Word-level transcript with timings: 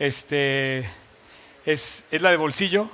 Este, 0.00 0.78
es, 1.66 2.06
es 2.10 2.22
la 2.22 2.30
de 2.30 2.38
bolsillo. 2.38 2.88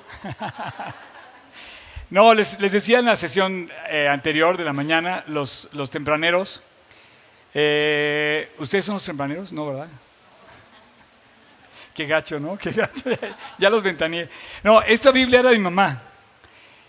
no, 2.11 2.35
les, 2.35 2.59
les, 2.59 2.73
decía 2.73 2.99
en 2.99 3.05
la 3.05 3.15
sesión 3.15 3.71
eh, 3.89 4.09
anterior 4.09 4.57
de 4.57 4.65
la 4.65 4.73
mañana, 4.73 5.23
los, 5.29 5.69
los 5.73 5.89
tempraneros. 5.89 6.65
Eh, 7.55 8.51
¿Ustedes 8.59 8.87
son 8.87 8.95
los 8.95 9.05
tempraneros? 9.05 9.53
No, 9.53 9.69
¿verdad? 9.69 9.87
Qué 11.95 12.07
gacho, 12.07 12.41
¿no? 12.41 12.59
Qué 12.59 12.73
gacho. 12.73 13.11
ya 13.59 13.71
los 13.71 13.85
ventaneé. 13.85 14.29
No, 14.65 14.83
esta 14.83 15.13
Biblia 15.13 15.39
era 15.39 15.51
de 15.51 15.59
mi 15.59 15.63
mamá. 15.63 16.03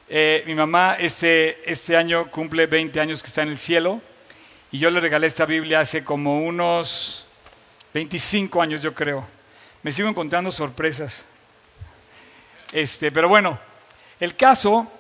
Eh, 0.10 0.44
mi 0.48 0.56
mamá 0.56 0.96
este, 0.98 1.62
este 1.72 1.96
año 1.96 2.32
cumple 2.32 2.66
20 2.66 3.00
años 3.00 3.22
que 3.22 3.28
está 3.28 3.44
en 3.44 3.50
el 3.50 3.60
cielo 3.60 4.02
y 4.72 4.80
yo 4.80 4.90
le 4.90 5.00
regalé 5.00 5.28
esta 5.28 5.46
Biblia 5.46 5.82
hace 5.82 6.04
como 6.04 6.40
unos 6.40 7.28
25 7.94 8.60
años, 8.64 8.82
yo 8.82 8.96
creo. 8.96 9.37
Me 9.84 9.91
sigo 9.91 10.09
encontrando 10.09 10.52
sorpresas. 10.52 11.25
Este, 12.71 13.11
pero 13.11 13.29
bueno, 13.29 13.60
el 14.19 14.36
caso, 14.36 14.92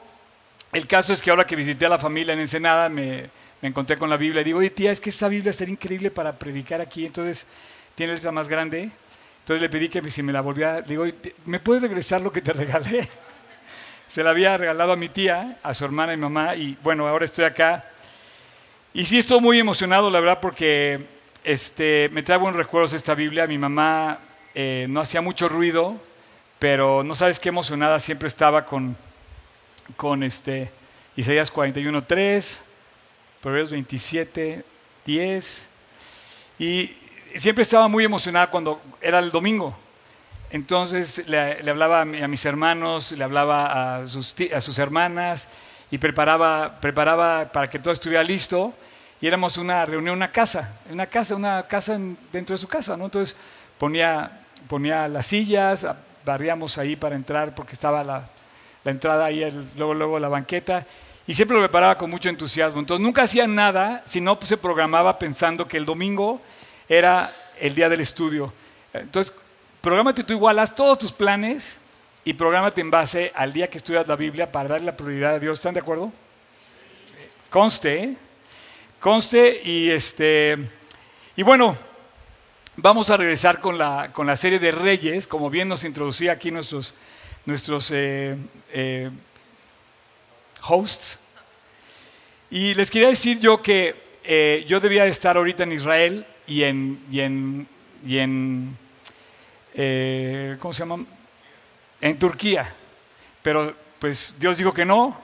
el 0.71 0.87
caso 0.87 1.13
es 1.13 1.21
que 1.21 1.29
ahora 1.29 1.45
que 1.45 1.55
visité 1.55 1.85
a 1.85 1.89
la 1.89 1.99
familia 1.99 2.33
en 2.33 2.39
Ensenada, 2.39 2.87
me, 2.89 3.29
me 3.61 3.69
encontré 3.69 3.97
con 3.97 4.09
la 4.09 4.17
Biblia 4.17 4.41
y 4.41 4.45
digo, 4.45 4.59
oye 4.59 4.69
tía, 4.69 4.91
es 4.91 5.01
que 5.01 5.09
esta 5.09 5.27
Biblia 5.27 5.49
estaría 5.51 5.73
increíble 5.73 6.11
para 6.11 6.37
predicar 6.37 6.79
aquí, 6.79 7.05
entonces 7.05 7.47
tiene 7.95 8.13
letra 8.13 8.31
más 8.31 8.47
grande. 8.47 8.91
Entonces 9.39 9.61
le 9.61 9.69
pedí 9.69 9.89
que 9.89 10.11
si 10.11 10.21
me 10.21 10.33
la 10.33 10.41
volviera, 10.41 10.81
digo, 10.81 11.05
¿me 11.45 11.59
puedes 11.59 11.81
regresar 11.81 12.21
lo 12.21 12.31
que 12.31 12.41
te 12.41 12.53
regalé? 12.53 13.07
Se 14.07 14.23
la 14.23 14.29
había 14.31 14.55
regalado 14.57 14.91
a 14.91 14.95
mi 14.95 15.09
tía, 15.09 15.57
a 15.63 15.73
su 15.73 15.85
hermana 15.85 16.13
y 16.13 16.17
mamá, 16.17 16.55
y 16.55 16.77
bueno, 16.83 17.07
ahora 17.07 17.25
estoy 17.25 17.45
acá. 17.45 17.85
Y 18.93 19.05
sí 19.05 19.19
estoy 19.19 19.39
muy 19.39 19.59
emocionado, 19.59 20.09
la 20.09 20.19
verdad, 20.19 20.39
porque 20.41 20.99
este, 21.43 22.09
me 22.11 22.23
trae 22.23 22.37
buenos 22.37 22.57
recuerdos 22.57 22.93
esta 22.93 23.15
Biblia. 23.15 23.47
Mi 23.47 23.57
mamá 23.57 24.19
eh, 24.59 24.87
no 24.89 25.01
hacía 25.01 25.21
mucho 25.21 25.47
ruido, 25.47 26.01
pero 26.57 27.03
no 27.03 27.13
sabes 27.13 27.39
qué 27.39 27.49
emocionada 27.49 27.99
siempre 27.99 28.27
estaba 28.27 28.65
con, 28.65 28.97
con 29.95 30.23
este, 30.23 30.71
Isaías 31.15 31.53
41.3, 31.53 32.57
Proverbios 33.39 33.69
27, 33.69 34.65
10. 35.05 35.69
Y 36.57 36.91
siempre 37.35 37.61
estaba 37.61 37.87
muy 37.87 38.03
emocionada 38.03 38.49
cuando 38.49 38.81
era 38.99 39.19
el 39.19 39.29
domingo. 39.29 39.77
Entonces 40.49 41.27
le, 41.27 41.59
hablaba 41.69 42.01
a, 42.01 42.05
mis 42.05 42.43
hermanos, 42.45 43.11
le 43.11 43.23
hablaba 43.23 43.97
a 43.97 44.07
sus, 44.07 44.33
a 44.55 44.59
sus 44.59 44.79
hermanas 44.79 45.51
y 45.91 45.99
preparaba, 45.99 46.79
preparaba 46.81 47.51
para 47.51 47.69
que 47.69 47.77
todo 47.77 47.93
estuviera 47.93 48.23
listo. 48.23 48.73
Y 49.21 49.27
éramos 49.27 49.57
una 49.57 49.85
reunión, 49.85 50.15
una 50.15 50.31
casa, 50.31 50.79
una 50.89 51.05
casa, 51.05 51.35
una 51.35 51.67
casa 51.67 51.99
dentro 52.33 52.55
de 52.55 52.57
su 52.57 52.67
casa. 52.67 52.95
Entonces 52.95 53.37
ponía, 53.77 54.45
ponía 54.67 55.07
las 55.07 55.27
sillas, 55.27 55.87
barríamos 56.25 56.77
ahí 56.77 56.95
para 56.95 57.15
entrar 57.15 57.55
porque 57.55 57.73
estaba 57.73 58.03
la, 58.03 58.29
entrada 58.85 59.25
ahí, 59.25 59.49
luego, 59.75 59.93
luego 59.93 60.19
la 60.19 60.29
banqueta. 60.29 60.85
Y 61.25 61.33
siempre 61.33 61.57
lo 61.57 61.63
preparaba 61.63 61.97
con 61.97 62.09
mucho 62.09 62.29
entusiasmo. 62.29 62.79
Entonces 62.79 63.03
nunca 63.03 63.23
hacía 63.23 63.47
nada 63.47 64.01
si 64.05 64.21
no 64.21 64.37
se 64.41 64.57
programaba 64.57 65.19
pensando 65.19 65.67
que 65.67 65.77
el 65.77 65.85
domingo 65.85 66.41
era 66.87 67.31
el 67.59 67.75
día 67.75 67.89
del 67.89 67.99
estudio. 68.01 68.53
Entonces 68.93 69.33
Prográmate 69.87 70.23
tú 70.25 70.33
igual, 70.33 70.59
haz 70.59 70.75
todos 70.75 70.99
tus 70.99 71.13
planes 71.13 71.79
y 72.25 72.33
prográmate 72.33 72.81
en 72.81 72.91
base 72.91 73.31
al 73.35 73.53
día 73.53 73.69
que 73.69 73.77
estudias 73.77 74.05
la 74.05 74.17
Biblia 74.17 74.51
para 74.51 74.67
darle 74.67 74.87
la 74.87 74.97
prioridad 74.97 75.35
a 75.35 75.39
Dios. 75.39 75.59
¿Están 75.59 75.75
de 75.75 75.79
acuerdo? 75.79 76.11
Conste, 77.49 78.03
¿eh? 78.03 78.17
conste 78.99 79.61
y 79.63 79.89
este 79.89 80.57
y 81.37 81.43
bueno, 81.43 81.77
vamos 82.77 83.09
a 83.09 83.17
regresar 83.17 83.59
con 83.59 83.77
la, 83.77 84.11
con 84.13 84.27
la 84.27 84.35
serie 84.35 84.59
de 84.59 84.71
Reyes, 84.71 85.27
como 85.27 85.49
bien 85.49 85.67
nos 85.67 85.83
introducía 85.83 86.31
aquí 86.31 86.51
nuestros, 86.51 86.93
nuestros 87.45 87.91
eh, 87.91 88.37
eh, 88.71 89.09
hosts. 90.67 91.19
Y 92.49 92.73
les 92.75 92.89
quería 92.89 93.09
decir 93.09 93.39
yo 93.39 93.61
que 93.61 94.07
yo 94.67 94.79
debía 94.79 95.05
estar 95.05 95.37
ahorita 95.37 95.63
en 95.63 95.71
Israel 95.71 96.25
y 96.47 96.63
en, 96.63 97.01
y 97.11 97.19
en, 97.21 97.67
y 98.05 98.17
en 98.17 98.77
eh, 99.79 100.57
¿cómo 100.59 100.73
se 100.73 100.79
llama? 100.79 101.05
En 102.01 102.17
Turquía. 102.17 102.73
Pero 103.43 103.75
pues 103.99 104.35
Dios 104.39 104.57
dijo 104.57 104.73
que 104.73 104.85
no, 104.85 105.15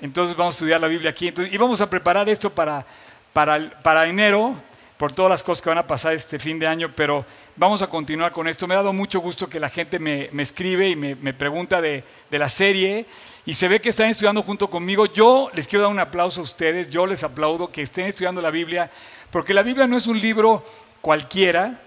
entonces 0.00 0.36
vamos 0.36 0.54
a 0.54 0.56
estudiar 0.56 0.80
la 0.80 0.88
Biblia 0.88 1.10
aquí. 1.10 1.28
Entonces, 1.28 1.54
y 1.54 1.56
vamos 1.56 1.80
a 1.80 1.88
preparar 1.88 2.28
esto 2.28 2.50
para, 2.50 2.84
para, 3.32 3.80
para 3.82 4.08
enero, 4.08 4.56
por 4.96 5.12
todas 5.12 5.30
las 5.30 5.42
cosas 5.42 5.62
que 5.62 5.68
van 5.68 5.78
a 5.78 5.86
pasar 5.86 6.12
este 6.12 6.38
fin 6.38 6.58
de 6.58 6.66
año, 6.66 6.92
pero 6.94 7.24
vamos 7.56 7.82
a 7.82 7.88
continuar 7.88 8.32
con 8.32 8.46
esto. 8.46 8.66
Me 8.66 8.74
ha 8.74 8.78
dado 8.78 8.92
mucho 8.92 9.20
gusto 9.20 9.48
que 9.48 9.58
la 9.58 9.68
gente 9.68 9.98
me, 9.98 10.28
me 10.32 10.42
escribe 10.42 10.88
y 10.88 10.96
me, 10.96 11.14
me 11.16 11.34
pregunta 11.34 11.80
de, 11.80 12.04
de, 12.30 12.38
la 12.38 12.48
serie 12.48 13.06
y 13.44 13.54
se 13.54 13.68
ve 13.68 13.80
que 13.80 13.88
están 13.88 14.08
estudiando 14.08 14.42
junto 14.42 14.70
conmigo. 14.70 15.06
Yo 15.06 15.50
les 15.54 15.66
quiero 15.66 15.84
dar 15.84 15.92
un 15.92 15.98
aplauso 15.98 16.40
a 16.40 16.44
ustedes, 16.44 16.88
yo 16.88 17.06
les 17.06 17.24
aplaudo 17.24 17.72
que 17.72 17.82
estén 17.82 18.06
estudiando 18.06 18.40
la 18.40 18.50
Biblia, 18.50 18.90
porque 19.30 19.54
la 19.54 19.62
Biblia 19.62 19.86
no 19.86 19.96
es 19.96 20.06
un 20.06 20.20
libro 20.20 20.62
cualquiera, 21.00 21.80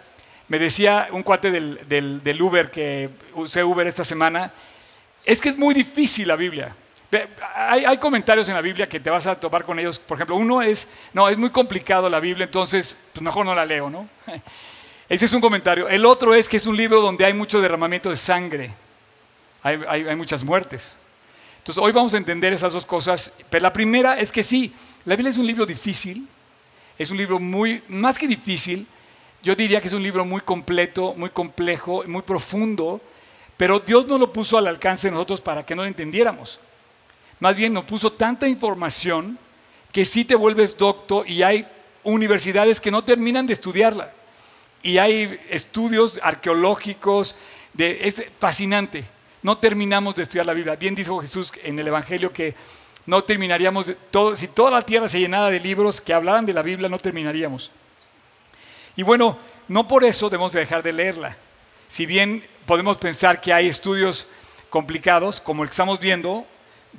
me 0.47 0.59
decía 0.59 1.07
un 1.11 1.23
cuate 1.23 1.49
del, 1.49 2.41
Uber 2.41 2.69
que 2.69 3.09
usé 3.33 3.63
Uber 3.63 3.88
esta 3.88 4.03
semana, 4.03 4.53
es 5.25 5.41
que 5.41 5.49
es 5.49 5.57
muy 5.57 5.73
difícil 5.73 6.27
la 6.27 6.35
Biblia. 6.35 6.75
Hay, 7.55 7.97
comentarios 7.97 8.47
en 8.49 8.55
la 8.55 8.61
Biblia 8.61 8.89
que 8.89 8.99
te 8.99 9.09
vas 9.09 9.27
a 9.27 9.39
topar 9.39 9.63
con 9.63 9.79
ellos. 9.79 9.99
Por 9.99 10.17
ejemplo, 10.17 10.35
uno 10.35 10.61
es, 10.61 10.93
no, 11.13 11.29
es 11.29 11.38
muy 11.38 11.49
complicado 11.49 12.09
la 12.09 12.19
Biblia, 12.19 12.45
entonces 12.45 12.97
pues 13.13 13.21
mejor 13.21 13.45
no 13.45 13.55
la 13.55 13.66
leo, 13.66 13.89
¿no? 13.89 14.07
Ese 15.09 15.25
es 15.25 15.33
un 15.33 15.41
comentario. 15.41 15.88
El 15.88 16.05
otro 16.05 16.33
es 16.33 16.49
que 16.49 16.57
es 16.57 16.65
un 16.65 16.75
libro 16.75 16.99
donde 16.99 17.25
hay 17.25 17.33
mucho 17.33 17.61
derramamiento 17.61 18.09
de 18.09 18.17
sangre. 18.17 18.71
Hay, 19.61 19.81
hay 19.88 20.15
muchas 20.15 20.44
muertes. 20.44 20.95
Entonces, 21.59 21.83
hoy 21.83 21.91
vamos 21.91 22.13
a 22.13 22.17
entender 22.17 22.53
esas 22.53 22.73
dos 22.73 22.85
cosas. 22.85 23.38
Pero 23.49 23.63
la 23.63 23.73
primera 23.73 24.19
es 24.19 24.31
que 24.31 24.44
sí, 24.44 24.73
la 25.05 25.15
Biblia 25.15 25.31
es 25.31 25.38
un 25.38 25.47
libro 25.47 25.65
difícil. 25.65 26.27
Es 26.97 27.11
un 27.11 27.17
libro 27.17 27.39
muy, 27.39 27.83
más 27.88 28.17
que 28.17 28.27
difícil, 28.27 28.88
yo 29.44 29.55
diría 29.55 29.81
que 29.81 29.89
es 29.89 29.94
un 29.94 30.01
libro 30.01 30.25
muy 30.25 30.41
completo, 30.41 31.13
muy 31.15 31.29
complejo, 31.29 32.03
muy 32.07 32.21
profundo, 32.21 33.01
pero 33.57 33.79
Dios 33.79 34.07
no 34.07 34.17
lo 34.17 34.33
puso 34.33 34.57
al 34.57 34.65
alcance 34.65 35.07
de 35.07 35.11
nosotros 35.11 35.41
para 35.41 35.65
que 35.65 35.75
no 35.75 35.83
lo 35.83 35.88
entendiéramos. 35.88 36.59
Más 37.40 37.56
bien 37.56 37.73
nos 37.73 37.85
puso 37.85 38.12
tanta 38.12 38.47
información 38.47 39.38
que 39.91 40.06
sí 40.06 40.25
te 40.25 40.35
vuelves 40.35 40.78
docto 40.78 41.25
y 41.25 41.41
hay 41.44 41.68
universidades 42.03 42.79
que 42.79 42.91
no 42.91 43.03
terminan 43.03 43.47
de 43.47 43.53
estudiarla. 43.53 44.12
Y 44.81 44.97
hay 44.97 45.40
estudios 45.50 46.19
arqueológicos, 46.22 47.38
de, 47.74 48.07
es 48.07 48.24
fascinante. 48.40 49.03
No 49.41 49.57
terminamos 49.57 50.16
de 50.16 50.24
estudiar 50.24 50.45
la 50.45 50.53
Biblia. 50.53 50.75
Bien 50.75 50.95
dijo 50.95 51.19
Jesús 51.22 51.51
en 51.63 51.79
el 51.79 51.88
Evangelio 51.88 52.31
que 52.31 52.56
no 53.06 53.24
terminaríamos, 53.24 53.91
todo, 54.12 54.35
si 54.35 54.47
toda 54.47 54.72
la 54.72 54.81
tierra 54.81 55.07
se 55.09 55.19
llenara 55.19 55.50
de 55.50 55.59
libros 55.59 56.01
que 56.01 56.13
hablaran 56.13 56.45
de 56.45 56.53
la 56.53 56.62
Biblia, 56.62 56.90
no 56.90 56.97
terminaríamos. 56.97 57.72
Y 58.95 59.03
bueno, 59.03 59.38
no 59.68 59.88
por 59.88 60.03
eso 60.03 60.29
debemos 60.29 60.53
dejar 60.53 60.81
de 60.81 60.94
leerla. 60.94 61.38
Si 61.88 62.06
bien 62.06 62.44
podemos 62.66 62.97
pensar 62.97 63.41
que 63.41 63.53
hay 63.53 63.68
estudios 63.68 64.28
complicados, 64.69 65.40
como 65.40 65.63
el 65.63 65.69
que 65.69 65.74
estamos 65.74 66.00
viendo 66.00 66.45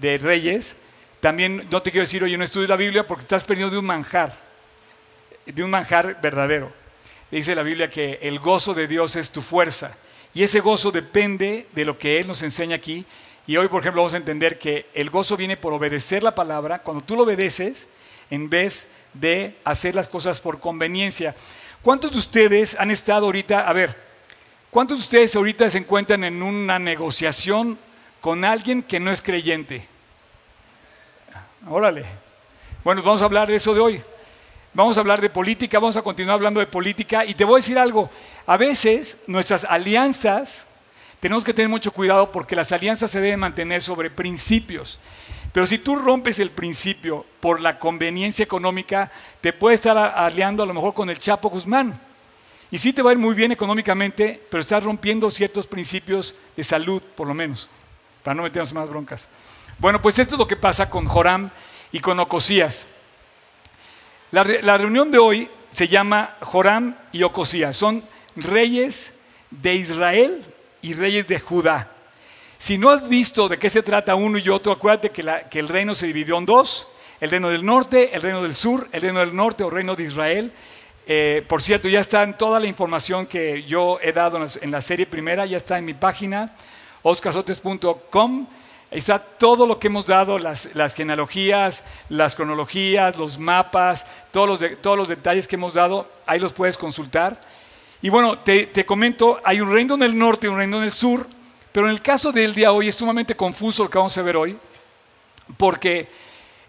de 0.00 0.18
Reyes, 0.18 0.80
también 1.20 1.66
no 1.70 1.82
te 1.82 1.90
quiero 1.90 2.04
decir, 2.04 2.22
oye, 2.22 2.36
no 2.36 2.44
estudies 2.44 2.68
la 2.68 2.76
Biblia 2.76 3.06
porque 3.06 3.22
estás 3.22 3.44
perdiendo 3.44 3.72
de 3.72 3.78
un 3.78 3.86
manjar, 3.86 4.36
de 5.44 5.64
un 5.64 5.70
manjar 5.70 6.20
verdadero. 6.20 6.72
Dice 7.30 7.54
la 7.54 7.62
Biblia 7.62 7.90
que 7.90 8.18
el 8.22 8.38
gozo 8.38 8.74
de 8.74 8.86
Dios 8.86 9.16
es 9.16 9.30
tu 9.30 9.42
fuerza. 9.42 9.96
Y 10.34 10.42
ese 10.42 10.60
gozo 10.60 10.90
depende 10.90 11.66
de 11.72 11.84
lo 11.84 11.98
que 11.98 12.20
Él 12.20 12.26
nos 12.28 12.42
enseña 12.42 12.76
aquí. 12.76 13.04
Y 13.46 13.56
hoy, 13.56 13.68
por 13.68 13.80
ejemplo, 13.80 14.02
vamos 14.02 14.14
a 14.14 14.18
entender 14.18 14.58
que 14.58 14.86
el 14.94 15.10
gozo 15.10 15.36
viene 15.36 15.56
por 15.56 15.72
obedecer 15.72 16.22
la 16.22 16.34
palabra. 16.34 16.80
Cuando 16.80 17.02
tú 17.02 17.16
lo 17.16 17.22
obedeces, 17.22 17.90
en 18.30 18.50
vez 18.50 18.90
de 19.14 19.56
hacer 19.64 19.94
las 19.94 20.08
cosas 20.08 20.40
por 20.40 20.60
conveniencia. 20.60 21.34
¿Cuántos 21.82 22.12
de 22.12 22.18
ustedes 22.18 22.78
han 22.78 22.90
estado 22.90 23.26
ahorita, 23.26 23.68
a 23.68 23.72
ver, 23.72 23.96
cuántos 24.70 24.98
de 24.98 25.02
ustedes 25.02 25.36
ahorita 25.36 25.70
se 25.70 25.78
encuentran 25.78 26.24
en 26.24 26.42
una 26.42 26.78
negociación 26.78 27.78
con 28.20 28.44
alguien 28.44 28.82
que 28.82 29.00
no 29.00 29.10
es 29.10 29.22
creyente? 29.22 29.86
Órale. 31.68 32.04
Bueno, 32.84 33.02
vamos 33.02 33.22
a 33.22 33.24
hablar 33.24 33.48
de 33.48 33.56
eso 33.56 33.74
de 33.74 33.80
hoy. 33.80 34.02
Vamos 34.72 34.96
a 34.96 35.00
hablar 35.00 35.20
de 35.20 35.30
política, 35.30 35.78
vamos 35.78 35.96
a 35.96 36.02
continuar 36.02 36.34
hablando 36.34 36.60
de 36.60 36.66
política 36.66 37.24
y 37.24 37.34
te 37.34 37.44
voy 37.44 37.54
a 37.54 37.62
decir 37.62 37.78
algo. 37.78 38.10
A 38.46 38.56
veces 38.56 39.22
nuestras 39.26 39.64
alianzas, 39.64 40.68
tenemos 41.18 41.42
que 41.42 41.54
tener 41.54 41.68
mucho 41.68 41.90
cuidado 41.90 42.30
porque 42.30 42.54
las 42.54 42.72
alianzas 42.72 43.10
se 43.10 43.20
deben 43.20 43.40
mantener 43.40 43.82
sobre 43.82 44.10
principios. 44.10 44.98
Pero 45.50 45.66
si 45.66 45.78
tú 45.78 45.96
rompes 45.96 46.38
el 46.38 46.50
principio 46.50 47.24
por 47.40 47.62
la 47.62 47.78
conveniencia 47.78 48.42
económica, 48.42 49.10
te 49.40 49.54
puedes 49.54 49.80
estar 49.80 49.96
aliando 49.96 50.62
a 50.62 50.66
lo 50.66 50.74
mejor 50.74 50.92
con 50.92 51.08
el 51.08 51.18
Chapo 51.18 51.48
Guzmán. 51.48 51.98
Y 52.70 52.76
sí 52.76 52.92
te 52.92 53.00
va 53.00 53.10
a 53.10 53.12
ir 53.14 53.18
muy 53.18 53.34
bien 53.34 53.52
económicamente, 53.52 54.42
pero 54.50 54.60
estás 54.60 54.84
rompiendo 54.84 55.30
ciertos 55.30 55.66
principios 55.66 56.36
de 56.54 56.62
salud, 56.62 57.02
por 57.14 57.26
lo 57.26 57.32
menos, 57.32 57.70
para 58.26 58.34
no 58.34 58.42
meternos 58.42 58.72
más 58.72 58.90
broncas. 58.90 59.28
Bueno, 59.78 60.02
pues 60.02 60.18
esto 60.18 60.34
es 60.34 60.38
lo 60.40 60.48
que 60.48 60.56
pasa 60.56 60.90
con 60.90 61.06
Joram 61.06 61.48
y 61.92 62.00
con 62.00 62.18
Ocosías. 62.18 62.88
La, 64.32 64.42
la 64.42 64.76
reunión 64.76 65.12
de 65.12 65.18
hoy 65.18 65.48
se 65.70 65.86
llama 65.86 66.34
Joram 66.40 66.96
y 67.12 67.22
Ocosías. 67.22 67.76
Son 67.76 68.02
reyes 68.34 69.20
de 69.52 69.74
Israel 69.76 70.44
y 70.82 70.94
reyes 70.94 71.28
de 71.28 71.38
Judá. 71.38 71.88
Si 72.58 72.78
no 72.78 72.90
has 72.90 73.08
visto 73.08 73.48
de 73.48 73.60
qué 73.60 73.70
se 73.70 73.84
trata 73.84 74.16
uno 74.16 74.38
y 74.38 74.48
otro, 74.48 74.72
acuérdate 74.72 75.10
que, 75.10 75.24
que 75.48 75.60
el 75.60 75.68
reino 75.68 75.94
se 75.94 76.08
dividió 76.08 76.36
en 76.36 76.46
dos, 76.46 76.88
el 77.20 77.30
reino 77.30 77.48
del 77.48 77.64
norte, 77.64 78.10
el 78.12 78.22
reino 78.22 78.42
del 78.42 78.56
sur, 78.56 78.88
el 78.90 79.02
reino 79.02 79.20
del 79.20 79.36
norte 79.36 79.62
o 79.62 79.70
reino 79.70 79.94
de 79.94 80.02
Israel. 80.02 80.52
Eh, 81.06 81.44
por 81.46 81.62
cierto, 81.62 81.86
ya 81.86 82.00
está 82.00 82.36
toda 82.36 82.58
la 82.58 82.66
información 82.66 83.24
que 83.24 83.62
yo 83.62 84.00
he 84.02 84.10
dado 84.10 84.44
en 84.60 84.70
la 84.72 84.80
serie 84.80 85.06
primera, 85.06 85.46
ya 85.46 85.58
está 85.58 85.78
en 85.78 85.84
mi 85.84 85.94
página, 85.94 86.52
oscarsotes.com. 87.06 88.46
Está 88.90 89.18
todo 89.18 89.66
lo 89.66 89.78
que 89.78 89.86
hemos 89.86 90.06
dado, 90.06 90.38
las, 90.38 90.94
genealogías, 90.94 91.84
las 92.08 92.34
cronologías, 92.34 93.16
los 93.16 93.38
mapas, 93.38 94.06
todos 94.32 94.60
los, 94.60 94.80
todos 94.80 94.96
los 94.96 95.08
detalles 95.08 95.46
que 95.46 95.56
hemos 95.56 95.74
dado, 95.74 96.08
ahí 96.26 96.40
los 96.40 96.52
puedes 96.52 96.76
consultar. 96.76 97.40
Y 98.02 98.08
bueno, 98.08 98.38
te, 98.38 98.66
te 98.66 98.84
comento, 98.84 99.40
hay 99.44 99.60
un 99.60 99.72
reino 99.72 99.94
en 99.94 100.02
el 100.02 100.18
norte 100.18 100.46
y 100.46 100.50
un 100.50 100.58
reino 100.58 100.78
en 100.78 100.84
el 100.84 100.92
sur, 100.92 101.26
pero 101.70 101.86
en 101.86 101.92
el 101.92 102.02
caso 102.02 102.32
del 102.32 102.54
día 102.54 102.72
hoy 102.72 102.88
es 102.88 102.96
sumamente 102.96 103.36
confuso 103.36 103.84
lo 103.84 103.90
que 103.90 103.98
vamos 103.98 104.16
a 104.18 104.22
ver 104.22 104.36
hoy, 104.36 104.58
porque 105.56 106.08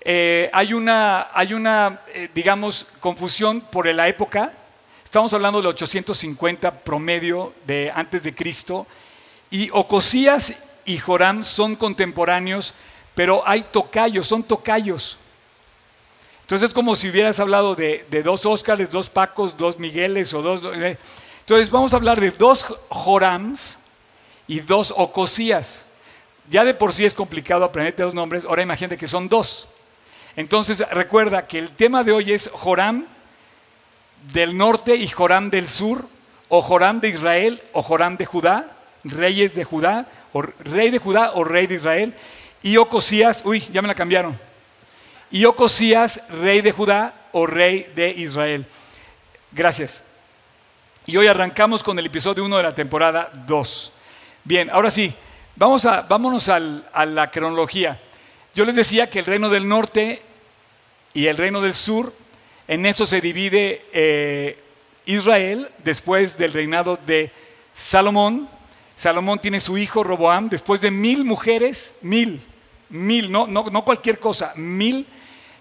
eh, 0.01 0.50
hay 0.54 0.74
una, 0.74 1.30
hay 1.34 1.54
una 1.54 2.01
eh, 2.13 2.30
digamos, 2.34 2.88
confusión 3.00 3.62
por 3.62 3.88
la 3.88 4.07
época. 4.07 4.54
Estamos 5.04 5.34
hablando 5.34 5.62
de 5.62 5.68
850 5.69 6.84
promedio 6.84 7.54
de 7.66 7.92
antes 7.94 8.24
de 8.24 8.36
Cristo. 8.36 8.86
Y 9.49 9.69
Ocosías 9.71 10.53
y 10.85 10.97
Joram 10.97 11.44
son 11.44 11.75
contemporáneos, 11.75 12.73
pero 13.15 13.44
hay 13.45 13.63
tocayos, 13.63 14.27
son 14.27 14.44
tocayos. 14.44 15.17
Entonces 16.41 16.69
es 16.69 16.73
como 16.73 16.95
si 16.95 17.09
hubieras 17.09 17.39
hablado 17.39 17.75
de, 17.75 18.05
dos 18.23 18.45
Óscares, 18.45 18.89
dos 18.89 19.09
Pacos, 19.09 19.57
dos 19.57 19.79
Migueles 19.79 20.33
o 20.33 20.41
dos... 20.41 20.61
Eh. 20.75 20.97
Entonces 21.41 21.69
vamos 21.69 21.94
a 21.94 21.97
hablar 21.97 22.19
de 22.19 22.31
dos 22.31 22.65
Jorams 22.89 23.79
y 24.47 24.61
dos 24.61 24.94
Ocosías. 24.95 25.83
Ya 26.50 26.63
de 26.63 26.73
por 26.73 26.93
sí 26.93 27.05
es 27.05 27.13
complicado 27.13 27.65
aprenderte 27.65 28.03
los 28.03 28.13
nombres, 28.13 28.45
ahora 28.45 28.61
imagínate 28.61 28.97
que 28.97 29.07
son 29.07 29.27
dos. 29.27 29.67
Entonces 30.38 30.79
recuerda 30.91 31.47
que 31.47 31.59
el 31.59 31.71
tema 31.71 32.03
de 32.03 32.13
hoy 32.13 32.31
es 32.31 32.50
Joram 32.53 33.05
del 34.31 34.55
norte 34.55 34.95
y 34.95 35.07
Joram 35.07 35.50
del 35.50 35.67
sur, 35.67 36.07
o 36.47 36.61
Joram 36.61 37.01
de 37.01 37.09
Israel 37.09 37.61
o 37.73 37.81
Joram 37.81 38.15
de 38.15 38.25
Judá, 38.25 38.76
reyes 39.03 39.55
de 39.55 39.63
Judá, 39.63 40.07
o 40.33 40.41
rey 40.41 40.89
de 40.89 40.99
Judá 40.99 41.31
o 41.35 41.44
rey 41.44 41.67
de 41.67 41.75
Israel, 41.75 42.13
y 42.61 42.77
Ocosías, 42.77 43.41
uy, 43.45 43.63
ya 43.71 43.81
me 43.81 43.88
la 43.88 43.95
cambiaron, 43.95 44.38
y 45.31 45.45
Ocosías, 45.45 46.29
rey 46.29 46.61
de 46.61 46.71
Judá 46.71 47.13
o 47.31 47.45
rey 47.45 47.91
de 47.95 48.09
Israel. 48.09 48.65
Gracias. 49.51 50.05
Y 51.05 51.15
hoy 51.17 51.27
arrancamos 51.27 51.83
con 51.83 51.97
el 51.99 52.05
episodio 52.05 52.44
1 52.44 52.57
de 52.57 52.63
la 52.63 52.75
temporada 52.75 53.31
2. 53.47 53.94
Bien, 54.44 54.69
ahora 54.69 54.91
sí, 54.91 55.13
vamos 55.55 55.85
a, 55.85 56.01
vámonos 56.01 56.50
a 56.50 56.59
la 57.05 57.31
cronología. 57.31 58.00
Yo 58.53 58.65
les 58.65 58.75
decía 58.75 59.09
que 59.09 59.19
el 59.19 59.25
reino 59.25 59.50
del 59.50 59.67
norte 59.67 60.21
y 61.13 61.27
el 61.27 61.38
reino 61.38 61.61
del 61.61 61.75
sur, 61.75 62.13
en 62.67 62.85
eso 62.85 63.05
se 63.05 63.21
divide 63.21 63.85
eh, 63.93 64.57
Israel 65.05 65.69
después 65.83 66.38
del 66.38 66.53
reinado 66.53 67.00
de 67.05 67.31
Salomón. 67.73 68.50
Salomón 68.97 69.38
tiene 69.38 69.61
su 69.61 69.77
hijo 69.77 70.03
Roboam, 70.03 70.49
después 70.49 70.81
de 70.81 70.89
mil 70.89 71.23
mujeres, 71.23 71.99
mil, 72.01 72.41
mil, 72.89 73.31
no, 73.31 73.45
no, 73.45 73.65
no 73.71 73.85
cualquier 73.85 74.17
cosa, 74.17 74.53
mil. 74.55 75.05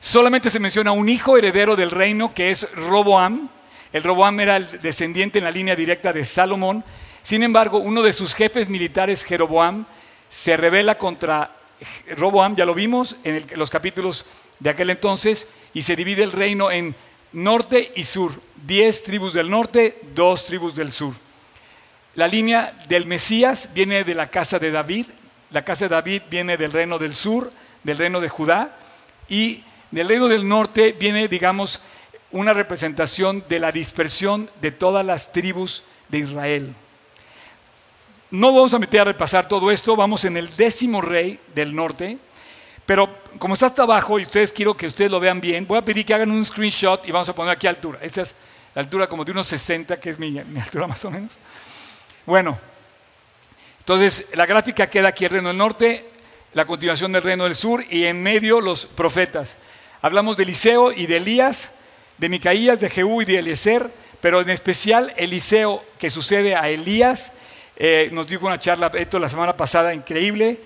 Solamente 0.00 0.48
se 0.48 0.58
menciona 0.58 0.92
un 0.92 1.06
hijo 1.10 1.36
heredero 1.36 1.76
del 1.76 1.90
reino 1.90 2.32
que 2.32 2.50
es 2.50 2.72
Roboam. 2.74 3.50
El 3.92 4.02
Roboam 4.02 4.40
era 4.40 4.56
el 4.56 4.80
descendiente 4.80 5.36
en 5.36 5.44
la 5.44 5.50
línea 5.50 5.76
directa 5.76 6.14
de 6.14 6.24
Salomón. 6.24 6.82
Sin 7.22 7.42
embargo, 7.42 7.76
uno 7.76 8.00
de 8.00 8.14
sus 8.14 8.34
jefes 8.34 8.70
militares, 8.70 9.22
Jeroboam, 9.22 9.84
se 10.30 10.56
rebela 10.56 10.96
contra 10.96 11.54
Roboam, 12.16 12.56
ya 12.56 12.64
lo 12.64 12.72
vimos 12.72 13.16
en 13.22 13.44
los 13.56 13.68
capítulos 13.68 14.24
de 14.60 14.70
aquel 14.70 14.88
entonces 14.88 15.50
y 15.74 15.82
se 15.82 15.94
divide 15.94 16.22
el 16.22 16.32
reino 16.32 16.70
en 16.70 16.94
norte 17.32 17.92
y 17.96 18.04
sur. 18.04 18.32
Diez 18.66 19.02
tribus 19.02 19.34
del 19.34 19.50
norte, 19.50 20.00
dos 20.14 20.46
tribus 20.46 20.74
del 20.74 20.90
sur. 20.90 21.12
La 22.16 22.26
línea 22.26 22.72
del 22.88 23.04
Mesías 23.04 23.70
viene 23.74 24.02
de 24.02 24.14
la 24.14 24.28
casa 24.30 24.58
de 24.58 24.70
David, 24.70 25.04
la 25.50 25.66
casa 25.66 25.84
de 25.84 25.94
David 25.94 26.22
viene 26.30 26.56
del 26.56 26.72
reino 26.72 26.98
del 26.98 27.14
sur, 27.14 27.52
del 27.82 27.98
reino 27.98 28.22
de 28.22 28.30
Judá, 28.30 28.74
y 29.28 29.62
del 29.90 30.08
reino 30.08 30.26
del 30.26 30.48
norte 30.48 30.92
viene, 30.98 31.28
digamos, 31.28 31.82
una 32.30 32.54
representación 32.54 33.44
de 33.50 33.60
la 33.60 33.70
dispersión 33.70 34.48
de 34.62 34.70
todas 34.70 35.04
las 35.04 35.32
tribus 35.32 35.84
de 36.08 36.20
Israel. 36.20 36.74
No 38.30 38.50
vamos 38.54 38.72
a 38.72 38.78
meter 38.78 39.02
a 39.02 39.04
repasar 39.04 39.46
todo 39.46 39.70
esto, 39.70 39.94
vamos 39.94 40.24
en 40.24 40.38
el 40.38 40.48
décimo 40.56 41.02
rey 41.02 41.38
del 41.54 41.74
norte, 41.74 42.16
pero 42.86 43.14
como 43.38 43.52
está 43.52 43.66
hasta 43.66 43.82
abajo 43.82 44.18
y 44.18 44.22
ustedes 44.22 44.52
quiero 44.52 44.74
que 44.74 44.86
ustedes 44.86 45.10
lo 45.10 45.20
vean 45.20 45.38
bien, 45.38 45.66
voy 45.66 45.76
a 45.76 45.84
pedir 45.84 46.06
que 46.06 46.14
hagan 46.14 46.30
un 46.30 46.46
screenshot 46.46 47.06
y 47.06 47.12
vamos 47.12 47.28
a 47.28 47.34
poner 47.34 47.52
aquí 47.52 47.66
altura. 47.66 47.98
Esta 48.00 48.22
es 48.22 48.34
la 48.74 48.80
altura 48.80 49.06
como 49.06 49.22
de 49.22 49.32
unos 49.32 49.46
60, 49.48 50.00
que 50.00 50.10
es 50.10 50.18
mi, 50.18 50.38
altura 50.38 50.86
más 50.86 51.04
o 51.04 51.10
menos. 51.10 51.38
Bueno, 52.26 52.58
entonces 53.78 54.30
la 54.34 54.46
gráfica 54.46 54.90
queda 54.90 55.08
aquí 55.08 55.26
el 55.26 55.30
reino 55.30 55.46
del 55.46 55.58
norte, 55.58 56.04
la 56.54 56.64
continuación 56.64 57.12
del 57.12 57.22
reino 57.22 57.44
del 57.44 57.54
sur 57.54 57.84
y 57.88 58.06
en 58.06 58.20
medio 58.20 58.60
los 58.60 58.84
profetas. 58.84 59.56
Hablamos 60.02 60.36
de 60.36 60.42
Eliseo 60.42 60.90
y 60.90 61.06
de 61.06 61.18
Elías, 61.18 61.78
de 62.18 62.28
Micaías, 62.28 62.80
de 62.80 62.90
Jehú 62.90 63.22
y 63.22 63.26
de 63.26 63.38
Eliezer, 63.38 63.88
pero 64.20 64.40
en 64.40 64.50
especial 64.50 65.14
Eliseo 65.16 65.84
que 66.00 66.10
sucede 66.10 66.56
a 66.56 66.68
Elías. 66.68 67.34
Eh, 67.76 68.10
nos 68.12 68.26
dijo 68.26 68.46
una 68.46 68.58
charla 68.58 68.90
esto 68.94 69.20
la 69.20 69.28
semana 69.28 69.56
pasada 69.56 69.94
increíble. 69.94 70.60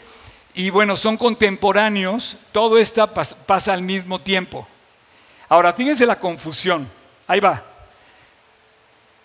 Y 0.55 0.71
bueno, 0.71 0.97
son 0.97 1.19
contemporáneos, 1.19 2.39
todo 2.53 2.79
esto 2.79 3.07
pasa 3.07 3.75
al 3.75 3.83
mismo 3.83 4.19
tiempo. 4.19 4.67
Ahora, 5.51 5.75
fíjense 5.75 6.07
la 6.07 6.19
confusión. 6.19 6.89
Ahí 7.27 7.41
va. 7.41 7.63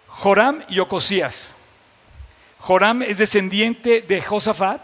Joram 0.09 0.61
y 0.67 0.79
Ocosías. 0.79 1.54
Joram 2.65 3.03
es 3.03 3.19
descendiente 3.19 4.01
de 4.01 4.23
Josafat, 4.23 4.81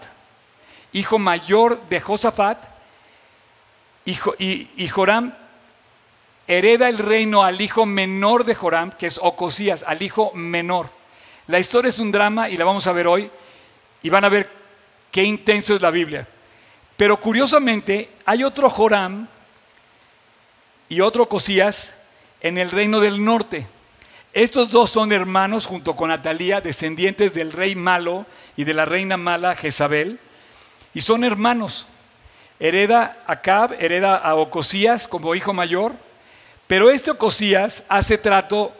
hijo 0.91 1.17
mayor 1.17 1.83
de 1.87 1.99
Josafat, 1.99 2.63
y, 4.05 4.87
Joram 4.87 5.33
hereda 6.45 6.89
el 6.89 6.99
reino 6.99 7.41
al 7.41 7.59
hijo 7.59 7.87
menor 7.87 8.45
de 8.45 8.53
Joram, 8.53 8.91
que 8.91 9.07
es 9.07 9.19
Ocosías, 9.19 9.83
al 9.87 9.99
hijo 10.03 10.31
menor. 10.35 10.91
La 11.47 11.57
historia 11.57 11.89
es 11.89 11.97
un 11.97 12.11
drama 12.11 12.49
y 12.49 12.57
la 12.57 12.65
vamos 12.65 12.85
a 12.85 12.91
ver 12.91 13.07
hoy, 13.07 13.31
y 14.03 14.09
van 14.09 14.25
a 14.25 14.29
ver 14.29 14.61
Qué 15.11 15.23
intenso 15.23 15.75
es 15.75 15.81
la 15.81 15.91
Biblia. 15.91 16.27
Pero 16.95 17.19
curiosamente 17.19 18.11
hay 18.25 18.43
otro 18.43 18.69
Joram 18.69 19.27
y 20.87 21.01
otro 21.01 21.27
Cosías 21.27 22.03
en 22.41 22.59
el 22.59 22.69
reino 22.69 22.99
del 22.99 23.23
norte. 23.23 23.65
Estos 24.33 24.71
dos 24.71 24.89
son 24.89 25.11
hermanos 25.11 25.65
junto 25.65 25.95
con 25.95 26.11
Atalía, 26.11 26.61
descendientes 26.61 27.33
del 27.33 27.51
rey 27.51 27.75
malo 27.75 28.25
y 28.55 28.63
de 28.63 28.73
la 28.73 28.85
reina 28.85 29.17
mala 29.17 29.55
Jezabel, 29.55 30.19
y 30.93 31.01
son 31.01 31.23
hermanos. 31.23 31.87
Hereda 32.59 33.17
a 33.25 33.33
Acab, 33.33 33.73
hereda 33.79 34.15
a 34.15 34.35
Ocosías 34.35 35.07
como 35.07 35.35
hijo 35.35 35.53
mayor, 35.53 35.93
pero 36.67 36.89
este 36.89 37.11
Ocosías 37.11 37.85
hace 37.89 38.17
trato 38.17 38.71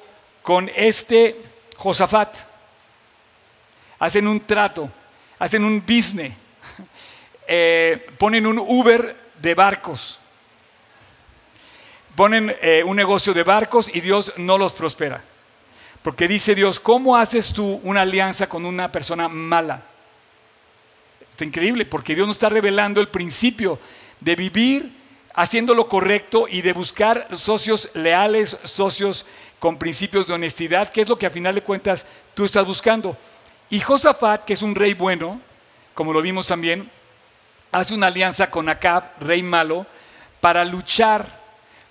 con 0.44 0.70
este 0.76 1.36
Josafat. 1.78 2.34
Hacen 4.00 4.28
un 4.28 4.40
trato 4.40 4.90
hacen 5.42 5.66
un 5.66 5.82
business, 5.82 6.32
eh, 7.48 8.08
ponen 8.20 8.46
un 8.46 8.60
Uber 8.60 9.16
de 9.42 9.56
barcos, 9.56 10.20
ponen 12.16 12.56
eh, 12.62 12.84
un 12.86 12.96
negocio 12.96 13.34
de 13.34 13.42
barcos 13.42 13.90
y 13.92 14.02
Dios 14.02 14.34
no 14.38 14.60
los 14.60 14.72
prospera. 14.72 15.24
Porque 16.04 16.28
dice 16.28 16.56
Dios, 16.56 16.80
¿cómo 16.80 17.16
haces 17.16 17.54
tú 17.54 17.80
una 17.84 18.02
alianza 18.02 18.48
con 18.48 18.66
una 18.66 18.92
persona 18.92 19.28
mala? 19.28 19.84
Es 21.36 21.42
increíble, 21.42 21.86
porque 21.86 22.16
Dios 22.16 22.28
nos 22.28 22.38
está 22.38 22.50
revelando 22.50 23.02
el 23.02 23.08
principio 23.08 23.80
de 24.20 24.36
vivir 24.36 24.92
haciendo 25.34 25.74
lo 25.74 25.88
correcto 25.88 26.48
y 26.50 26.62
de 26.62 26.74
buscar 26.74 27.28
socios 27.36 27.92
leales, 27.96 28.58
socios 28.64 29.26
con 29.60 29.78
principios 29.78 30.28
de 30.28 30.34
honestidad, 30.34 30.90
que 30.90 31.02
es 31.02 31.10
lo 31.10 31.18
que 31.18 31.28
a 31.28 31.32
final 31.32 31.56
de 31.56 31.62
cuentas 31.62 32.08
tú 32.34 32.46
estás 32.46 32.66
buscando. 32.66 33.16
Y 33.70 33.80
Josafat, 33.80 34.44
que 34.44 34.54
es 34.54 34.62
un 34.62 34.76
rey 34.76 34.94
bueno, 34.94 35.40
como 35.94 36.14
lo 36.14 36.22
vimos 36.22 36.48
también, 36.48 36.90
hace 37.72 37.94
una 37.94 38.08
alianza 38.08 38.50
con 38.50 38.68
Acab, 38.70 39.04
rey 39.20 39.44
malo, 39.44 39.86
para 40.40 40.66
luchar 40.66 41.26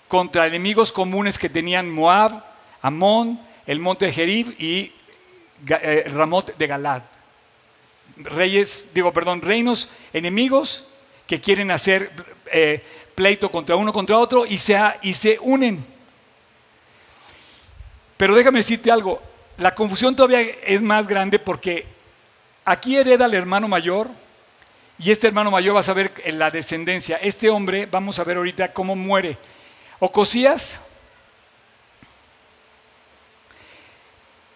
contra 0.08 0.46
enemigos 0.46 0.90
comunes 0.90 1.38
que 1.38 1.48
tenían 1.48 1.88
Moab, 1.88 2.44
Amón, 2.82 3.40
el 3.66 3.78
monte 3.78 4.06
de 4.06 4.12
Jerib 4.12 4.54
y 4.58 4.92
eh, 5.68 6.04
Ramot 6.08 6.56
de 6.56 6.66
Galad. 6.66 7.02
Reyes, 8.16 8.90
digo, 8.92 9.12
perdón, 9.12 9.42
reinos 9.42 9.90
enemigos 10.12 10.88
que 11.26 11.40
quieren 11.40 11.70
hacer 11.70 12.10
eh, 12.52 12.82
pleito 13.14 13.50
contra 13.50 13.76
uno 13.76 13.92
contra 13.92 14.18
otro 14.18 14.46
y 14.46 14.58
se, 14.58 14.78
y 15.02 15.14
se 15.14 15.38
unen. 15.40 15.84
Pero 18.16 18.34
déjame 18.34 18.58
decirte 18.58 18.90
algo, 18.90 19.22
la 19.58 19.74
confusión 19.74 20.16
todavía 20.16 20.40
es 20.40 20.82
más 20.82 21.06
grande 21.06 21.38
porque 21.38 21.86
aquí 22.64 22.96
hereda 22.96 23.26
el 23.26 23.34
hermano 23.34 23.68
mayor 23.68 24.10
y 24.98 25.10
este 25.10 25.28
hermano 25.28 25.50
mayor 25.50 25.76
va 25.76 25.80
a 25.80 25.84
saber 25.84 26.12
en 26.24 26.38
la 26.38 26.50
descendencia. 26.50 27.16
Este 27.16 27.48
hombre, 27.48 27.86
vamos 27.86 28.18
a 28.18 28.24
ver 28.24 28.36
ahorita 28.36 28.72
cómo 28.72 28.96
muere. 28.96 29.38
Ocosías, 29.98 30.89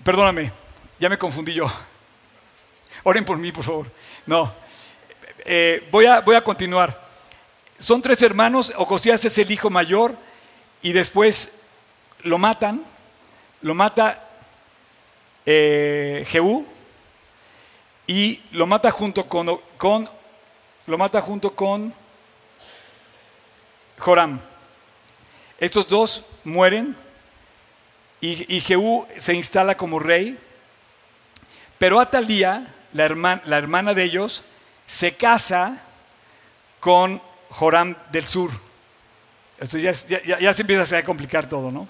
perdóname, 0.04 0.52
ya 1.00 1.08
me 1.08 1.18
confundí 1.18 1.54
yo. 1.54 1.66
Oren 3.02 3.24
por 3.24 3.38
mí, 3.38 3.50
por 3.50 3.64
favor. 3.64 3.90
No, 4.26 4.52
eh, 5.44 5.88
voy, 5.90 6.06
a, 6.06 6.20
voy 6.20 6.36
a 6.36 6.44
continuar. 6.44 7.02
Son 7.78 8.00
tres 8.00 8.22
hermanos, 8.22 8.72
Ocosías 8.76 9.24
es 9.24 9.36
el 9.38 9.50
hijo 9.50 9.70
mayor 9.70 10.14
y 10.82 10.92
después 10.92 11.70
lo 12.22 12.38
matan, 12.38 12.84
lo 13.62 13.74
mata 13.74 14.28
eh, 15.44 16.24
Jehú 16.28 16.66
y 18.06 18.42
lo 18.52 18.66
mata 18.66 18.90
junto 18.90 19.26
con, 19.26 19.60
con, 19.76 20.08
lo 20.86 20.98
mata 20.98 21.20
junto 21.20 21.54
con 21.54 21.92
Joram. 23.98 24.38
Estos 25.58 25.88
dos 25.88 26.26
mueren 26.44 27.03
y, 28.20 28.60
Jehú 28.60 29.06
se 29.18 29.34
instala 29.34 29.76
como 29.76 29.98
rey, 29.98 30.38
pero 31.78 32.00
Atalía, 32.00 32.74
la 32.92 33.04
hermana, 33.04 33.42
la 33.44 33.58
hermana 33.58 33.92
de 33.92 34.04
ellos, 34.04 34.44
se 34.86 35.12
casa 35.12 35.82
con 36.80 37.20
Joram 37.50 37.94
del 38.10 38.24
sur. 38.24 38.50
Esto 39.58 39.78
ya, 39.78 39.92
ya, 39.92 40.52
se 40.52 40.62
empieza 40.62 40.96
a 40.96 41.04
complicar 41.04 41.48
todo, 41.48 41.70
¿no? 41.70 41.86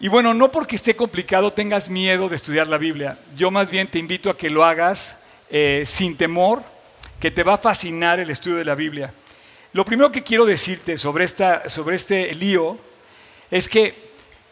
Y 0.00 0.08
bueno, 0.08 0.34
no 0.34 0.52
porque 0.52 0.76
esté 0.76 0.94
complicado 0.94 1.52
tengas 1.52 1.88
miedo 1.88 2.28
de 2.28 2.36
estudiar 2.36 2.68
la 2.68 2.78
Biblia. 2.78 3.18
Yo 3.34 3.50
más 3.50 3.70
bien 3.70 3.88
te 3.88 3.98
invito 3.98 4.30
a 4.30 4.36
que 4.36 4.50
lo 4.50 4.64
hagas 4.64 5.24
eh, 5.50 5.84
sin 5.86 6.16
temor, 6.16 6.62
que 7.18 7.30
te 7.30 7.42
va 7.42 7.54
a 7.54 7.58
fascinar 7.58 8.20
el 8.20 8.30
estudio 8.30 8.58
de 8.58 8.64
la 8.64 8.74
Biblia. 8.74 9.12
Lo 9.72 9.84
primero 9.84 10.12
que 10.12 10.22
quiero 10.22 10.46
decirte 10.46 10.96
sobre, 10.98 11.24
esta, 11.24 11.68
sobre 11.68 11.96
este 11.96 12.34
lío 12.34 12.78
es 13.50 13.68
que 13.68 14.07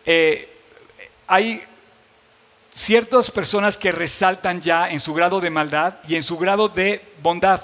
eh, 0.07 0.49
hay 1.27 1.63
ciertas 2.73 3.31
personas 3.31 3.77
que 3.77 3.91
resaltan 3.91 4.61
ya 4.61 4.89
en 4.89 5.01
su 5.01 5.15
grado 5.15 5.41
de 5.41 5.51
maldad 5.51 5.95
y 6.07 6.15
en 6.15 6.23
su 6.23 6.39
grado 6.39 6.69
de 6.69 7.03
bondad. 7.23 7.61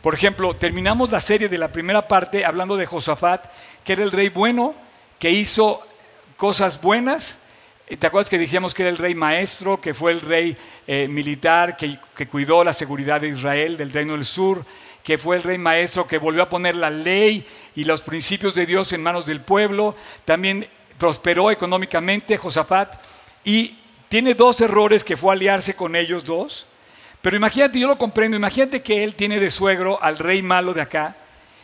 Por 0.00 0.14
ejemplo, 0.14 0.54
terminamos 0.54 1.10
la 1.10 1.20
serie 1.20 1.48
de 1.48 1.58
la 1.58 1.72
primera 1.72 2.06
parte 2.06 2.44
hablando 2.44 2.76
de 2.76 2.86
Josafat, 2.86 3.44
que 3.84 3.92
era 3.92 4.04
el 4.04 4.12
rey 4.12 4.28
bueno, 4.28 4.74
que 5.18 5.30
hizo 5.30 5.84
cosas 6.36 6.80
buenas. 6.80 7.40
¿Te 7.98 8.06
acuerdas 8.06 8.30
que 8.30 8.38
decíamos 8.38 8.72
que 8.72 8.84
era 8.84 8.90
el 8.90 8.98
rey 8.98 9.14
maestro, 9.14 9.80
que 9.80 9.94
fue 9.94 10.12
el 10.12 10.20
rey 10.20 10.56
eh, 10.86 11.08
militar, 11.10 11.76
que, 11.76 11.98
que 12.16 12.28
cuidó 12.28 12.62
la 12.64 12.72
seguridad 12.72 13.20
de 13.20 13.28
Israel, 13.28 13.76
del 13.76 13.92
reino 13.92 14.12
del 14.12 14.24
sur, 14.24 14.64
que 15.02 15.18
fue 15.18 15.36
el 15.36 15.42
rey 15.42 15.58
maestro, 15.58 16.06
que 16.06 16.18
volvió 16.18 16.42
a 16.42 16.48
poner 16.48 16.76
la 16.76 16.90
ley 16.90 17.44
y 17.74 17.84
los 17.84 18.00
principios 18.00 18.54
de 18.54 18.66
Dios 18.66 18.92
en 18.92 19.02
manos 19.02 19.26
del 19.26 19.40
pueblo? 19.40 19.96
También 20.24 20.68
prosperó 20.98 21.50
económicamente 21.50 22.36
Josafat 22.36 22.94
y 23.44 23.76
tiene 24.08 24.34
dos 24.34 24.60
errores 24.60 25.04
que 25.04 25.16
fue 25.16 25.32
aliarse 25.32 25.74
con 25.74 25.96
ellos 25.96 26.24
dos. 26.24 26.66
Pero 27.22 27.36
imagínate, 27.36 27.78
yo 27.78 27.88
lo 27.88 27.98
comprendo, 27.98 28.36
imagínate 28.36 28.82
que 28.82 29.02
él 29.04 29.14
tiene 29.14 29.40
de 29.40 29.50
suegro 29.50 30.02
al 30.02 30.18
rey 30.18 30.42
malo 30.42 30.72
de 30.74 30.82
acá 30.82 31.16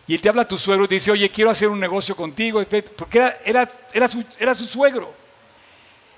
y 0.06 0.14
él 0.14 0.20
te 0.20 0.28
habla 0.28 0.42
a 0.42 0.48
tu 0.48 0.58
suegro 0.58 0.84
y 0.84 0.88
te 0.88 0.94
dice, 0.94 1.10
oye, 1.10 1.30
quiero 1.30 1.50
hacer 1.50 1.68
un 1.68 1.80
negocio 1.80 2.14
contigo, 2.14 2.62
porque 2.96 3.18
era, 3.18 3.38
era, 3.44 3.72
era, 3.92 4.08
su, 4.08 4.22
era 4.38 4.54
su 4.54 4.66
suegro. 4.66 5.14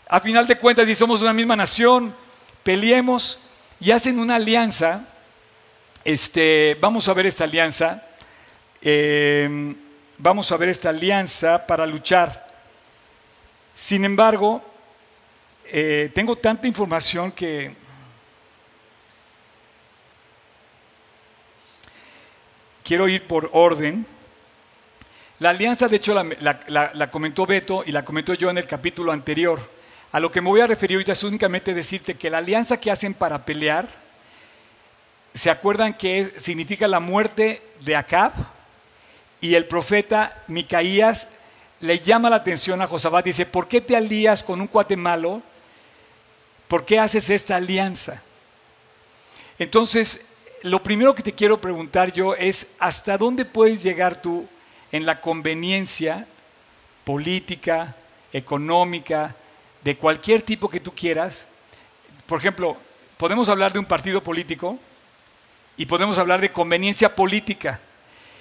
A 0.09 0.21
final 0.21 0.47
de 0.47 0.57
cuentas, 0.57 0.89
y 0.89 0.95
somos 0.95 1.23
una 1.23 1.33
misma 1.33 1.55
nación, 1.55 2.15
peleemos 2.63 3.39
y 3.81 3.93
hacen 3.93 4.19
una 4.19 4.37
alianza. 4.37 5.07
Este, 6.05 6.77
vamos 6.81 7.09
a 7.09 7.15
ver 7.15 7.27
esta 7.27 7.45
alianza. 7.45 8.03
Em, 8.81 9.77
vamos 10.19 10.51
a 10.51 10.57
ver 10.57 10.69
esta 10.69 10.89
alianza 10.89 11.65
para 11.67 11.87
luchar. 11.87 12.46
Sin 13.77 14.07
embargo, 14.07 14.65
eh, 15.67 16.11
tengo 16.15 16.35
tanta 16.37 16.67
información 16.67 17.31
que 17.31 17.75
quiero 22.83 23.07
ir 23.07 23.27
por 23.27 23.51
orden. 23.53 24.07
La 25.41 25.51
alianza, 25.51 25.89
de 25.89 25.97
hecho, 25.97 26.15
la, 26.15 27.11
comentó 27.11 27.45
Beto 27.45 27.85
y 27.87 27.93
la 27.93 28.03
comentó 28.03 28.33
yo 28.33 28.49
en 28.49 28.57
el 28.57 28.67
capítulo 28.67 29.13
anterior. 29.13 29.61
A 30.11 30.21
lo 30.21 30.33
que 30.33 30.41
me 30.41 30.49
voy 30.49 30.63
a 30.63 30.67
referir 30.67 30.97
ahorita 30.97 31.13
es 31.13 31.23
únicamente 31.23 31.75
decirte 31.75 32.15
que 32.15 32.31
la 32.31 32.39
alianza 32.39 32.81
que 32.81 32.91
hacen 32.91 33.13
para 33.13 33.45
pelear, 33.45 33.87
¿se 35.35 35.51
acuerdan 35.51 35.93
que 35.93 36.33
significa 36.39 36.89
la 36.89 37.01
muerte 37.01 37.63
de 37.83 37.95
Acab? 37.95 38.33
Y 39.39 39.55
el 39.55 39.67
profeta 39.67 40.43
Micaías 40.47 41.36
le 41.81 41.99
llama 41.99 42.31
la 42.31 42.37
atención 42.37 42.81
a 42.81 42.87
Josafat, 42.87 43.25
dice, 43.25 43.47
¿por 43.47 43.69
qué 43.69 43.81
te 43.81 43.97
alías 43.97 44.43
con 44.43 44.61
un 44.61 44.67
cuate 44.67 44.97
malo? 44.97 45.43
¿Por 46.69 46.85
qué 46.85 46.99
haces 46.99 47.31
esta 47.31 47.57
alianza? 47.57 48.23
Entonces, 49.59 50.33
lo 50.63 50.83
primero 50.83 51.15
que 51.15 51.23
te 51.23 51.35
quiero 51.35 51.61
preguntar 51.61 52.13
yo 52.13 52.35
es, 52.35 52.73
¿hasta 52.79 53.19
dónde 53.19 53.45
puedes 53.45 53.83
llegar 53.83 54.21
tú 54.21 54.47
en 54.91 55.07
la 55.07 55.21
conveniencia 55.21 56.27
política, 57.05 57.95
económica, 58.33 59.37
de 59.85 59.97
cualquier 59.97 60.43
tipo 60.43 60.69
que 60.69 60.81
tú 60.81 60.93
quieras? 60.93 61.49
Por 62.27 62.39
ejemplo, 62.39 62.77
podemos 63.17 63.49
hablar 63.49 63.73
de 63.73 63.79
un 63.79 63.85
partido 63.85 64.23
político 64.23 64.79
y 65.77 65.87
podemos 65.87 66.19
hablar 66.19 66.41
de 66.41 66.53
conveniencia 66.53 67.15
política. 67.15 67.81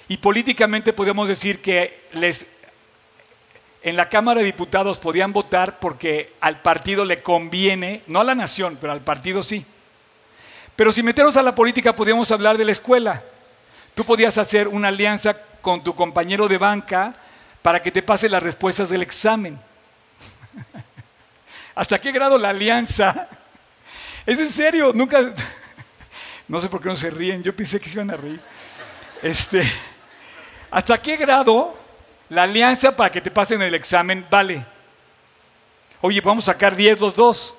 Y 0.08 0.16
políticamente 0.18 0.92
podemos 0.92 1.28
decir 1.28 1.60
que 1.60 2.08
les 2.12 2.55
en 3.86 3.94
la 3.94 4.08
Cámara 4.08 4.40
de 4.40 4.46
Diputados 4.46 4.98
podían 4.98 5.32
votar 5.32 5.78
porque 5.78 6.34
al 6.40 6.60
partido 6.60 7.04
le 7.04 7.22
conviene, 7.22 8.02
no 8.08 8.18
a 8.18 8.24
la 8.24 8.34
nación, 8.34 8.76
pero 8.80 8.92
al 8.92 9.00
partido 9.00 9.44
sí. 9.44 9.64
Pero 10.74 10.90
si 10.90 11.04
metemos 11.04 11.36
a 11.36 11.42
la 11.44 11.54
política, 11.54 11.94
podríamos 11.94 12.32
hablar 12.32 12.58
de 12.58 12.64
la 12.64 12.72
escuela. 12.72 13.22
Tú 13.94 14.04
podías 14.04 14.38
hacer 14.38 14.66
una 14.66 14.88
alianza 14.88 15.36
con 15.60 15.84
tu 15.84 15.94
compañero 15.94 16.48
de 16.48 16.58
banca 16.58 17.14
para 17.62 17.80
que 17.80 17.92
te 17.92 18.02
pase 18.02 18.28
las 18.28 18.42
respuestas 18.42 18.88
del 18.88 19.02
examen. 19.02 19.56
¿Hasta 21.76 22.00
qué 22.00 22.10
grado 22.10 22.38
la 22.38 22.50
alianza? 22.50 23.28
Es 24.26 24.40
en 24.40 24.50
serio, 24.50 24.90
nunca. 24.92 25.20
No 26.48 26.60
sé 26.60 26.68
por 26.68 26.82
qué 26.82 26.88
no 26.88 26.96
se 26.96 27.10
ríen, 27.10 27.42
yo 27.44 27.54
pensé 27.54 27.78
que 27.80 27.88
se 27.88 27.94
iban 27.94 28.10
a 28.10 28.16
reír. 28.16 28.40
Este, 29.22 29.62
¿Hasta 30.72 31.00
qué 31.00 31.16
grado 31.16 31.85
la 32.28 32.44
alianza 32.44 32.96
para 32.96 33.10
que 33.10 33.20
te 33.20 33.30
pasen 33.30 33.62
el 33.62 33.74
examen 33.74 34.26
vale? 34.30 34.64
Oye, 36.00 36.20
vamos 36.20 36.48
a 36.48 36.52
sacar 36.52 36.76
10 36.76 37.00
los 37.00 37.16
dos. 37.16 37.54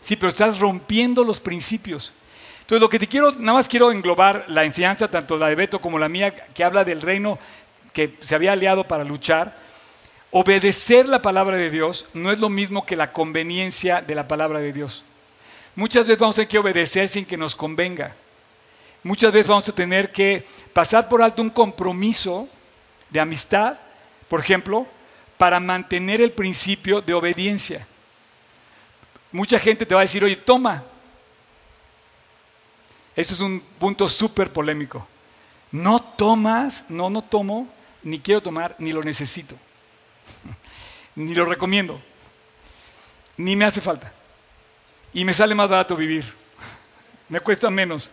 Sí, 0.00 0.16
pero 0.16 0.28
estás 0.28 0.58
rompiendo 0.58 1.24
los 1.24 1.40
principios. 1.40 2.12
Entonces, 2.60 2.80
lo 2.80 2.88
que 2.88 2.98
te 2.98 3.06
quiero, 3.06 3.32
nada 3.32 3.54
más 3.54 3.68
quiero 3.68 3.90
englobar 3.90 4.44
la 4.48 4.64
enseñanza, 4.64 5.08
tanto 5.08 5.36
la 5.36 5.48
de 5.48 5.54
Beto 5.54 5.80
como 5.80 5.98
la 5.98 6.08
mía, 6.08 6.34
que 6.34 6.64
habla 6.64 6.84
del 6.84 7.00
reino 7.00 7.38
que 7.92 8.16
se 8.20 8.34
había 8.34 8.52
aliado 8.52 8.84
para 8.84 9.04
luchar. 9.04 9.56
Obedecer 10.30 11.08
la 11.08 11.22
palabra 11.22 11.56
de 11.56 11.70
Dios 11.70 12.10
no 12.12 12.30
es 12.30 12.38
lo 12.38 12.50
mismo 12.50 12.84
que 12.84 12.96
la 12.96 13.12
conveniencia 13.12 14.02
de 14.02 14.14
la 14.14 14.28
palabra 14.28 14.60
de 14.60 14.72
Dios. 14.72 15.04
Muchas 15.74 16.06
veces 16.06 16.18
vamos 16.18 16.34
a 16.34 16.36
tener 16.36 16.48
que 16.48 16.58
obedecer 16.58 17.08
sin 17.08 17.24
que 17.24 17.36
nos 17.36 17.56
convenga. 17.56 18.14
Muchas 19.02 19.32
veces 19.32 19.48
vamos 19.48 19.68
a 19.68 19.74
tener 19.74 20.12
que 20.12 20.44
pasar 20.72 21.08
por 21.08 21.22
alto 21.22 21.40
un 21.40 21.50
compromiso 21.50 22.48
de 23.08 23.20
amistad, 23.20 23.78
por 24.28 24.40
ejemplo, 24.40 24.86
para 25.36 25.60
mantener 25.60 26.20
el 26.20 26.32
principio 26.32 27.00
de 27.00 27.14
obediencia. 27.14 27.86
Mucha 29.32 29.58
gente 29.58 29.86
te 29.86 29.94
va 29.94 30.00
a 30.00 30.04
decir, 30.04 30.24
oye, 30.24 30.36
toma, 30.36 30.82
esto 33.14 33.34
es 33.34 33.40
un 33.40 33.60
punto 33.60 34.08
súper 34.08 34.52
polémico. 34.52 35.06
No 35.70 36.00
tomas, 36.00 36.90
no, 36.90 37.10
no 37.10 37.22
tomo, 37.22 37.68
ni 38.02 38.20
quiero 38.20 38.40
tomar, 38.40 38.74
ni 38.78 38.92
lo 38.92 39.02
necesito. 39.02 39.54
ni 41.14 41.34
lo 41.34 41.44
recomiendo. 41.44 42.00
Ni 43.36 43.54
me 43.56 43.64
hace 43.64 43.80
falta. 43.80 44.12
Y 45.12 45.24
me 45.24 45.34
sale 45.34 45.54
más 45.54 45.68
barato 45.68 45.96
vivir. 45.96 46.24
me 47.28 47.40
cuesta 47.40 47.70
menos. 47.70 48.10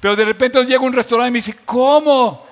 Pero 0.00 0.16
de 0.16 0.24
repente 0.24 0.64
llego 0.64 0.84
a 0.84 0.88
un 0.88 0.94
restaurante 0.94 1.28
y 1.28 1.32
me 1.32 1.38
dice, 1.38 1.56
¿cómo? 1.64 2.46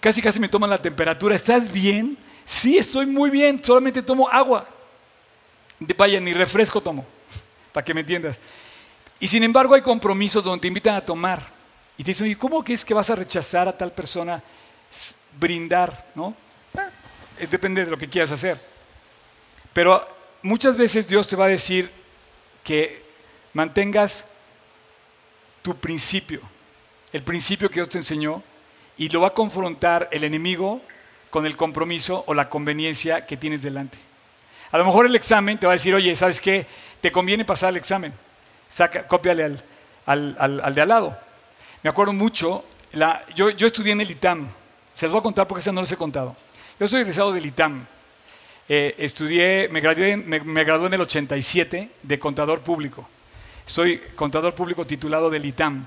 Casi 0.00 0.22
casi 0.22 0.40
me 0.40 0.48
toman 0.48 0.70
la 0.70 0.78
temperatura. 0.78 1.36
¿Estás 1.36 1.70
bien? 1.70 2.16
Sí, 2.46 2.78
estoy 2.78 3.06
muy 3.06 3.30
bien. 3.30 3.62
Solamente 3.62 4.02
tomo 4.02 4.28
agua. 4.28 4.66
Vaya, 5.96 6.20
ni 6.20 6.32
refresco 6.32 6.80
tomo. 6.80 7.06
Para 7.72 7.84
que 7.84 7.94
me 7.94 8.00
entiendas. 8.00 8.40
Y 9.18 9.28
sin 9.28 9.42
embargo 9.42 9.74
hay 9.74 9.82
compromisos 9.82 10.42
donde 10.42 10.62
te 10.62 10.68
invitan 10.68 10.96
a 10.96 11.00
tomar. 11.00 11.46
Y 11.98 12.02
te 12.02 12.12
dicen, 12.12 12.26
¿y 12.26 12.34
cómo 12.34 12.64
que 12.64 12.72
es 12.72 12.84
que 12.84 12.94
vas 12.94 13.10
a 13.10 13.16
rechazar 13.16 13.68
a 13.68 13.76
tal 13.76 13.92
persona 13.92 14.42
brindar? 15.38 16.10
¿no? 16.14 16.34
Eh, 17.38 17.46
depende 17.46 17.84
de 17.84 17.90
lo 17.90 17.98
que 17.98 18.08
quieras 18.08 18.32
hacer. 18.32 18.58
Pero 19.74 20.06
muchas 20.42 20.76
veces 20.78 21.06
Dios 21.06 21.28
te 21.28 21.36
va 21.36 21.44
a 21.44 21.48
decir 21.48 21.90
que 22.64 23.04
mantengas 23.52 24.32
tu 25.62 25.76
principio, 25.76 26.40
el 27.12 27.22
principio 27.22 27.68
que 27.68 27.74
Dios 27.74 27.88
te 27.90 27.98
enseñó, 27.98 28.42
y 29.00 29.08
lo 29.08 29.22
va 29.22 29.28
a 29.28 29.34
confrontar 29.34 30.10
el 30.12 30.24
enemigo 30.24 30.82
con 31.30 31.46
el 31.46 31.56
compromiso 31.56 32.22
o 32.26 32.34
la 32.34 32.50
conveniencia 32.50 33.24
que 33.24 33.38
tienes 33.38 33.62
delante. 33.62 33.96
A 34.72 34.76
lo 34.76 34.84
mejor 34.84 35.06
el 35.06 35.16
examen 35.16 35.56
te 35.56 35.64
va 35.64 35.72
a 35.72 35.76
decir, 35.76 35.94
oye, 35.94 36.14
¿sabes 36.14 36.38
qué? 36.38 36.66
Te 37.00 37.10
conviene 37.10 37.46
pasar 37.46 37.70
el 37.70 37.78
examen. 37.78 38.12
Saca, 38.68 39.08
cópiale 39.08 39.56
al, 40.04 40.36
al, 40.38 40.74
de 40.74 40.82
al 40.82 40.88
lado. 40.88 41.16
Me 41.82 41.88
acuerdo 41.88 42.12
mucho, 42.12 42.62
yo, 43.34 43.48
yo, 43.48 43.66
estudié 43.66 43.92
en 43.92 44.02
el 44.02 44.10
ITAM. 44.10 44.46
Se 44.92 45.06
los 45.06 45.14
voy 45.14 45.20
a 45.20 45.22
contar 45.22 45.48
porque 45.48 45.60
esa 45.62 45.72
no 45.72 45.80
les 45.80 45.90
he 45.90 45.96
contado. 45.96 46.36
Yo 46.78 46.86
soy 46.86 47.00
egresado 47.00 47.32
del 47.32 47.46
ITAM. 47.46 47.86
Eh, 48.68 48.96
estudié, 48.98 49.70
me 49.70 49.80
gradué, 49.80 50.18
me, 50.18 50.40
me 50.40 50.62
gradué 50.62 50.88
en 50.88 50.94
el 50.94 51.00
87 51.00 51.88
de 52.02 52.18
contador 52.18 52.60
público. 52.60 53.08
Soy 53.64 53.96
contador 54.14 54.54
público 54.54 54.86
titulado 54.86 55.30
del 55.30 55.46
ITAM. 55.46 55.86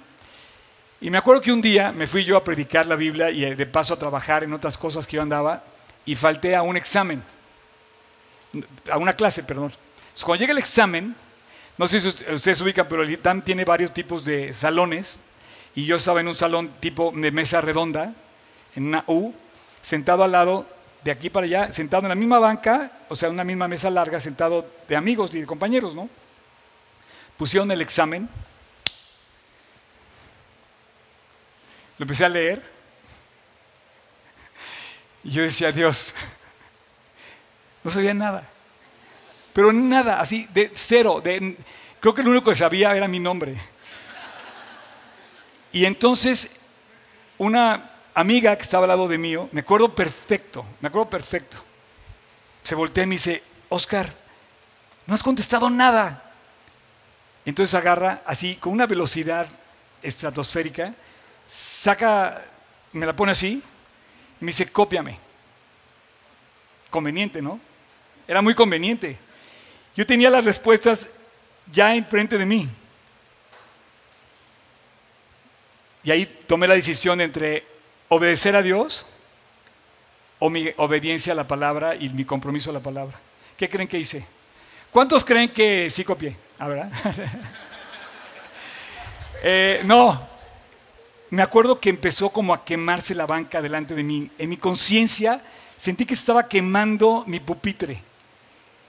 Y 1.03 1.09
me 1.09 1.17
acuerdo 1.17 1.41
que 1.41 1.51
un 1.51 1.61
día 1.61 1.91
me 1.91 2.07
fui 2.07 2.23
yo 2.23 2.37
a 2.37 2.45
predicar 2.45 2.85
la 2.85 2.95
Biblia 2.95 3.29
y 3.29 3.43
eh, 3.43 3.57
de 3.57 3.65
paso 3.65 3.93
a 3.93 3.99
trabajar 3.99 4.45
en 4.45 4.53
otras 4.53 4.77
cosas 4.77 5.05
que 5.05 5.17
yo 5.17 5.21
andaba 5.21 5.61
y 6.05 6.15
falté 6.15 6.55
a 6.55 6.61
un 6.61 6.77
examen, 6.77 7.21
a 8.89 8.97
una 8.97 9.13
clase, 9.13 9.43
perdón. 9.43 9.73
cuando 10.23 10.39
llega 10.39 10.53
el 10.53 10.59
examen, 10.59 11.13
no 11.77 11.89
sé 11.89 11.99
si 11.99 12.07
ustedes 12.07 12.61
ubican, 12.61 12.87
pero 12.87 13.03
el 13.03 13.11
ITAM 13.11 13.41
tiene 13.41 13.65
varios 13.65 13.93
tipos 13.93 14.23
de 14.23 14.53
salones 14.53 15.23
y 15.75 15.83
yo 15.83 15.97
estaba 15.97 16.21
en 16.21 16.29
un 16.29 16.35
salón 16.35 16.71
tipo 16.79 17.11
de 17.13 17.31
mesa 17.31 17.59
redonda, 17.59 18.13
en 18.73 18.87
una 18.87 19.03
U, 19.07 19.33
sentado 19.81 20.23
al 20.23 20.31
lado, 20.31 20.65
de 21.03 21.11
aquí 21.11 21.29
para 21.29 21.45
allá, 21.45 21.69
sentado 21.73 22.03
en 22.03 22.09
la 22.09 22.15
misma 22.15 22.39
banca, 22.39 22.93
o 23.09 23.15
sea, 23.17 23.29
una 23.29 23.43
misma 23.43 23.67
mesa 23.67 23.89
larga, 23.89 24.21
sentado 24.21 24.65
de 24.87 24.95
amigos 24.95 25.35
y 25.35 25.41
de 25.41 25.45
compañeros, 25.45 25.95
¿no? 25.95 26.07
pusieron 27.35 27.69
el 27.71 27.81
examen, 27.81 28.29
empecé 32.03 32.25
a 32.25 32.29
leer 32.29 32.61
y 35.23 35.31
yo 35.31 35.41
decía, 35.43 35.71
Dios, 35.71 36.13
no 37.83 37.91
sabía 37.91 38.13
nada, 38.13 38.47
pero 39.53 39.71
nada, 39.71 40.19
así, 40.19 40.47
de 40.53 40.71
cero, 40.73 41.21
de, 41.23 41.57
creo 41.99 42.13
que 42.13 42.23
lo 42.23 42.31
único 42.31 42.49
que 42.49 42.55
sabía 42.55 42.95
era 42.95 43.07
mi 43.07 43.19
nombre. 43.19 43.55
Y 45.71 45.85
entonces 45.85 46.67
una 47.37 47.89
amiga 48.13 48.55
que 48.55 48.63
estaba 48.63 48.83
al 48.83 48.89
lado 48.89 49.07
de 49.07 49.17
mí, 49.17 49.35
me 49.51 49.61
acuerdo 49.61 49.95
perfecto, 49.95 50.65
me 50.81 50.89
acuerdo 50.89 51.09
perfecto, 51.09 51.57
se 52.63 52.75
voltea 52.75 53.05
y 53.05 53.07
me 53.07 53.15
dice, 53.15 53.41
Oscar, 53.69 54.13
no 55.05 55.15
has 55.15 55.23
contestado 55.23 55.69
nada. 55.69 56.31
Entonces 57.45 57.73
agarra 57.75 58.21
así, 58.25 58.55
con 58.55 58.71
una 58.71 58.85
velocidad 58.85 59.47
estratosférica, 60.01 60.93
saca, 61.53 62.43
me 62.93 63.05
la 63.05 63.15
pone 63.15 63.31
así 63.31 63.61
y 64.41 64.45
me 64.45 64.47
dice, 64.47 64.71
cópiame. 64.71 65.17
Conveniente, 66.89 67.41
¿no? 67.41 67.59
Era 68.27 68.41
muy 68.41 68.55
conveniente. 68.55 69.17
Yo 69.95 70.05
tenía 70.05 70.29
las 70.29 70.43
respuestas 70.43 71.07
ya 71.71 71.95
enfrente 71.95 72.37
de 72.37 72.45
mí. 72.45 72.67
Y 76.03 76.11
ahí 76.11 76.25
tomé 76.47 76.67
la 76.67 76.73
decisión 76.73 77.21
entre 77.21 77.65
obedecer 78.09 78.55
a 78.55 78.61
Dios 78.61 79.05
o 80.39 80.49
mi 80.49 80.71
obediencia 80.77 81.33
a 81.33 81.35
la 81.35 81.47
palabra 81.47 81.95
y 81.95 82.09
mi 82.09 82.25
compromiso 82.25 82.71
a 82.71 82.73
la 82.73 82.79
palabra. 82.79 83.19
¿Qué 83.55 83.69
creen 83.69 83.87
que 83.87 83.99
hice? 83.99 84.25
¿Cuántos 84.91 85.23
creen 85.23 85.49
que 85.49 85.89
sí 85.89 86.03
copié? 86.03 86.35
¿Ah, 86.57 86.67
verdad? 86.67 86.91
Eh, 89.45 89.81
no, 89.83 90.25
me 91.33 91.41
acuerdo 91.41 91.79
que 91.79 91.89
empezó 91.89 92.29
como 92.29 92.53
a 92.53 92.63
quemarse 92.63 93.15
la 93.15 93.25
banca 93.25 93.59
delante 93.59 93.95
de 93.95 94.03
mí. 94.03 94.29
En 94.37 94.49
mi 94.49 94.57
conciencia 94.57 95.41
sentí 95.79 96.05
que 96.05 96.13
estaba 96.13 96.47
quemando 96.47 97.23
mi 97.25 97.39
pupitre. 97.39 97.99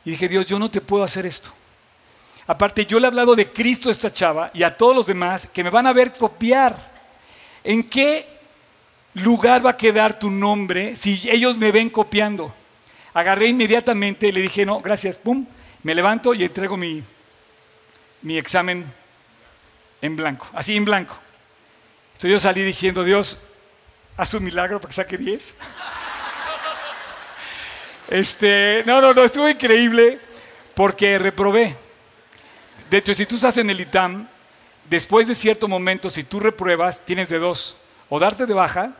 Y 0.04 0.11
dije, 0.11 0.28
Dios, 0.28 0.44
yo 0.44 0.59
no 0.59 0.70
te 0.70 0.83
puedo 0.83 1.02
hacer 1.04 1.24
esto. 1.24 1.50
Aparte, 2.46 2.85
yo 2.85 3.00
le 3.00 3.07
he 3.07 3.09
hablado 3.09 3.35
de 3.35 3.50
Cristo 3.50 3.88
a 3.88 3.92
esta 3.92 4.12
chava 4.12 4.50
y 4.52 4.62
a 4.62 4.76
todos 4.76 4.94
los 4.94 5.07
demás 5.07 5.46
que 5.46 5.64
me 5.64 5.70
van 5.70 5.87
a 5.87 5.94
ver 5.94 6.12
copiar. 6.12 6.76
¿En 7.64 7.88
qué 7.88 8.26
lugar 9.14 9.64
va 9.64 9.70
a 9.70 9.76
quedar 9.78 10.18
tu 10.18 10.30
nombre 10.30 10.96
si 10.96 11.22
ellos 11.30 11.57
me 11.57 11.72
ven 11.72 11.88
copiando? 11.88 12.52
Agarré 13.14 13.46
inmediatamente 13.46 14.28
y 14.28 14.33
le 14.33 14.42
dije, 14.42 14.66
no, 14.66 14.83
gracias, 14.83 15.16
pum, 15.16 15.46
me 15.83 15.94
levanto 15.94 16.35
y 16.35 16.44
entrego 16.44 16.76
mi, 16.76 17.02
mi 18.20 18.37
examen 18.37 18.85
en 20.02 20.14
blanco, 20.14 20.46
así 20.52 20.76
en 20.76 20.85
blanco. 20.85 21.23
Entonces 22.24 22.42
yo 22.42 22.48
salí 22.48 22.62
diciendo, 22.62 23.04
Dios, 23.04 23.42
haz 24.16 24.32
un 24.32 24.44
milagro 24.44 24.80
para 24.80 24.88
que 24.88 24.94
saque 24.94 25.18
10. 25.18 25.56
Este, 28.08 28.82
no, 28.87 29.02
no, 29.02 29.12
no, 29.12 29.24
estuvo 29.24 29.46
increíble 29.46 30.18
porque 30.74 31.18
reprobé. 31.18 31.76
De 32.88 32.96
hecho, 32.96 33.12
si 33.12 33.26
tú 33.26 33.34
estás 33.34 33.58
en 33.58 33.68
el 33.68 33.78
ITAM, 33.78 34.26
después 34.88 35.28
de 35.28 35.34
cierto 35.34 35.68
momento, 35.68 36.08
si 36.08 36.24
tú 36.24 36.40
repruebas, 36.40 37.04
tienes 37.04 37.28
de 37.28 37.38
dos, 37.38 37.76
o 38.08 38.18
darte 38.18 38.46
de 38.46 38.54
baja, 38.54 38.92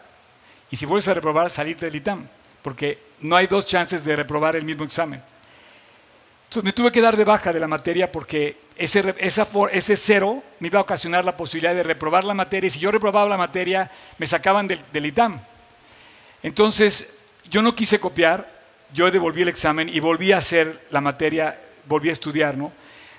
y 0.71 0.77
si 0.77 0.85
vuelves 0.85 1.09
a 1.09 1.15
reprobar, 1.15 1.49
salirte 1.49 1.87
del 1.87 1.97
ITAM, 1.97 2.29
porque 2.61 2.99
no 3.21 3.37
hay 3.37 3.47
dos 3.47 3.65
chances 3.65 4.05
de 4.05 4.17
reprobar 4.17 4.55
el 4.55 4.65
mismo 4.65 4.85
examen. 4.85 5.23
Entonces 6.45 6.65
me 6.65 6.75
tuve 6.75 6.93
que 6.93 7.01
dar 7.01 7.17
de 7.17 7.25
baja 7.25 7.55
de 7.55 7.61
la 7.61 7.69
materia 7.69 8.13
porque 8.13 8.64
ese, 8.77 9.15
ese 9.19 9.97
cero 9.97 10.43
me 10.59 10.69
iba 10.69 10.79
a 10.79 10.83
ocasionar 10.83 11.25
la 11.25 11.37
posibilidad 11.37 11.75
de 11.75 11.83
reprobar 11.83 12.25
la 12.25 12.35
materia 12.35 12.69
y 12.69 12.71
si 12.71 12.79
yo 12.79 12.91
reprobaba 12.91 13.29
la 13.29 13.37
materia 13.37 13.91
me 14.19 14.27
sacaban 14.27 14.67
del, 14.67 14.81
del 14.93 15.07
ITAM. 15.07 15.41
Entonces 16.43 17.19
yo 17.51 17.63
no 17.63 17.75
quise 17.75 18.01
copiar, 18.01 18.53
yo 18.93 19.11
devolví 19.11 19.43
el 19.43 19.49
examen 19.49 19.89
y 19.89 20.01
volví 20.01 20.33
a 20.33 20.39
hacer 20.39 20.87
la 20.91 21.01
materia, 21.01 21.61
volví 21.87 22.09
a 22.09 22.13
estudiar, 22.13 22.57
¿no? 22.57 22.73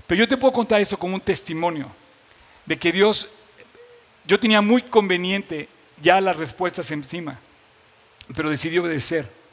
Pero 0.07 0.19
yo 0.19 0.27
te 0.27 0.37
puedo 0.37 0.53
contar 0.53 0.81
esto 0.81 0.97
como 0.97 1.15
un 1.15 1.21
testimonio 1.21 1.89
de 2.65 2.77
que 2.77 2.91
Dios, 2.91 3.31
yo 4.25 4.39
tenía 4.39 4.61
muy 4.61 4.81
conveniente 4.81 5.69
ya 6.01 6.19
las 6.21 6.35
respuestas 6.35 6.91
encima, 6.91 7.39
pero 8.35 8.49
decidí 8.49 8.77
obedecer 8.77 9.44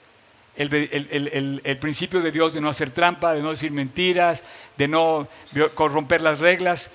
el, 0.56 1.78
principio 1.80 2.20
de 2.20 2.30
Dios 2.30 2.54
de 2.54 2.60
no 2.60 2.68
hacer 2.68 2.90
trampa, 2.90 3.34
de 3.34 3.42
no 3.42 3.50
decir 3.50 3.70
mentiras, 3.70 4.44
de 4.76 4.88
no 4.88 5.28
corromper 5.74 6.20
las 6.20 6.40
reglas. 6.40 6.92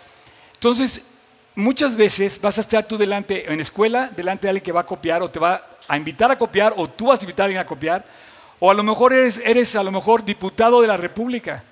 Entonces, 0.53 1.07
muchas 1.55 1.95
veces 1.95 2.39
vas 2.41 2.57
a 2.57 2.61
estar 2.61 2.87
tú 2.87 2.97
delante, 2.97 3.51
en 3.51 3.59
escuela, 3.59 4.11
delante 4.15 4.43
de 4.43 4.49
alguien 4.49 4.63
que 4.63 4.71
va 4.71 4.81
a 4.81 4.85
copiar 4.85 5.21
o 5.21 5.29
te 5.29 5.39
va 5.39 5.77
a 5.87 5.97
invitar 5.97 6.31
a 6.31 6.37
copiar 6.37 6.73
o 6.77 6.87
tú 6.87 7.07
vas 7.07 7.19
a 7.19 7.23
invitar 7.23 7.43
a 7.43 7.45
alguien 7.45 7.61
a 7.61 7.65
copiar, 7.65 8.05
o 8.59 8.71
a 8.71 8.73
lo 8.73 8.83
mejor 8.83 9.13
eres, 9.13 9.41
eres 9.43 9.75
a 9.75 9.83
lo 9.83 9.91
mejor 9.91 10.23
diputado 10.23 10.81
de 10.81 10.87
la 10.87 10.97
República 10.97 11.63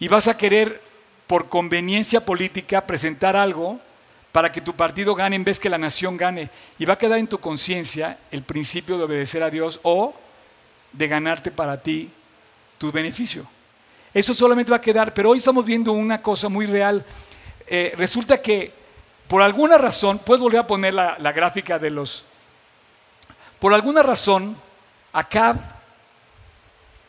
y 0.00 0.08
vas 0.08 0.26
a 0.26 0.36
querer 0.36 0.80
por 1.26 1.48
conveniencia 1.48 2.24
política 2.24 2.86
presentar 2.86 3.36
algo 3.36 3.78
para 4.32 4.50
que 4.50 4.60
tu 4.60 4.74
partido 4.74 5.14
gane 5.14 5.36
en 5.36 5.44
vez 5.44 5.60
que 5.60 5.68
la 5.68 5.78
nación 5.78 6.16
gane. 6.16 6.50
Y 6.78 6.86
va 6.86 6.94
a 6.94 6.98
quedar 6.98 7.18
en 7.18 7.26
tu 7.26 7.38
conciencia 7.38 8.18
el 8.30 8.42
principio 8.42 8.96
de 8.96 9.04
obedecer 9.04 9.42
a 9.42 9.50
Dios 9.50 9.80
o 9.82 10.14
de 10.92 11.08
ganarte 11.08 11.50
para 11.50 11.80
ti 11.80 12.10
tu 12.78 12.90
beneficio. 12.90 13.46
Eso 14.12 14.34
solamente 14.34 14.70
va 14.70 14.78
a 14.78 14.80
quedar, 14.80 15.14
pero 15.14 15.30
hoy 15.30 15.38
estamos 15.38 15.64
viendo 15.64 15.92
una 15.92 16.20
cosa 16.20 16.48
muy 16.48 16.66
real. 16.66 17.04
Eh, 17.66 17.94
resulta 17.96 18.42
que 18.42 18.80
por 19.30 19.42
alguna 19.42 19.78
razón, 19.78 20.18
puedes 20.18 20.42
volver 20.42 20.58
a 20.58 20.66
poner 20.66 20.92
la, 20.92 21.32
gráfica 21.32 21.78
de 21.78 21.88
los... 21.88 22.24
Por 23.60 23.72
alguna 23.72 24.02
razón, 24.02 24.56
Acab 25.12 25.56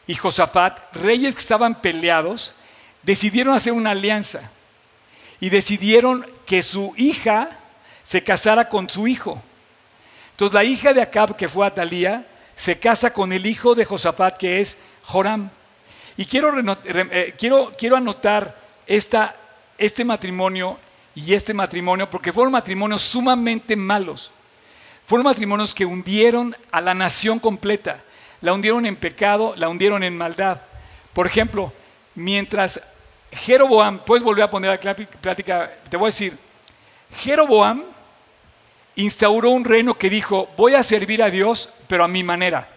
y 0.05 0.13
Josafat, 0.13 0.77
reyes 0.97 1.33
que 1.33 1.41
estaban 1.41 1.81
peleados, 1.81 2.53
decidieron 3.01 3.55
hacer 3.55 3.73
una 3.73 3.89
alianza 3.89 4.51
y 5.39 5.49
decidieron 5.49 6.23
que 6.45 6.61
su 6.61 6.93
hija 6.95 7.49
se 8.03 8.23
casara 8.23 8.69
con 8.69 8.87
su 8.87 9.07
hijo. 9.07 9.41
Entonces 10.33 10.53
la 10.53 10.63
hija 10.63 10.93
de 10.93 11.01
Acab, 11.01 11.35
que 11.35 11.49
fue 11.49 11.65
Atalía, 11.65 12.27
se 12.61 12.77
casa 12.77 13.11
con 13.11 13.33
el 13.33 13.47
hijo 13.47 13.73
de 13.73 13.85
Josafat, 13.85 14.37
que 14.37 14.61
es 14.61 14.83
Joram. 15.05 15.49
Y 16.15 16.25
quiero, 16.25 16.53
eh, 16.85 17.33
quiero, 17.35 17.71
quiero 17.75 17.95
anotar 17.95 18.55
esta, 18.85 19.35
este 19.79 20.05
matrimonio 20.05 20.77
y 21.15 21.33
este 21.33 21.55
matrimonio, 21.55 22.07
porque 22.07 22.31
fueron 22.31 22.51
matrimonios 22.51 23.01
sumamente 23.01 23.75
malos. 23.75 24.29
Fueron 25.07 25.25
matrimonios 25.25 25.73
que 25.73 25.87
hundieron 25.87 26.55
a 26.71 26.81
la 26.81 26.93
nación 26.93 27.39
completa. 27.39 28.03
La 28.41 28.53
hundieron 28.53 28.85
en 28.85 28.95
pecado, 28.95 29.55
la 29.57 29.67
hundieron 29.67 30.03
en 30.03 30.15
maldad. 30.15 30.61
Por 31.13 31.25
ejemplo, 31.25 31.73
mientras 32.13 32.79
Jeroboam, 33.31 34.05
puedes 34.05 34.23
volver 34.23 34.43
a 34.43 34.51
poner 34.51 34.79
la 34.83 34.95
plática, 34.95 35.71
te 35.89 35.97
voy 35.97 36.05
a 36.05 36.13
decir, 36.13 36.37
Jeroboam 37.11 37.85
instauró 38.95 39.51
un 39.51 39.65
reino 39.65 39.97
que 39.97 40.09
dijo, 40.09 40.49
voy 40.57 40.75
a 40.75 40.83
servir 40.83 41.23
a 41.23 41.29
Dios, 41.29 41.73
pero 41.87 42.03
a 42.03 42.07
mi 42.07 42.23
manera. 42.23 42.67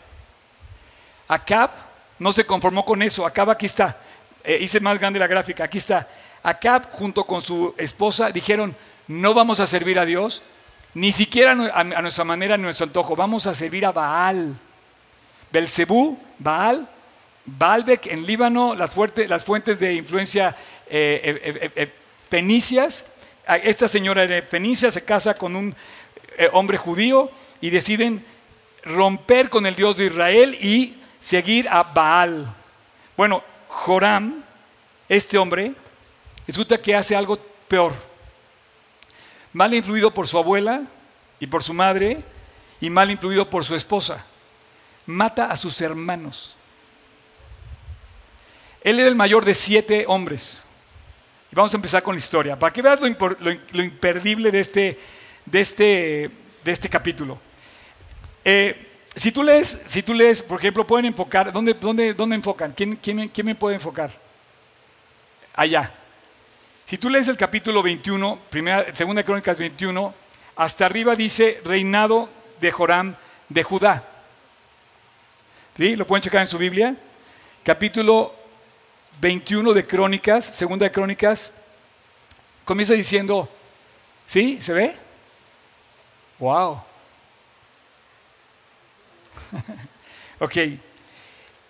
Acab 1.29 1.70
no 2.18 2.33
se 2.33 2.44
conformó 2.44 2.85
con 2.85 3.03
eso, 3.03 3.27
Acab 3.27 3.50
aquí 3.50 3.66
está, 3.66 3.98
eh, 4.44 4.59
hice 4.61 4.81
más 4.81 4.98
grande 4.98 5.18
la 5.18 5.27
gráfica, 5.27 5.64
aquí 5.64 5.79
está. 5.79 6.09
Acab 6.42 6.92
junto 6.92 7.24
con 7.24 7.42
su 7.42 7.74
esposa 7.79 8.31
dijeron, 8.31 8.77
no 9.09 9.35
vamos 9.35 9.61
a 9.61 9.66
servir 9.66 9.98
a 9.98 10.05
Dios, 10.05 10.42
ni 10.94 11.12
siquiera 11.12 11.53
a, 11.53 12.03
nuestra 12.03 12.24
manera, 12.24 12.55
a 12.55 12.59
nuestro 12.59 12.87
antojo, 12.87 13.16
vamos 13.16 13.46
a 13.46 13.55
servir 13.55 13.85
a 13.85 13.92
Baal. 13.92 14.57
Belcebú, 15.50 16.18
Baal, 16.38 16.88
Baalbek 17.44 18.07
en 18.07 18.27
Líbano, 18.27 18.74
las, 18.74 18.92
las 19.29 19.44
fuentes 19.44 19.79
de 19.81 19.94
influencia 19.94 20.55
eh, 20.88 21.92
fenicias. 22.29 23.12
Esta 23.62 23.88
señora 23.88 24.27
de 24.27 24.42
Fenicia 24.42 24.90
se 24.90 25.05
casa 25.05 25.35
con 25.35 25.55
un 25.55 25.74
hombre 26.53 26.79
judío 26.79 27.31
y 27.61 27.70
deciden 27.70 28.25
romper 28.83 29.49
con 29.49 29.66
el 29.66 29.75
Dios 29.75 29.97
de 29.97 30.07
Israel 30.07 30.57
y 30.61 30.94
seguir 31.20 31.68
a 31.68 31.83
Baal. 31.83 32.53
Bueno, 33.16 33.42
Joram, 33.68 34.42
este 35.09 35.38
hombre, 35.38 35.73
resulta 36.47 36.79
que 36.79 36.94
hace 36.94 37.16
algo 37.16 37.38
peor. 37.68 37.94
Mal 39.53 39.73
influido 39.73 40.11
por 40.11 40.29
su 40.29 40.38
abuela 40.38 40.83
y 41.40 41.47
por 41.47 41.62
su 41.62 41.75
madre 41.75 42.23
y 42.81 42.90
mal 42.90 43.11
influido 43.11 43.49
por 43.49 43.64
su 43.64 43.75
esposa. 43.75 44.25
Mata 45.07 45.51
a 45.51 45.57
sus 45.57 45.81
hermanos. 45.81 46.57
Él 48.83 49.01
era 49.01 49.09
el 49.09 49.14
mayor 49.14 49.44
de 49.44 49.55
siete 49.55 50.05
hombres. 50.07 50.61
Y 51.51 51.55
vamos 51.55 51.73
a 51.73 51.77
empezar 51.77 52.03
con 52.03 52.14
la 52.14 52.18
historia, 52.18 52.59
para 52.59 52.73
que 52.73 52.83
veas 52.83 53.01
lo, 53.01 53.83
imperdible 53.83 54.51
de 54.51 54.61
este, 54.61 54.99
de, 55.46 55.61
este, 55.61 56.30
de 56.64 56.72
este 56.72 56.88
capítulo. 56.88 57.38
Eh, 58.44 58.90
si 59.14 59.30
tú 59.30 59.42
lees, 59.42 59.83
si 59.87 60.02
tú 60.02 60.12
lees, 60.12 60.42
por 60.42 60.59
ejemplo, 60.59 60.87
pueden 60.87 61.07
enfocar, 61.07 61.52
¿dónde, 61.52 61.74
dónde, 61.74 62.14
dónde 62.14 62.37
enfocan? 62.37 62.72
¿Quién, 62.72 62.96
quién, 62.96 63.28
quién 63.28 63.46
me 63.46 63.54
puede 63.54 63.76
enfocar? 63.76 64.11
Allá. 65.54 65.92
Si 66.87 66.98
tú 66.98 67.09
lees 67.09 67.28
el 67.28 67.37
capítulo 67.37 67.83
21, 67.83 68.38
primera, 68.50 68.94
segunda 68.94 69.22
crónicas 69.22 69.59
21, 69.59 70.14
hasta 70.57 70.87
arriba 70.87 71.16
dice 71.16 71.61
reinado 71.64 72.28
de 72.61 72.70
Joram 72.70 73.14
de 73.48 73.62
Judá. 73.62 74.09
¿Sí? 75.76 75.96
¿Lo 75.96 76.07
pueden 76.07 76.22
checar 76.22 76.42
en 76.42 76.46
su 76.46 76.59
Biblia? 76.59 76.96
Capítulo 77.62 78.35
21 79.20 79.72
de 79.72 79.87
Crónicas, 79.87 80.44
segunda 80.44 80.90
Crónicas, 80.90 81.62
comienza 82.64 82.94
diciendo, 82.94 83.48
¿sí? 84.26 84.59
¿Se 84.61 84.72
ve? 84.72 84.94
¡Wow! 86.38 86.83
ok. 90.40 90.57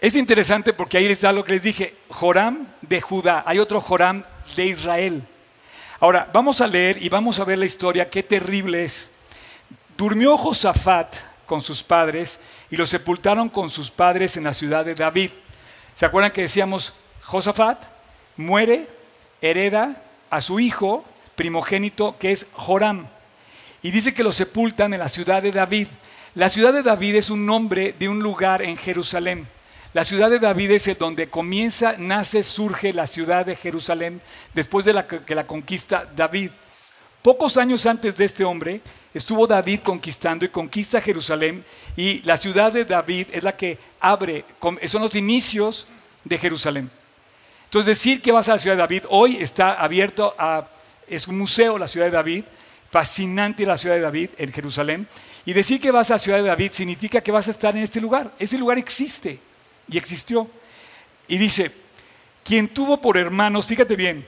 Es 0.00 0.16
interesante 0.16 0.72
porque 0.72 0.98
ahí 0.98 1.14
da 1.14 1.32
lo 1.32 1.44
que 1.44 1.52
les 1.52 1.62
dije, 1.62 1.94
Joram 2.10 2.66
de 2.82 3.00
Judá, 3.00 3.42
hay 3.46 3.58
otro 3.58 3.80
Joram 3.80 4.22
de 4.56 4.66
Israel. 4.66 5.22
Ahora, 6.00 6.28
vamos 6.32 6.60
a 6.60 6.66
leer 6.66 7.02
y 7.02 7.08
vamos 7.08 7.38
a 7.38 7.44
ver 7.44 7.58
la 7.58 7.64
historia, 7.64 8.10
qué 8.10 8.22
terrible 8.22 8.84
es. 8.84 9.10
Durmió 9.96 10.36
Josafat 10.36 11.14
con 11.46 11.62
sus 11.62 11.82
padres 11.82 12.40
y 12.70 12.76
lo 12.76 12.84
sepultaron 12.84 13.48
con 13.48 13.70
sus 13.70 13.90
padres 13.90 14.36
en 14.36 14.44
la 14.44 14.52
ciudad 14.52 14.84
de 14.84 14.94
David. 14.94 15.30
¿Se 15.94 16.04
acuerdan 16.04 16.32
que 16.32 16.42
decíamos, 16.42 16.94
Josafat 17.22 17.82
muere, 18.36 18.86
hereda 19.40 20.02
a 20.30 20.40
su 20.40 20.60
hijo 20.60 21.04
primogénito 21.36 22.16
que 22.18 22.32
es 22.32 22.48
Joram. 22.52 23.08
Y 23.84 23.90
dice 23.90 24.14
que 24.14 24.22
lo 24.22 24.32
sepultan 24.32 24.94
en 24.94 25.00
la 25.00 25.10
ciudad 25.10 25.42
de 25.42 25.52
David. 25.52 25.88
La 26.34 26.48
ciudad 26.48 26.72
de 26.72 26.82
David 26.82 27.16
es 27.16 27.28
un 27.28 27.44
nombre 27.44 27.94
de 27.98 28.08
un 28.08 28.18
lugar 28.18 28.62
en 28.62 28.78
Jerusalén. 28.78 29.46
La 29.92 30.06
ciudad 30.06 30.30
de 30.30 30.38
David 30.38 30.70
es 30.70 30.98
donde 30.98 31.28
comienza, 31.28 31.94
nace, 31.98 32.44
surge 32.44 32.94
la 32.94 33.06
ciudad 33.06 33.44
de 33.44 33.56
Jerusalén 33.56 34.22
después 34.54 34.86
de 34.86 34.94
la, 34.94 35.06
que 35.06 35.34
la 35.34 35.46
conquista 35.46 36.10
David. 36.16 36.50
Pocos 37.20 37.58
años 37.58 37.84
antes 37.84 38.16
de 38.16 38.24
este 38.24 38.42
hombre 38.42 38.80
estuvo 39.12 39.46
David 39.46 39.80
conquistando 39.84 40.46
y 40.46 40.48
conquista 40.48 41.02
Jerusalén 41.02 41.62
y 41.94 42.22
la 42.22 42.38
ciudad 42.38 42.72
de 42.72 42.86
David 42.86 43.26
es 43.32 43.42
la 43.42 43.54
que 43.54 43.78
abre, 44.00 44.46
son 44.86 45.02
los 45.02 45.14
inicios 45.14 45.86
de 46.24 46.38
Jerusalén. 46.38 46.90
Entonces 47.64 47.98
decir 47.98 48.22
que 48.22 48.32
vas 48.32 48.48
a 48.48 48.54
la 48.54 48.58
ciudad 48.58 48.76
de 48.76 48.82
David 48.82 49.02
hoy 49.10 49.36
está 49.42 49.74
abierto 49.74 50.34
a, 50.38 50.68
es 51.06 51.28
un 51.28 51.36
museo 51.36 51.76
la 51.76 51.86
ciudad 51.86 52.06
de 52.06 52.12
David, 52.12 52.44
fascinante 52.94 53.66
la 53.66 53.76
ciudad 53.76 53.96
de 53.96 54.02
David 54.02 54.30
en 54.38 54.52
Jerusalén. 54.52 55.08
Y 55.44 55.52
decir 55.52 55.80
que 55.80 55.90
vas 55.90 56.12
a 56.12 56.14
la 56.14 56.18
ciudad 56.20 56.38
de 56.38 56.44
David 56.44 56.70
significa 56.70 57.20
que 57.20 57.32
vas 57.32 57.48
a 57.48 57.50
estar 57.50 57.76
en 57.76 57.82
este 57.82 58.00
lugar. 58.00 58.30
Ese 58.38 58.56
lugar 58.56 58.78
existe 58.78 59.40
y 59.88 59.98
existió. 59.98 60.48
Y 61.26 61.36
dice, 61.36 61.72
quien 62.44 62.68
tuvo 62.68 63.00
por 63.00 63.16
hermanos, 63.16 63.66
fíjate 63.66 63.96
bien, 63.96 64.24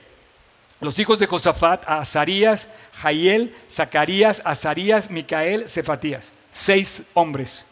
los 0.81 0.99
hijos 0.99 1.17
de 1.17 1.27
Josafat, 1.27 1.87
Azarías, 1.87 2.67
Jaiel, 2.91 3.55
Zacarías, 3.71 4.41
Azarías, 4.43 5.11
Micael, 5.11 5.69
Cefatías. 5.69 6.33
Seis 6.51 7.03
hombres. 7.13 7.67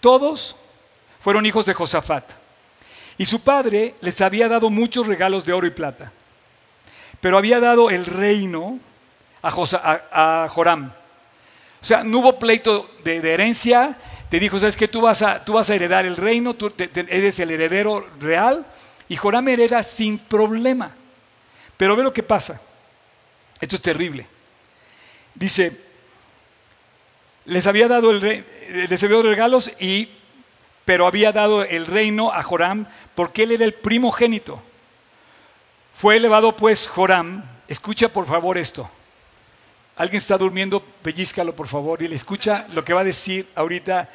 Todos 0.00 0.56
fueron 1.20 1.46
hijos 1.46 1.64
de 1.64 1.72
Josafat. 1.72 2.30
Y 3.16 3.24
su 3.24 3.42
padre 3.42 3.94
les 4.02 4.20
había 4.20 4.48
dado 4.50 4.68
muchos 4.68 5.06
regalos 5.06 5.46
de 5.46 5.54
oro 5.54 5.66
y 5.66 5.70
plata. 5.70 6.12
Pero 7.22 7.38
había 7.38 7.58
dado 7.58 7.88
el 7.88 8.04
reino 8.04 8.80
a, 9.42 10.46
Joram 10.50 10.92
o 11.80 11.84
sea, 11.84 12.04
no 12.04 12.18
hubo 12.18 12.38
pleito 12.38 12.90
de, 13.04 13.16
herencia. 13.32 13.96
Te 14.28 14.38
dijo, 14.38 14.60
¿sabes 14.60 14.76
qué? 14.76 14.86
Tú 14.86 15.00
vas 15.00 15.22
a, 15.22 15.44
tú 15.44 15.54
vas 15.54 15.70
a 15.70 15.74
heredar 15.74 16.04
el 16.04 16.16
reino, 16.16 16.54
tú 16.54 16.72
eres 16.76 17.40
el 17.40 17.50
heredero 17.50 18.06
real. 18.20 18.66
Y 19.08 19.16
Joram 19.16 19.48
hereda 19.48 19.82
sin 19.82 20.18
problema. 20.18 20.94
Pero 21.76 21.96
ve 21.96 22.02
lo 22.04 22.12
que 22.12 22.22
pasa. 22.22 22.60
Esto 23.60 23.76
es 23.76 23.82
terrible. 23.82 24.26
Dice, 25.34 25.72
les 27.46 27.66
había 27.66 27.88
dado 27.88 28.10
el 28.10 28.44
les 28.88 29.02
había 29.02 29.16
dado 29.16 29.28
regalos 29.28 29.72
y 29.80 30.08
pero 30.84 31.06
había 31.06 31.32
dado 31.32 31.64
el 31.64 31.86
reino 31.86 32.30
a 32.32 32.42
Joram 32.42 32.86
porque 33.14 33.44
él 33.44 33.52
era 33.52 33.64
el 33.64 33.74
primogénito. 33.74 34.62
Fue 35.94 36.16
elevado 36.16 36.56
pues 36.56 36.88
Joram, 36.88 37.42
escucha 37.68 38.08
por 38.08 38.26
favor 38.26 38.58
esto. 38.58 38.88
Alguien 40.00 40.16
está 40.16 40.38
durmiendo, 40.38 40.80
pellizcalo 40.80 41.54
por 41.54 41.68
favor 41.68 42.02
y 42.02 42.08
le 42.08 42.16
escucha 42.16 42.66
lo 42.72 42.82
que 42.82 42.94
va 42.94 43.02
a 43.02 43.04
decir 43.04 43.46
ahorita, 43.54 44.08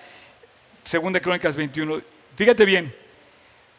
segunda 0.83 1.19
Crónicas 1.19 1.55
21. 1.55 2.01
Fíjate 2.35 2.65
bien, 2.65 2.91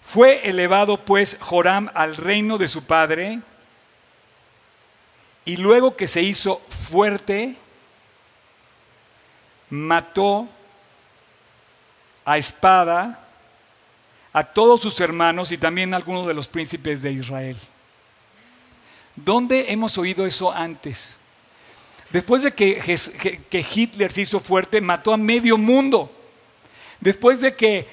fue 0.03 0.49
elevado 0.49 1.05
pues 1.05 1.37
Joram 1.41 1.91
al 1.95 2.17
reino 2.17 2.59
de 2.59 2.69
su 2.69 2.85
padre 2.85 3.41
y 5.45 5.57
luego 5.57 5.97
que 5.97 6.07
se 6.07 6.23
hizo 6.23 6.59
fuerte, 6.69 7.57
mató 9.71 10.49
a 12.25 12.39
espada 12.39 13.19
a 14.33 14.45
todos 14.45 14.81
sus 14.81 15.01
hermanos 15.01 15.51
y 15.51 15.59
también 15.59 15.93
a 15.93 15.97
algunos 15.97 16.25
de 16.29 16.35
los 16.35 16.47
príncipes 16.47 17.03
de 17.03 17.11
Israel. 17.11 17.57
¿Dónde 19.17 19.73
hemos 19.73 19.99
oído 19.99 20.25
eso 20.25 20.53
antes? 20.53 21.19
Después 22.11 22.43
de 22.43 22.53
que, 22.53 23.67
Hitler 23.75 24.13
se 24.13 24.23
hizo 24.23 24.41
fuerte, 24.41 24.81
mató 24.81 25.13
a 25.13 25.17
medio 25.17 25.59
mundo. 25.59 26.11
Después 27.01 27.41
de 27.41 27.55
que 27.55 27.87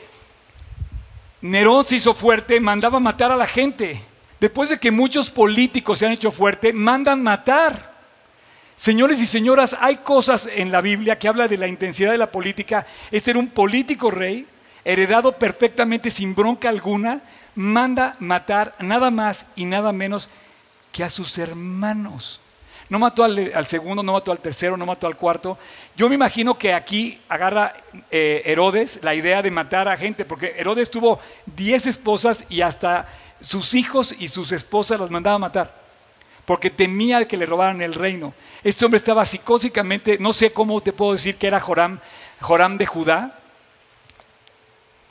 Nerón 1.41 1.85
se 1.85 1.97
hizo 1.97 2.13
fuerte, 2.13 2.59
mandaba 2.59 2.99
matar 2.99 3.31
a 3.31 3.35
la 3.35 3.47
gente. 3.47 3.99
Después 4.39 4.69
de 4.69 4.79
que 4.79 4.91
muchos 4.91 5.29
políticos 5.29 5.99
se 5.99 6.05
han 6.05 6.11
hecho 6.11 6.31
fuerte, 6.31 6.73
mandan 6.73 7.23
matar. 7.23 7.93
Señores 8.75 9.21
y 9.21 9.27
señoras, 9.27 9.75
hay 9.79 9.97
cosas 9.97 10.49
en 10.53 10.71
la 10.71 10.81
Biblia 10.81 11.17
que 11.17 11.27
habla 11.27 11.47
de 11.47 11.57
la 11.57 11.67
intensidad 11.67 12.11
de 12.11 12.17
la 12.17 12.31
política. 12.31 12.85
Este 13.11 13.31
era 13.31 13.39
un 13.39 13.49
político 13.49 14.11
rey, 14.11 14.45
heredado 14.85 15.37
perfectamente 15.37 16.11
sin 16.11 16.35
bronca 16.35 16.69
alguna, 16.69 17.21
manda 17.55 18.15
matar 18.19 18.75
nada 18.79 19.11
más 19.11 19.47
y 19.55 19.65
nada 19.65 19.91
menos 19.91 20.29
que 20.91 21.03
a 21.03 21.09
sus 21.09 21.37
hermanos. 21.37 22.41
No 22.89 22.99
mató 22.99 23.23
al, 23.23 23.67
segundo, 23.67 24.03
no 24.03 24.13
mató 24.13 24.31
al 24.31 24.39
tercero, 24.39 24.77
no 24.77 24.85
mató 24.85 25.07
al 25.07 25.17
cuarto. 25.17 25.57
Yo 25.95 26.09
me 26.09 26.15
imagino 26.15 26.57
que 26.57 26.73
aquí 26.73 27.19
agarra 27.29 27.73
eh, 28.11 28.43
Herodes 28.45 28.99
la 29.03 29.15
idea 29.15 29.41
de 29.41 29.51
matar 29.51 29.87
a 29.87 29.97
gente, 29.97 30.25
porque 30.25 30.53
Herodes 30.57 30.91
tuvo 30.91 31.19
10 31.55 31.87
esposas 31.87 32.45
y 32.49 32.61
hasta 32.61 33.07
sus 33.41 33.73
hijos 33.73 34.15
y 34.19 34.27
sus 34.27 34.51
esposas 34.51 34.99
las 34.99 35.09
mandaba 35.09 35.35
a 35.35 35.39
matar, 35.39 35.73
porque 36.45 36.69
temía 36.69 37.27
que 37.27 37.37
le 37.37 37.45
robaran 37.45 37.81
el 37.81 37.93
reino. 37.93 38.33
Este 38.63 38.85
hombre 38.85 38.97
estaba 38.97 39.25
psicósicamente, 39.25 40.17
no 40.19 40.33
sé 40.33 40.51
cómo 40.51 40.79
te 40.81 40.93
puedo 40.93 41.13
decir 41.13 41.35
que 41.35 41.47
era 41.47 41.59
Joram, 41.59 41.99
Joram 42.41 42.77
de 42.77 42.85
Judá, 42.85 43.39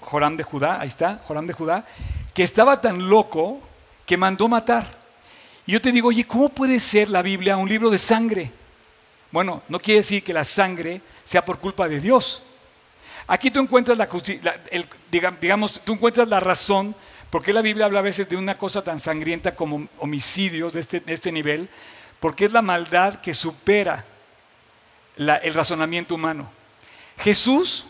Joram 0.01 0.37
de 0.37 0.45
Judá, 0.45 0.81
ahí 0.81 0.89
está, 0.89 1.21
Joram 1.27 1.47
de 1.47 1.53
Judá, 1.53 1.85
que 2.35 2.43
estaba 2.43 2.81
tan 2.81 3.09
loco 3.09 3.61
que 4.07 4.17
mandó 4.17 4.49
matar. 4.49 5.02
Y 5.67 5.73
yo 5.73 5.81
te 5.81 5.93
digo, 5.93 6.09
oye, 6.09 6.25
¿cómo 6.27 6.49
puede 6.49 6.81
ser 6.81 7.09
la 7.09 7.23
Biblia 7.23 7.57
un 7.57 7.69
libro 7.69 7.91
de 7.91 7.99
sangre? 7.99 8.51
Bueno, 9.31 9.63
no 9.69 9.79
quiere 9.79 10.01
decir 10.01 10.23
que 10.23 10.33
la 10.33 10.45
sangre 10.45 11.01
sea 11.25 11.45
por 11.45 11.59
culpa 11.59 11.89
de 11.89 12.01
Dios. 12.01 12.43
Aquí 13.27 13.51
tú 13.51 13.61
encuentras 13.61 13.97
la, 13.97 14.09
digamos, 15.41 15.81
tú 15.85 15.93
encuentras 15.95 16.29
la 16.29 16.41
razón 16.41 16.95
¿Por 17.33 17.43
qué 17.43 17.55
la 17.55 17.63
Biblia 17.63 17.87
habla 17.87 18.01
a 18.01 18.03
veces 18.03 18.29
de 18.29 18.37
una 18.37 18.59
cosa 18.59 18.85
tan 18.85 19.01
sangrienta 19.01 19.57
como 19.57 19.89
homicidios 20.01 20.75
de 20.75 20.81
este, 20.81 21.03
este 21.07 21.33
nivel? 21.33 21.71
Porque 22.21 22.45
es 22.45 22.53
la 22.53 22.61
maldad 22.61 23.23
que 23.23 23.33
supera 23.33 24.05
la- 25.17 25.39
el 25.39 25.55
razonamiento 25.55 26.15
humano. 26.15 26.51
Jesús 27.21 27.87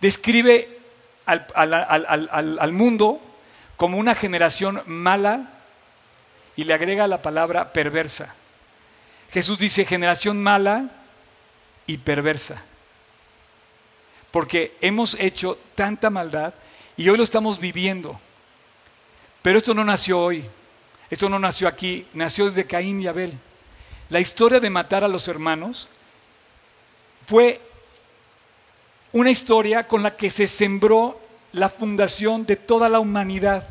describe 0.00 0.66
al 1.26 2.72
mundo 2.72 3.20
como 3.76 3.98
una 3.98 4.14
generación 4.14 4.80
mala 4.86 5.59
y 6.60 6.64
le 6.64 6.74
agrega 6.74 7.08
la 7.08 7.22
palabra 7.22 7.72
perversa. 7.72 8.34
Jesús 9.32 9.58
dice 9.58 9.86
generación 9.86 10.42
mala 10.42 10.90
y 11.86 11.96
perversa. 11.96 12.62
Porque 14.30 14.76
hemos 14.82 15.14
hecho 15.14 15.58
tanta 15.74 16.10
maldad 16.10 16.52
y 16.98 17.08
hoy 17.08 17.16
lo 17.16 17.24
estamos 17.24 17.60
viviendo. 17.60 18.20
Pero 19.40 19.56
esto 19.56 19.72
no 19.72 19.86
nació 19.86 20.20
hoy. 20.20 20.44
Esto 21.08 21.30
no 21.30 21.38
nació 21.38 21.66
aquí. 21.66 22.06
Nació 22.12 22.44
desde 22.44 22.66
Caín 22.66 23.00
y 23.00 23.06
Abel. 23.06 23.32
La 24.10 24.20
historia 24.20 24.60
de 24.60 24.68
matar 24.68 25.02
a 25.02 25.08
los 25.08 25.28
hermanos 25.28 25.88
fue 27.26 27.58
una 29.12 29.30
historia 29.30 29.88
con 29.88 30.02
la 30.02 30.14
que 30.14 30.30
se 30.30 30.46
sembró 30.46 31.18
la 31.52 31.70
fundación 31.70 32.44
de 32.44 32.56
toda 32.56 32.90
la 32.90 33.00
humanidad. 33.00 33.66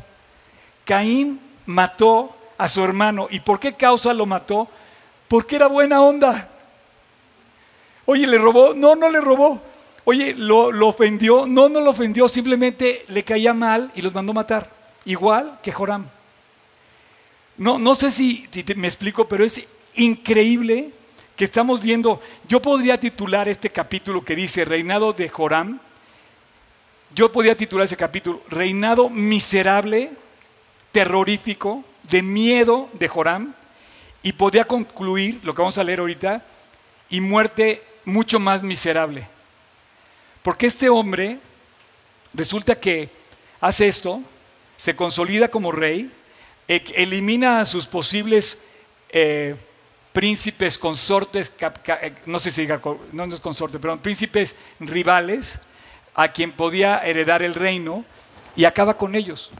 Caín 0.84 1.40
mató 1.66 2.36
a 2.60 2.68
su 2.68 2.84
hermano. 2.84 3.26
¿Y 3.30 3.40
por 3.40 3.58
qué 3.58 3.72
causa 3.72 4.12
lo 4.12 4.26
mató? 4.26 4.68
Porque 5.28 5.56
era 5.56 5.66
buena 5.66 6.02
onda. 6.02 6.50
Oye, 8.04 8.26
¿le 8.26 8.36
robó? 8.36 8.74
No, 8.74 8.94
no 8.94 9.08
le 9.10 9.18
robó. 9.18 9.62
Oye, 10.04 10.34
¿lo, 10.34 10.68
ofendió? 10.86 11.46
No, 11.46 11.70
no 11.70 11.80
lo 11.80 11.90
ofendió. 11.90 12.28
Simplemente 12.28 13.06
le 13.08 13.24
caía 13.24 13.54
mal 13.54 13.90
y 13.94 14.02
los 14.02 14.12
mandó 14.12 14.34
matar. 14.34 14.70
Igual 15.06 15.58
que 15.62 15.72
Joram. 15.72 16.06
No, 17.56 17.78
no 17.78 17.94
sé 17.94 18.10
si, 18.10 18.46
me 18.76 18.88
explico, 18.88 19.26
pero 19.26 19.42
es 19.42 19.66
increíble 19.94 20.90
que 21.36 21.46
estamos 21.46 21.80
viendo. 21.80 22.20
Yo 22.46 22.60
podría 22.60 23.00
titular 23.00 23.48
este 23.48 23.70
capítulo 23.70 24.22
que 24.22 24.36
dice 24.36 24.66
Reinado 24.66 25.14
de 25.14 25.30
Joram. 25.30 25.80
Yo 27.14 27.32
podría 27.32 27.56
titular 27.56 27.86
ese 27.86 27.96
capítulo 27.96 28.42
Reinado 28.50 29.08
miserable, 29.08 30.10
terrorífico, 30.92 31.84
de 32.10 32.22
miedo 32.22 32.88
de 32.94 33.08
Joram. 33.08 33.54
Y 34.22 34.32
podría 34.32 34.64
concluir, 34.64 35.40
lo 35.42 35.54
que 35.54 35.62
vamos 35.62 35.78
a 35.78 35.84
leer 35.84 36.00
ahorita, 36.00 36.44
y 37.08 37.20
muerte 37.20 37.82
mucho 38.04 38.38
más 38.38 38.62
miserable. 38.62 39.26
Porque 40.42 40.66
este 40.66 40.88
hombre 40.88 41.38
resulta 42.34 42.78
que 42.78 43.08
hace 43.60 43.88
esto, 43.88 44.20
se 44.76 44.96
consolida 44.96 45.48
como 45.48 45.72
rey, 45.72 46.10
e- 46.68 46.84
elimina 46.94 47.60
a 47.60 47.66
sus 47.66 47.86
posibles 47.86 48.64
eh, 49.10 49.56
príncipes, 50.12 50.78
consortes, 50.78 51.54
eh, 51.60 52.14
no 52.26 52.38
sé 52.38 52.50
si 52.50 52.62
diga, 52.62 52.80
no, 53.12 53.24
es 53.24 53.40
consorte, 53.40 53.78
pero 53.78 54.00
príncipes 54.00 54.56
rivales, 54.80 55.60
a 56.14 56.28
quien 56.28 56.52
podía 56.52 56.98
heredar 56.98 57.42
el 57.42 57.54
reino, 57.54 58.04
y 58.56 58.64
acaba 58.64 58.96
con 58.98 59.14
ellos. 59.14 59.50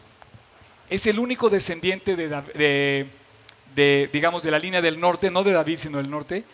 Es 0.91 1.07
el 1.07 1.19
único 1.21 1.49
descendiente 1.49 2.17
de, 2.17 3.07
digamos, 4.13 4.43
de 4.43 4.51
la 4.51 4.59
línea 4.59 4.83
del 4.83 4.99
norte, 4.99 5.31
no 5.31 5.45
de 5.45 5.53
David, 5.53 5.79
sino 5.79 5.99
del 5.99 6.11
norte, 6.11 6.45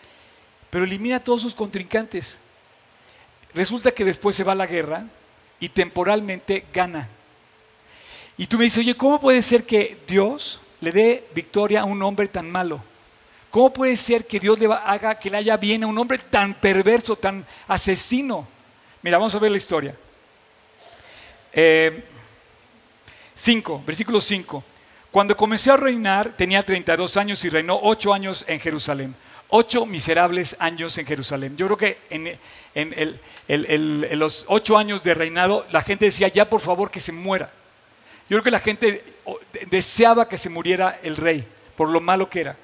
pero 0.69 0.85
elimina 0.85 1.17
a 1.17 1.23
todos 1.23 1.41
sus 1.41 1.55
contrincantes. 1.55 2.43
Resulta 3.53 3.91
que 3.91 4.05
después 4.05 4.35
se 4.35 4.43
va 4.43 4.51
a 4.51 4.55
la 4.55 4.67
guerra 4.67 5.05
y 5.59 5.69
temporalmente 5.69 6.65
gana. 6.71 7.09
Y 8.37 8.45
tú 8.45 8.59
me 8.59 8.65
dices, 8.65 8.79
oye, 8.79 8.93
¿cómo 8.95 9.19
puede 9.19 9.41
ser 9.41 9.63
que 9.65 9.97
Dios 10.07 10.61
le 10.81 10.91
dé 10.91 11.27
victoria 11.33 11.81
a 11.81 11.85
un 11.85 12.03
hombre 12.03 12.27
tan 12.27 12.49
malo? 12.51 12.83
¿Cómo 13.49 13.73
puede 13.73 13.97
ser 13.97 14.27
que 14.27 14.39
Dios 14.39 14.59
le 14.59 14.67
haga 14.67 15.17
que 15.17 15.31
le 15.31 15.37
haya 15.37 15.57
bien 15.57 15.83
a 15.83 15.87
un 15.87 15.97
hombre 15.97 16.19
tan 16.19 16.53
perverso, 16.53 17.15
tan 17.15 17.43
asesino? 17.67 18.47
Mira, 19.01 19.17
vamos 19.17 19.33
a 19.33 19.39
ver 19.39 19.49
la 19.49 19.57
historia. 19.57 19.97
5, 23.37 23.83
versículo 23.85 24.19
5. 24.19 24.63
Cuando 25.11 25.37
comenzó 25.37 25.73
a 25.73 25.77
reinar 25.77 26.35
tenía 26.35 26.63
32 26.63 27.17
años 27.17 27.45
y 27.45 27.49
reinó 27.49 27.79
8 27.81 28.13
años 28.13 28.43
en 28.47 28.59
Jerusalén. 28.59 29.15
8 29.49 29.85
miserables 29.85 30.57
años 30.59 30.97
en 30.97 31.05
Jerusalén. 31.05 31.55
Yo 31.55 31.67
creo 31.67 31.77
que 31.77 31.97
en, 32.09 34.19
los 34.19 34.45
8 34.49 34.77
años 34.77 35.03
de 35.03 35.13
reinado 35.13 35.65
la 35.71 35.81
gente 35.81 36.05
decía, 36.05 36.27
ya 36.27 36.49
por 36.49 36.59
favor 36.59 36.91
que 36.91 36.99
se 36.99 37.13
muera. 37.13 37.49
Yo 38.29 38.35
creo 38.35 38.43
que 38.43 38.51
la 38.51 38.59
gente 38.59 38.91
de- 38.91 39.03
deseaba 39.67 40.27
que 40.27 40.37
se 40.37 40.49
muriera 40.49 40.99
el 41.03 41.15
rey 41.15 41.47
por 41.77 41.87
lo 41.89 42.01
malo 42.01 42.29
que 42.29 42.41
era. 42.41 42.57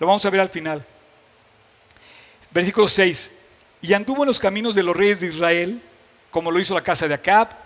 Lo 0.00 0.06
vamos 0.06 0.24
a 0.24 0.30
ver 0.30 0.40
al 0.40 0.48
final. 0.48 0.84
Versículo 2.50 2.88
6. 2.88 3.38
Y 3.82 3.92
anduvo 3.92 4.24
en 4.24 4.28
los 4.28 4.40
caminos 4.40 4.74
de 4.74 4.82
los 4.82 4.96
reyes 4.96 5.20
de 5.20 5.28
Israel, 5.28 5.80
como 6.30 6.50
lo 6.50 6.58
hizo 6.58 6.74
la 6.74 6.82
casa 6.82 7.06
de 7.06 7.14
Acab, 7.14 7.65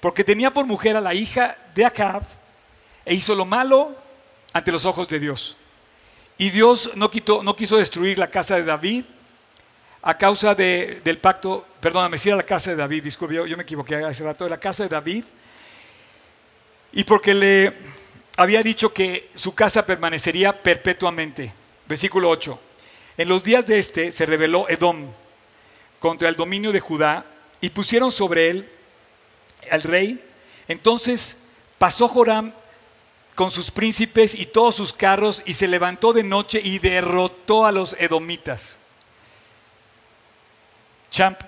porque 0.00 0.24
tenía 0.24 0.50
por 0.52 0.66
mujer 0.66 0.96
a 0.96 1.00
la 1.00 1.14
hija 1.14 1.56
de 1.74 1.84
Acab, 1.84 2.22
e 3.04 3.14
hizo 3.14 3.34
lo 3.34 3.44
malo 3.44 3.94
ante 4.52 4.72
los 4.72 4.84
ojos 4.84 5.08
de 5.08 5.18
Dios. 5.20 5.56
Y 6.38 6.50
Dios 6.50 6.90
no, 6.96 7.10
quiso 7.10 7.76
destruir 7.76 8.18
la 8.18 8.28
casa 8.30 8.56
de 8.56 8.64
David 8.64 9.04
a 10.02 10.16
causa 10.18 10.54
de- 10.54 11.00
del 11.04 11.18
pacto, 11.18 11.66
perdóname, 11.80 12.18
si 12.18 12.28
era 12.28 12.36
la 12.36 12.42
casa 12.42 12.70
de 12.70 12.76
David, 12.76 13.04
disculpe, 13.04 13.34
yo, 13.34 13.56
me 13.56 13.62
equivoqué 13.62 13.96
hace 13.96 14.22
rato, 14.24 14.48
la 14.48 14.58
casa 14.60 14.82
de 14.84 14.88
David, 14.88 15.24
y 16.92 17.04
porque 17.04 17.34
le 17.34 17.72
había 18.36 18.62
dicho 18.62 18.92
que 18.92 19.30
su 19.34 19.54
casa 19.54 19.84
permanecería 19.84 20.62
perpetuamente. 20.62 21.52
Versículo 21.88 22.28
8. 22.30 22.58
En 23.16 23.28
los 23.28 23.42
días 23.42 23.66
de 23.66 23.78
este 23.78 24.12
se 24.12 24.26
rebeló 24.26 24.68
Edom 24.68 25.06
contra 26.00 26.28
el 26.28 26.36
dominio 26.36 26.72
de 26.72 26.80
Judá 26.80 27.24
y 27.60 27.70
pusieron 27.70 28.10
sobre 28.10 28.50
él 28.50 28.68
al 29.70 29.82
rey. 29.82 30.22
Entonces 30.68 31.48
pasó 31.78 32.08
Joram 32.08 32.52
con 33.34 33.50
sus 33.50 33.70
príncipes 33.70 34.34
y 34.34 34.46
todos 34.46 34.74
sus 34.74 34.92
carros 34.92 35.42
y 35.46 35.54
se 35.54 35.68
levantó 35.68 36.12
de 36.12 36.22
noche 36.22 36.60
y 36.62 36.78
derrotó 36.78 37.66
a 37.66 37.72
los 37.72 37.94
edomitas. 37.98 38.78
Champ, 41.10 41.40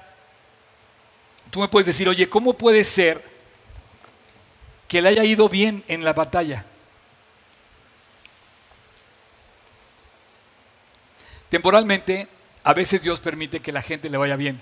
tú 1.51 1.61
me 1.61 1.69
puedes 1.69 1.87
decir, 1.87 2.09
oye, 2.09 2.29
¿cómo 2.29 2.55
puede 2.55 2.85
ser 2.85 3.23
que 4.87 5.03
le 5.03 5.09
haya 5.09 5.25
ido 5.25 5.49
bien 5.49 5.83
en 5.89 6.05
la 6.05 6.13
batalla? 6.13 6.65
Temporalmente, 11.49 12.29
a 12.65 12.75
veces 12.75 13.03
Dios 13.03 13.21
permite 13.21 13.61
que 13.61 13.73
la 13.73 13.83
gente 13.83 14.11
le 14.11 14.19
vaya 14.19 14.37
bien. 14.37 14.61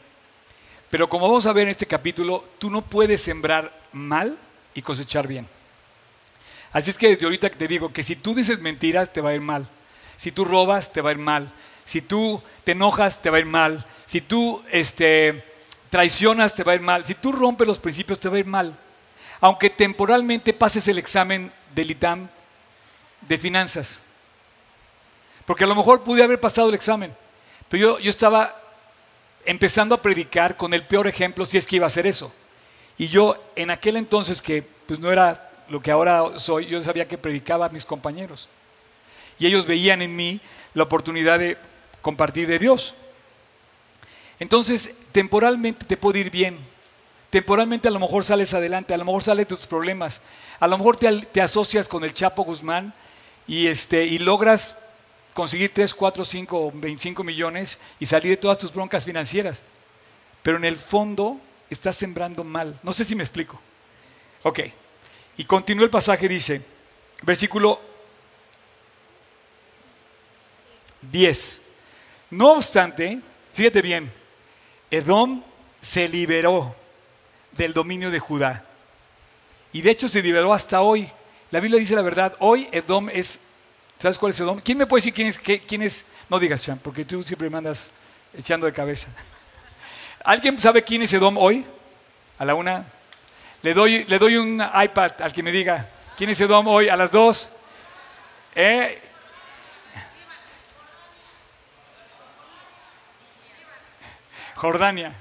Pero 0.90 1.09
como 1.09 1.29
vamos 1.29 1.46
a 1.46 1.53
ver 1.53 1.64
en 1.64 1.70
este 1.70 1.87
capítulo, 1.87 2.44
tú 2.59 2.70
no 2.70 2.83
puedes 2.83 3.20
sembrar 3.20 3.72
mal 3.92 4.38
y 4.75 4.83
cosechar 4.83 5.27
bien. 5.27 5.49
Así 6.72 6.90
es 6.90 6.99
que 6.99 7.09
desde 7.09 7.25
ahorita 7.25 7.51
te 7.51 7.68
digo 7.68 7.92
que 7.92 8.03
si 8.03 8.16
tú 8.16 8.35
dices 8.35 8.61
mentiras, 8.61 9.12
te 9.12 9.20
va 9.20 9.31
a 9.31 9.35
ir 9.35 9.40
mal. 9.40 9.68
Si 10.16 10.31
tú 10.31 10.44
robas, 10.44 10.92
te 10.92 11.01
va 11.01 11.11
a 11.11 11.12
ir 11.12 11.18
mal. 11.18 11.51
Si 11.85 12.03
tú 12.03 12.42
te 12.64 12.72
enojas, 12.72 13.22
te 13.22 13.31
va 13.31 13.38
a 13.38 13.40
ir 13.40 13.46
mal. 13.46 13.85
Si 14.07 14.20
tú 14.20 14.62
este, 14.70 15.44
traicionas, 15.90 16.55
te 16.55 16.64
va 16.64 16.72
a 16.72 16.75
ir 16.77 16.81
mal. 16.81 17.05
Si 17.05 17.14
tú 17.14 17.33
rompes 17.33 17.66
los 17.66 17.79
principios, 17.79 18.20
te 18.20 18.29
va 18.29 18.37
a 18.37 18.40
ir 18.40 18.46
mal. 18.46 18.77
Aunque 19.40 19.70
temporalmente 19.70 20.53
pases 20.53 20.87
el 20.88 20.99
examen 20.99 21.53
del 21.75 21.90
ITAM 21.90 22.29
de 23.22 23.38
finanzas. 23.38 24.03
Porque 25.44 25.64
a 25.64 25.66
lo 25.66 25.75
mejor 25.75 26.03
pude 26.03 26.22
haber 26.22 26.40
pasado 26.40 26.68
el 26.68 26.75
examen. 26.75 27.14
Pero 27.68 27.81
yo, 27.81 27.99
yo 28.01 28.11
estaba 28.11 28.55
empezando 29.47 29.95
a 29.95 30.03
predicar 30.03 30.57
con 30.57 30.75
el 30.75 30.83
peor 30.83 31.07
ejemplo 31.07 31.47
si 31.47 31.57
es 31.57 31.67
que 31.67 31.77
iba 31.77 31.87
a 31.87 31.89
hacer 31.89 32.07
eso. 32.07 32.33
Y 32.99 33.09
yo 33.09 33.37
en 33.57 33.71
aquel 33.71 33.97
entonces 33.97 34.43
que 34.43 34.63
pues 34.87 35.01
no 35.01 35.11
era 35.11 35.51
lo 35.69 35.81
que 35.81 35.91
ahora 35.91 36.39
soy, 36.39 36.67
yo 36.67 36.83
sabía 36.83 37.09
que 37.09 37.19
predicaba 37.19 37.67
a 37.67 37.71
mis 37.71 37.85
compañeros. 37.85 38.49
Y 39.39 39.47
ellos 39.47 39.67
veían 39.67 40.03
en 40.03 40.15
mí 40.15 40.41
la 40.75 40.85
oportunidad 40.85 41.39
de 41.39 41.57
compartir 42.01 42.47
de 42.47 42.59
Dios. 42.59 42.95
Entonces, 44.39 44.99
temporalmente 45.13 45.85
te 45.85 45.97
puede 45.97 46.21
ir 46.21 46.31
bien. 46.31 46.59
Temporalmente 47.31 47.89
a 47.89 47.91
lo 47.91 48.01
mejor 48.01 48.25
sales 48.25 48.55
adelante, 48.55 48.95
a 48.95 48.99
lo 48.99 49.05
mejor 49.05 49.25
sales 49.25 49.49
de 49.49 49.57
tus 49.57 49.67
problemas. 49.67 50.23
A 50.61 50.67
lo 50.67 50.79
mejor 50.79 50.97
te, 50.97 51.11
te 51.27 51.43
asocias 51.43 51.89
con 51.89 52.05
el 52.05 52.15
Chapo 52.15 52.45
Guzmán 52.45 52.95
y, 53.47 53.67
este, 53.67 54.05
y 54.07 54.19
logras 54.19 54.79
conseguir 55.37 55.70
3, 55.75 55.92
4, 55.92 56.25
5 56.25 56.59
o 56.59 56.72
25 56.72 57.22
millones 57.22 57.79
y 58.01 58.07
salir 58.07 58.31
de 58.31 58.37
todas 58.38 58.57
tus 58.57 58.72
broncas 58.72 59.05
financieras. 59.05 59.64
Pero 60.42 60.57
en 60.57 60.64
el 60.64 60.77
fondo 60.77 61.38
estás 61.68 61.94
sembrando 61.94 62.42
mal. 62.42 62.81
No 62.83 62.90
sé 62.94 63.05
si 63.05 63.14
me 63.14 63.22
explico. 63.22 63.61
Ok. 64.42 64.61
Y 65.37 65.44
continúa 65.44 65.85
el 65.85 65.90
pasaje, 65.90 66.27
dice, 66.27 66.62
versículo 67.22 67.79
10. 71.03 71.62
No 72.31 72.53
obstante, 72.53 73.20
fíjate 73.53 73.83
bien, 73.83 74.11
Edom 74.90 75.42
se 75.79 76.09
liberó 76.09 76.75
del 77.53 77.75
dominio 77.75 78.11
de 78.11 78.20
Judá. 78.20 78.64
Y 79.70 79.83
de 79.83 79.90
hecho 79.90 80.09
se 80.09 80.22
liberó 80.22 80.55
hasta 80.55 80.81
hoy. 80.81 81.07
La 81.51 81.61
Biblia 81.61 81.79
dice 81.79 81.94
la 81.94 82.01
verdad. 82.01 82.35
Hoy 82.38 82.68
Edom 82.72 83.11
es, 83.11 83.40
¿sabes 83.99 84.19
cuál 84.19 84.31
es 84.31 84.41
Edom? 84.41 84.61
¿Quién 84.61 84.79
me 84.79 84.87
puede 84.87 85.01
decir 85.01 85.15
quién 85.15 85.29
es? 85.29 85.39
quién 85.39 85.83
es? 85.83 86.07
No 86.29 86.39
digas, 86.39 86.63
Chan, 86.63 86.81
porque 86.83 87.05
tú 87.05 87.23
siempre 87.23 87.49
me 87.51 87.59
andas 87.59 87.91
echando 88.37 88.67
de 88.67 88.73
cabeza. 88.73 89.09
¿Alguien 90.25 90.59
sabe 90.59 90.83
quién 90.83 91.03
es 91.03 91.13
Edom 91.13 91.37
hoy? 91.37 91.65
A 92.39 92.45
la 92.45 92.55
una. 92.55 92.87
Le 93.63 93.75
doy, 93.75 94.05
le 94.05 94.19
doy 94.19 94.37
un 94.37 94.61
iPad 94.61 95.13
al 95.21 95.33
que 95.33 95.43
me 95.43 95.53
diga 95.53 95.89
quién 96.17 96.31
es 96.31 96.41
Edom 96.41 96.67
hoy 96.69 96.89
a 96.89 96.97
las 96.97 97.11
dos. 97.11 97.53
¿Eh? 98.55 99.03
Jordania. 104.57 105.13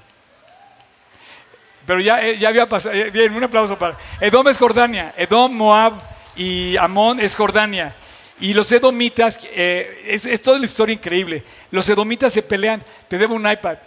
Pero 1.86 2.00
ya, 2.00 2.20
eh, 2.20 2.38
ya 2.38 2.48
había 2.48 2.68
pasado, 2.68 2.94
eh, 2.94 3.10
bien, 3.10 3.32
un 3.34 3.44
aplauso 3.44 3.78
para... 3.78 3.96
Edom 4.20 4.48
es 4.48 4.58
Jordania, 4.58 5.14
Edom, 5.16 5.52
Moab 5.52 5.94
y 6.34 6.76
Amón 6.78 7.20
es 7.20 7.36
Jordania. 7.36 7.94
Y 8.38 8.52
los 8.52 8.70
edomitas, 8.70 9.40
eh, 9.52 10.02
es, 10.06 10.42
toda 10.42 10.58
la 10.58 10.66
historia 10.66 10.92
increíble. 10.92 11.42
Los 11.70 11.88
edomitas 11.88 12.32
se 12.32 12.42
pelean, 12.42 12.84
te 13.08 13.18
debo 13.18 13.34
un 13.34 13.50
iPad. 13.50 13.78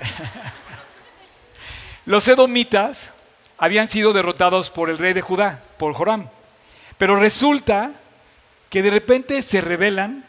los 2.06 2.26
edomitas 2.28 3.14
habían 3.58 3.88
sido 3.88 4.12
derrotados 4.12 4.70
por 4.70 4.88
el 4.88 4.98
rey 4.98 5.12
de 5.12 5.22
Judá, 5.22 5.62
por 5.78 5.94
Joram. 5.94 6.28
Pero 6.96 7.16
resulta 7.16 7.92
que 8.70 8.82
de 8.82 8.90
repente 8.90 9.42
se 9.42 9.60
rebelan, 9.60 10.24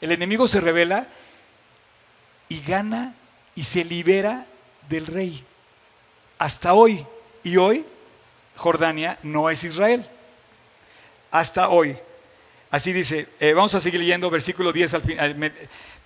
el 0.00 0.12
enemigo 0.12 0.48
se 0.48 0.60
revela 0.60 1.06
y 2.48 2.62
gana 2.62 3.14
y 3.54 3.64
se 3.64 3.84
libera 3.84 4.46
del 4.88 5.06
rey. 5.06 5.44
Hasta 6.38 6.74
hoy. 6.74 7.06
Y 7.44 7.56
hoy 7.56 7.84
Jordania 8.56 9.18
no 9.22 9.50
es 9.50 9.64
Israel. 9.64 10.06
Hasta 11.30 11.68
hoy. 11.68 11.96
Así 12.72 12.94
dice, 12.94 13.28
eh, 13.38 13.52
vamos 13.52 13.74
a 13.74 13.80
seguir 13.82 14.00
leyendo 14.00 14.30
versículo 14.30 14.72
10 14.72 14.94
al 14.94 15.02
final. 15.02 15.52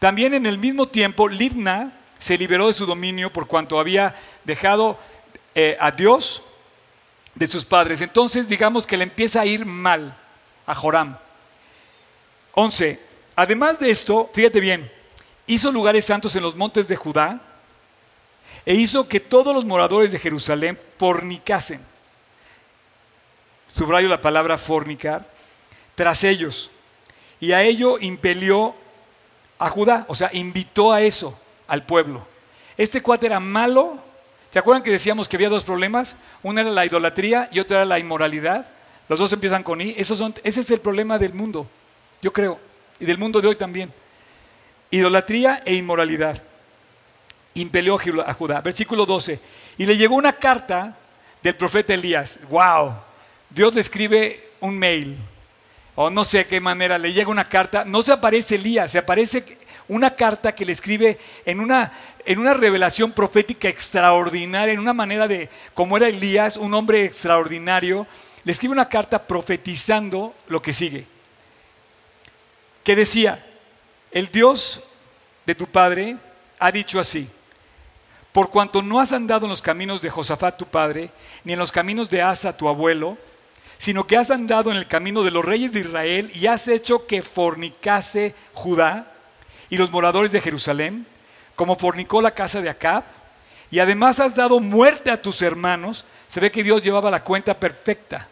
También 0.01 0.35
en 0.35 0.47
el 0.47 0.59
mismo 0.59 0.89
tiempo, 0.89 1.29
Libna 1.29 1.93
se 2.19 2.37
liberó 2.37 2.67
de 2.67 2.73
su 2.73 2.87
dominio 2.87 3.33
por 3.33 3.47
cuanto 3.47 3.79
había 3.79 4.17
dejado 4.43 4.99
eh, 5.55 5.77
a 5.79 5.93
Dios 5.93 6.43
de 7.37 7.47
sus 7.47 7.65
padres. 7.65 8.01
Entonces, 8.01 8.49
digamos 8.49 8.85
que 8.85 8.97
le 8.97 9.05
empieza 9.05 9.43
a 9.43 9.47
ir 9.47 9.65
mal 9.65 10.19
a 10.67 10.75
Joram. 10.75 11.17
11. 12.55 13.01
Además 13.37 13.79
de 13.79 13.93
esto, 13.93 14.29
fíjate 14.35 14.59
bien, 14.59 14.91
hizo 15.47 15.71
lugares 15.71 16.05
santos 16.05 16.35
en 16.35 16.43
los 16.43 16.57
montes 16.57 16.89
de 16.89 16.97
Judá 16.97 17.41
e 18.65 18.75
hizo 18.75 19.09
que 19.09 19.21
todos 19.21 19.55
los 19.55 19.65
moradores 19.65 20.11
de 20.11 20.19
Jerusalén 20.19 20.77
fornicasen. 20.99 21.81
Subrayo 23.73 24.09
la 24.09 24.21
palabra 24.21 24.59
fornicar, 24.59 25.36
tras 25.97 26.23
ellos. 26.23 26.71
Y 27.41 27.51
a 27.51 27.65
ello 27.65 27.99
impelió 27.99 28.77
a 29.59 29.69
Judá, 29.69 30.05
o 30.09 30.15
sea, 30.15 30.31
invitó 30.33 30.93
a 30.93 31.03
eso 31.03 31.37
al 31.67 31.85
pueblo. 31.85 32.25
Este 32.77 33.03
cuate 33.03 33.27
era 33.27 33.41
malo. 33.41 33.99
¿Se 34.53 34.61
acuerdan 34.61 34.85
que 34.85 34.93
decíamos 34.93 35.27
que 35.27 35.37
había 35.37 35.49
dos 35.49 35.65
problemas? 35.65 36.19
Una 36.45 36.61
era 36.61 36.71
la 36.71 36.87
idolatría 36.87 37.49
y 37.51 37.59
otra 37.59 37.79
era 37.79 37.85
la 37.85 37.99
inmoralidad. 37.99 38.71
Los 39.09 39.19
dos 39.19 39.33
empiezan 39.33 39.65
con 39.65 39.81
I. 39.81 40.05
son, 40.05 40.33
ese 40.45 40.61
es 40.61 40.71
el 40.71 40.79
problema 40.79 41.19
del 41.19 41.35
mundo, 41.35 41.69
yo 42.23 42.33
creo, 42.33 42.61
y 43.01 43.05
del 43.05 43.19
mundo 43.19 43.41
de 43.41 43.49
hoy 43.49 43.57
también 43.57 43.93
idolatría 44.91 45.63
e 45.65 45.75
inmoralidad. 45.75 46.43
Impelió 47.55 47.99
a 48.27 48.35
Judá. 48.35 48.61
Versículo 48.61 49.07
12. 49.07 49.41
Y 49.79 49.87
le 49.87 49.97
llegó 49.97 50.15
una 50.15 50.35
carta 50.35 50.97
del 51.43 51.55
profeta 51.55 51.95
Elías. 51.95 52.41
¡Wow! 52.51 52.95
Dios 53.51 53.75
le 53.75 53.81
escribe 53.81 54.51
un 54.61 54.79
mail. 54.79 55.17
O 55.97 56.11
no 56.11 56.25
sé 56.25 56.47
qué 56.47 56.61
manera, 56.61 56.99
le 56.99 57.13
llega 57.13 57.31
una 57.31 57.45
carta. 57.45 57.85
No 57.85 58.03
se 58.03 58.13
aparece 58.13 58.55
Elías, 58.57 58.93
se 58.93 58.99
aparece 58.99 59.59
una 59.89 60.15
carta 60.15 60.55
que 60.55 60.67
le 60.67 60.73
escribe 60.73 61.19
en 61.47 61.59
una, 61.59 61.91
en 62.25 62.39
una 62.39 62.55
revelación 62.55 63.13
profética 63.13 63.69
extraordinaria, 63.69 64.75
en 64.75 64.81
una 64.81 64.93
manera 64.93 65.27
de, 65.27 65.49
como 65.73 65.97
era 65.97 66.09
Elías, 66.09 66.59
un 66.59 66.75
hombre 66.75 67.05
extraordinario. 67.05 68.07
Le 68.45 68.53
escribe 68.53 68.73
una 68.73 68.89
carta 68.89 69.27
profetizando 69.27 70.35
lo 70.49 70.61
que 70.61 70.75
sigue. 70.75 71.07
Que 72.85 72.95
decía, 72.95 73.45
el 74.13 74.31
Dios 74.31 74.85
de 75.47 75.55
tu 75.55 75.67
padre 75.67 76.19
ha 76.59 76.71
dicho 76.71 77.01
así, 77.01 77.29
por 78.33 78.51
cuanto 78.51 78.83
no 78.83 79.01
has 79.01 79.13
andado 79.13 79.47
en 79.47 79.51
los 79.51 79.63
caminos 79.63 80.03
de 80.03 80.11
Josafat 80.11 80.59
tu 80.59 80.67
padre, 80.67 81.11
ni 81.43 81.55
en 81.55 81.59
los 81.59 81.73
caminos 81.73 82.11
de 82.11 82.21
Asa 82.21 82.55
tu 82.55 82.69
abuelo, 82.69 83.17
sino 83.79 84.07
que 84.07 84.17
has 84.17 84.31
andado 84.31 84.71
en 84.71 84.77
el 84.77 84.87
camino 84.87 85.23
de 85.23 85.31
los 85.31 85.45
reyes 85.45 85.73
de 85.73 85.81
Israel 85.81 86.31
y 86.35 86.47
has 86.47 86.69
hecho 86.69 87.07
que 87.07 87.23
fornicase 87.23 88.35
Judá 88.53 89.13
y 89.69 89.77
los 89.77 89.91
moradores 89.91 90.33
de 90.33 90.41
Jerusalén, 90.41 91.07
como 91.55 91.77
fornicó 91.77 92.21
la 92.23 92.33
casa 92.33 92.61
de 92.61 92.71
Acab, 92.71 93.05
y 93.71 93.79
además 93.79 94.21
has 94.21 94.35
dado 94.35 94.61
muerte 94.61 95.11
a 95.11 95.21
tus 95.21 95.43
hermanos, 95.43 96.05
se 96.29 96.41
ve 96.41 96.51
que 96.51 96.63
Dios 96.63 96.83
llevaba 96.83 97.11
la 97.11 97.25
cuenta 97.25 97.59
perfecta 97.59 98.29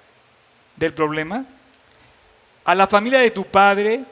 del 0.77 0.93
problema, 0.93 1.45
a 2.65 2.75
la 2.75 2.87
familia 2.87 3.19
de 3.19 3.31
tu 3.31 3.45
padre 3.45 4.05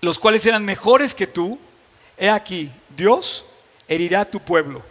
los 0.00 0.18
cuales 0.18 0.44
eran 0.46 0.64
mejores 0.64 1.14
que 1.14 1.26
tú, 1.26 1.58
he 2.16 2.30
aquí, 2.30 2.70
Dios 2.96 3.46
herirá 3.88 4.22
a 4.22 4.30
tu 4.30 4.40
pueblo, 4.40 4.82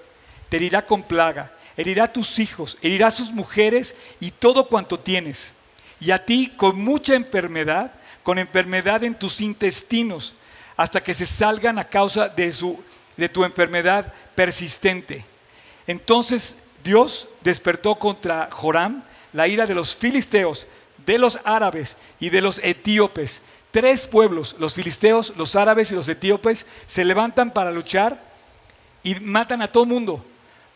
te 0.50 0.58
herirá 0.58 0.86
con 0.86 1.04
plaga, 1.04 1.52
herirá 1.78 2.06
a 2.06 2.14
tus 2.14 2.40
hijos, 2.40 2.78
herirá 2.82 3.08
a 3.08 3.12
sus 3.12 3.32
mujeres 3.32 3.96
y 4.20 4.32
todo 4.32 4.68
cuanto 4.68 5.00
tienes, 5.00 5.54
y 6.00 6.12
a 6.12 6.26
ti 6.26 6.52
con 6.58 6.84
mucha 6.84 7.16
enfermedad, 7.16 7.96
con 8.24 8.40
enfermedad 8.40 9.04
en 9.04 9.16
tus 9.16 9.40
intestinos, 9.40 10.36
hasta 10.76 11.02
que 11.02 11.14
se 11.14 11.26
salgan 11.26 11.80
a 11.80 11.88
causa 11.88 12.30
de, 12.30 12.52
su, 12.52 12.84
de 13.16 13.30
tu 13.30 13.46
enfermedad 13.46 14.14
persistente. 14.36 15.26
Entonces 15.88 16.58
Dios 16.84 17.30
despertó 17.42 17.96
contra 17.96 18.50
Joram 18.52 19.04
la 19.34 19.48
ira 19.48 19.66
de 19.66 19.74
los 19.74 19.96
filisteos, 19.96 20.68
de 21.06 21.18
los 21.18 21.40
árabes 21.46 21.98
y 22.20 22.30
de 22.30 22.42
los 22.42 22.60
etíopes 22.64 23.44
tres 23.72 24.08
pueblos, 24.08 24.56
los 24.58 24.74
filisteos, 24.74 25.36
los 25.38 25.56
árabes 25.56 25.92
y 25.92 25.96
los 25.96 26.10
etíopes, 26.10 26.66
se 26.88 27.06
levantan 27.06 27.52
para 27.52 27.72
luchar 27.72 28.20
y 29.04 29.14
matan 29.16 29.62
a 29.62 29.72
todo 29.72 29.86
mundo. 29.86 30.26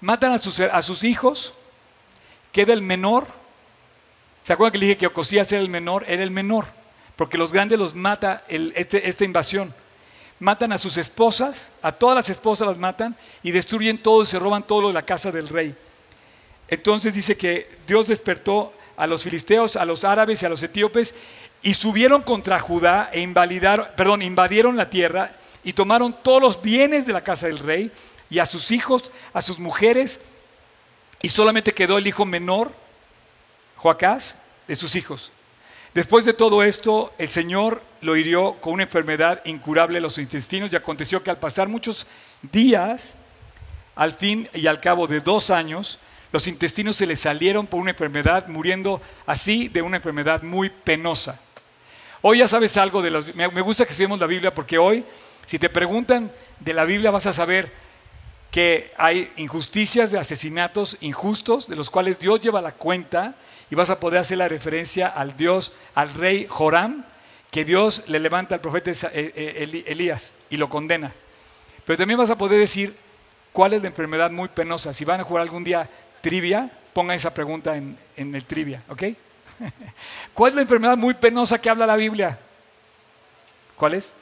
Matan 0.01 0.33
a 0.33 0.39
sus, 0.39 0.59
a 0.59 0.81
sus, 0.81 1.03
hijos, 1.03 1.53
queda 2.51 2.73
el 2.73 2.81
menor. 2.81 3.27
¿Se 4.43 4.51
acuerdan 4.53 4.73
que 4.73 4.77
le 4.79 4.85
dije 4.87 4.97
que 4.97 5.07
Ocosías 5.07 5.51
era 5.51 5.61
el 5.61 5.69
menor? 5.69 6.03
Era 6.07 6.23
el 6.23 6.31
menor, 6.31 6.65
porque 7.15 7.37
los 7.37 7.53
grandes 7.53 7.77
los 7.77 7.93
mata 7.93 8.43
este, 8.47 9.07
esta 9.07 9.23
invasión. 9.23 9.73
Matan 10.39 10.71
a 10.71 10.79
sus 10.79 10.97
esposas, 10.97 11.69
a 11.83 11.91
todas 11.91 12.15
las 12.15 12.29
esposas 12.29 12.67
las 12.67 12.77
matan 12.77 13.15
y 13.43 13.51
destruyen 13.51 13.99
todo 13.99 14.23
y 14.23 14.25
se 14.25 14.39
roban 14.39 14.63
todo 14.63 14.87
de 14.87 14.93
la 14.93 15.05
casa 15.05 15.31
del 15.31 15.47
rey. 15.47 15.75
Entonces 16.67 17.13
dice 17.13 17.37
que 17.37 17.69
Dios 17.85 18.07
despertó 18.07 18.73
a 18.97 19.05
los 19.05 19.21
filisteos, 19.23 19.75
a 19.75 19.85
los 19.85 20.03
árabes 20.03 20.41
y 20.41 20.45
a 20.47 20.49
los 20.49 20.63
etíopes 20.63 21.13
y 21.61 21.75
subieron 21.75 22.23
contra 22.23 22.59
Judá 22.59 23.09
e 23.13 23.21
invalidaron, 23.21 23.87
perdón, 23.95 24.23
invadieron 24.23 24.77
la 24.77 24.89
tierra 24.89 25.31
y 25.63 25.73
tomaron 25.73 26.15
todos 26.23 26.41
los 26.41 26.61
bienes 26.61 27.05
de 27.05 27.13
la 27.13 27.23
casa 27.23 27.47
del 27.47 27.59
rey 27.59 27.91
y 28.32 28.39
a 28.39 28.48
sus 28.48 28.72
hijos, 28.72 29.12
a 29.34 29.41
sus 29.41 29.60
mujeres, 29.60 30.22
y 31.22 31.30
solamente 31.30 31.74
quedó 31.74 32.00
el 32.00 32.08
hijo 32.08 32.26
menor, 32.26 32.72
Joacás, 33.76 34.41
de 34.67 34.76
sus 34.76 34.96
hijos. 34.96 35.32
Después 35.94 36.24
de 36.24 36.34
todo 36.34 36.63
esto, 36.63 37.13
el 37.17 37.28
Señor 37.28 37.84
lo 38.00 38.15
hirió 38.15 38.54
con 38.62 38.74
una 38.74 38.84
enfermedad 38.84 39.41
incurable 39.44 39.98
en 39.98 40.04
los 40.04 40.17
intestinos 40.17 40.72
y 40.72 40.78
aconteció 40.78 41.22
que 41.22 41.30
al 41.30 41.39
pasar 41.39 41.67
muchos 41.67 42.08
días, 42.41 43.17
al 43.96 44.13
fin 44.13 44.48
y 44.54 44.65
al 44.67 44.80
cabo 44.80 45.08
de 45.08 45.20
dos 45.20 45.50
años, 45.50 46.00
los 46.32 46.48
intestinos 46.48 46.96
se 46.96 47.06
le 47.06 47.17
salieron 47.17 47.67
por 47.67 47.82
una 47.82 47.91
enfermedad, 47.91 48.48
muriendo 48.48 49.02
así 49.25 49.67
de 49.67 49.82
una 49.82 49.98
enfermedad 49.98 50.42
muy 50.42 50.69
penosa. 50.69 51.38
Hoy 52.21 52.38
ya 52.38 52.48
sabes 52.48 52.77
algo 52.77 53.02
de 53.02 53.12
los... 53.12 53.36
Me 53.36 53.48
gusta 53.48 53.84
que 53.84 53.92
estudiemos 53.92 54.21
la 54.21 54.27
Biblia 54.27 54.54
porque 54.54 54.77
hoy, 54.77 55.04
si 55.46 55.60
te 55.60 55.67
preguntan 55.67 56.32
de 56.62 56.73
la 56.73 56.86
Biblia, 56.86 57.12
vas 57.12 57.25
a 57.25 57.34
saber 57.34 57.81
que 58.52 58.91
hay 58.97 59.31
injusticias 59.37 60.12
de 60.12 60.19
asesinatos 60.19 60.97
injustos 60.99 61.67
de 61.67 61.77
los 61.77 61.89
cuales 61.89 62.19
Dios 62.19 62.41
lleva 62.41 62.62
la 62.62 62.73
cuenta 62.73 63.35
y 63.71 63.75
vas 63.75 63.89
a 63.89 63.99
poder 63.99 64.19
hacer 64.19 64.37
la 64.37 64.49
referencia 64.49 65.08
al 65.08 65.37
Dios, 65.37 65.77
al 65.95 66.13
rey 66.13 66.45
Joram, 66.49 67.06
que 67.49 67.63
Dios 67.63 68.10
le 68.10 68.19
levanta 68.19 68.56
al 68.56 68.62
profeta 68.62 68.91
eh, 68.91 68.99
eh, 69.13 69.83
Elías 69.87 70.33
y 70.49 70.58
lo 70.58 70.69
condena. 70.69 71.13
Pero 71.85 71.97
también 71.97 72.17
vas 72.17 72.29
a 72.29 72.37
poder 72.37 72.60
decir 72.60 72.93
cuál 73.54 73.73
es 73.73 73.81
la 73.81 73.87
enfermedad 73.87 74.29
muy 74.29 74.49
penosa. 74.49 74.93
Si 74.93 75.06
van 75.06 75.21
a 75.21 75.23
jugar 75.23 75.43
algún 75.43 75.63
día 75.63 75.89
trivia, 76.19 76.69
pongan 76.93 77.15
esa 77.15 77.33
pregunta 77.33 77.77
en, 77.77 77.97
en 78.17 78.35
el 78.35 78.43
trivia, 78.43 78.83
¿ok? 78.89 79.04
¿Cuál 80.33 80.52
es 80.52 80.56
la 80.56 80.62
enfermedad 80.63 80.97
muy 80.97 81.13
penosa 81.13 81.60
que 81.60 81.69
habla 81.69 81.87
la 81.87 81.95
Biblia? 81.95 82.37
¿Cuál 83.77 83.93
es? 83.93 84.13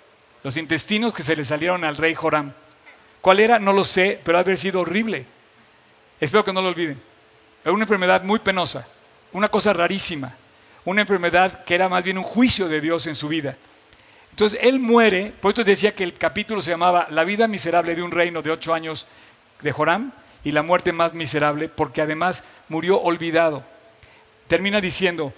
Los 0.44 0.56
intestinos 0.58 1.14
que 1.14 1.24
se 1.24 1.36
le 1.36 1.44
salieron 1.44 1.84
al 1.84 1.98
rey 1.98 2.14
Joram. 2.14 2.54
¿Cuál 3.22 3.40
era? 3.40 3.60
No 3.60 3.74
lo 3.74 3.84
sé, 3.84 4.20
pero 4.24 4.38
ha 4.38 4.42
haber 4.42 4.58
sido 4.58 4.82
horrible. 4.82 5.26
Espero 6.20 6.44
que 6.44 6.54
no 6.54 6.62
lo 6.62 6.70
olviden. 6.70 7.02
Es 7.64 7.72
una 7.72 7.84
enfermedad 7.84 8.24
muy 8.24 8.40
penosa, 8.40 8.88
una 9.32 9.50
cosa 9.50 9.74
rarísima. 9.74 10.36
una 10.86 11.02
enfermedad 11.02 11.66
que 11.66 11.76
era 11.76 11.90
más 11.90 12.04
bien 12.04 12.18
un 12.18 12.24
juicio 12.24 12.68
de 12.68 12.82
Dios 12.82 13.06
en 13.06 13.14
su 13.14 13.28
vida. 13.28 13.56
Entonces 14.32 14.60
él 14.64 14.80
muere, 14.80 15.34
por 15.40 15.54
eso 15.54 15.64
decía 15.64 15.94
que 15.94 16.04
el 16.04 16.14
capítulo 16.14 16.62
se 16.62 16.72
llamaba 16.72 17.08
La 17.12 17.26
vida 17.26 17.48
miserable 17.48 17.94
de 17.94 18.02
un 18.02 18.10
reino 18.10 18.42
de 18.42 18.50
ocho 18.50 18.74
años 18.74 19.08
de 19.62 19.72
Joram 19.72 20.12
y 20.44 20.52
la 20.52 20.64
muerte 20.64 20.94
más 20.94 21.14
miserable, 21.14 21.68
porque 21.68 22.02
además 22.02 22.44
murió 22.70 23.00
olvidado. 23.02 23.64
Termina 24.48 24.82
diciendo, 24.82 25.34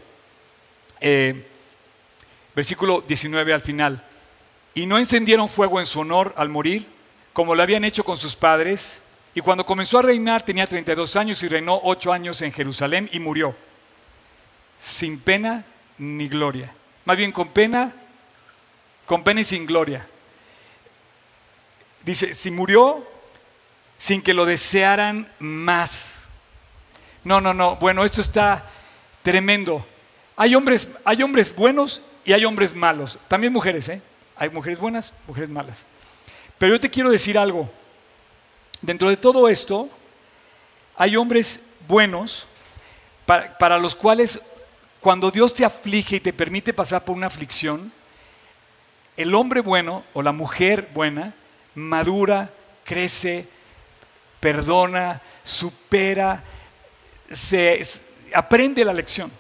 eh, 1.02 1.48
versículo 2.56 3.02
19 3.02 3.54
al 3.54 3.62
final, 3.62 4.06
y 4.74 4.86
no 4.86 5.00
encendieron 5.00 5.50
fuego 5.50 5.80
en 5.80 5.86
su 5.86 6.00
honor 6.00 6.34
al 6.38 6.50
morir, 6.50 6.88
como 7.34 7.56
lo 7.56 7.64
habían 7.64 7.84
hecho 7.84 8.04
con 8.04 8.18
sus 8.18 8.36
padres, 8.36 9.02
y 9.34 9.42
cuando 9.42 9.66
comenzó 9.66 10.00
a 10.00 10.02
reinar 10.02 10.42
tenía 10.42 10.68
32 10.68 11.16
años 11.16 11.42
y 11.44 11.48
reinó 11.48 11.80
8 11.84 12.12
años 12.12 12.42
en 12.42 12.52
Jerusalén 12.52 13.10
y 13.14 13.20
murió, 13.20 13.56
sin 14.80 15.20
pena 15.20 15.64
ni 15.98 16.28
gloria. 16.28 16.74
Más 17.06 17.18
bien 17.18 17.32
con 17.32 17.50
pena, 17.50 17.94
con 19.06 19.24
pena 19.24 19.42
y 19.42 19.46
sin 19.46 19.66
gloria. 19.66 20.06
Dice, 22.04 22.34
si 22.34 22.52
murió 22.52 23.08
sin 24.02 24.24
que 24.24 24.34
lo 24.34 24.46
desearan 24.46 25.32
más. 25.38 26.24
No, 27.24 27.40
no, 27.40 27.54
no. 27.54 27.76
Bueno, 27.76 28.04
esto 28.04 28.20
está 28.20 28.66
tremendo. 29.22 29.86
Hay 30.36 30.56
hombres, 30.56 30.94
hay 31.06 31.22
hombres 31.22 31.56
buenos 31.56 32.02
y 32.26 32.34
hay 32.34 32.44
hombres 32.46 32.74
malos. 32.74 33.20
También 33.28 33.54
mujeres, 33.54 33.90
¿eh? 33.90 34.02
Hay 34.36 34.50
mujeres 34.50 34.80
buenas, 34.80 35.14
mujeres 35.28 35.50
malas. 35.50 35.86
Pero 36.62 36.74
yo 36.76 36.80
te 36.80 36.92
quiero 36.92 37.10
decir 37.10 37.40
algo. 37.40 37.68
Dentro 38.84 39.10
de 39.10 39.18
todo 39.18 39.50
esto, 39.50 39.90
hay 40.96 41.16
hombres 41.16 41.72
buenos 41.88 42.46
para, 43.26 43.58
para 43.58 43.80
los 43.80 43.96
cuales 43.96 44.44
cuando 45.00 45.32
Dios 45.32 45.56
te 45.56 45.66
aflige 45.66 46.18
y 46.18 46.20
te 46.20 46.32
permite 46.32 46.72
pasar 46.72 47.04
por 47.04 47.16
una 47.16 47.26
aflicción, 47.26 47.92
el 49.18 49.34
hombre 49.34 49.62
bueno 49.62 50.04
o 50.14 50.22
la 50.22 50.34
mujer 50.34 50.88
buena 50.94 51.34
madura, 51.74 52.54
crece, 52.84 53.48
perdona, 54.40 55.20
supera, 55.44 56.44
se, 57.32 57.84
aprende 58.36 58.86
la 58.86 58.94
lección. 58.94 59.32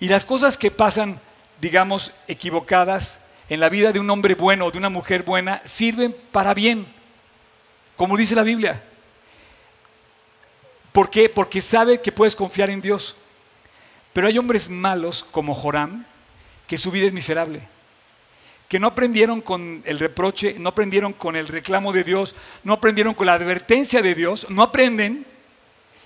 Y 0.00 0.08
las 0.08 0.22
cosas 0.22 0.58
que 0.58 0.70
pasan, 0.70 1.18
digamos, 1.62 2.12
equivocadas 2.28 3.25
en 3.48 3.60
la 3.60 3.68
vida 3.68 3.92
de 3.92 4.00
un 4.00 4.10
hombre 4.10 4.34
bueno 4.34 4.66
o 4.66 4.70
de 4.70 4.78
una 4.78 4.88
mujer 4.88 5.22
buena, 5.22 5.60
sirven 5.64 6.14
para 6.32 6.54
bien, 6.54 6.86
como 7.96 8.16
dice 8.16 8.34
la 8.34 8.42
Biblia. 8.42 8.82
¿Por 10.92 11.10
qué? 11.10 11.28
Porque 11.28 11.60
sabe 11.60 12.00
que 12.00 12.12
puedes 12.12 12.34
confiar 12.34 12.70
en 12.70 12.80
Dios. 12.80 13.16
Pero 14.12 14.28
hay 14.28 14.38
hombres 14.38 14.70
malos 14.70 15.22
como 15.22 15.54
Joram, 15.54 16.06
que 16.66 16.78
su 16.78 16.90
vida 16.90 17.06
es 17.06 17.12
miserable 17.12 17.62
que 18.68 18.80
no 18.80 18.88
aprendieron 18.88 19.40
con 19.40 19.82
el 19.86 19.98
reproche, 19.98 20.56
no 20.58 20.70
aprendieron 20.70 21.12
con 21.12 21.36
el 21.36 21.46
reclamo 21.46 21.92
de 21.92 22.04
Dios, 22.04 22.34
no 22.64 22.72
aprendieron 22.72 23.14
con 23.14 23.26
la 23.26 23.34
advertencia 23.34 24.02
de 24.02 24.14
Dios, 24.14 24.50
no 24.50 24.62
aprenden 24.62 25.24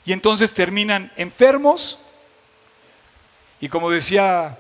y 0.05 0.13
entonces 0.13 0.53
terminan 0.53 1.11
enfermos 1.17 2.01
y 3.61 3.69
como 3.69 3.91
decía 3.91 4.59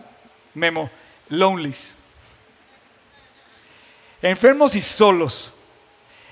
Memo, 0.55 0.91
lonelies. 1.28 1.97
Enfermos 4.23 4.75
y 4.75 4.83
solos, 4.83 5.55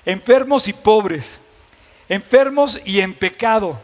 enfermos 0.05 0.67
y 0.67 0.73
pobres, 0.73 1.39
enfermos 2.07 2.79
y 2.85 2.99
en 2.99 3.13
pecado, 3.13 3.79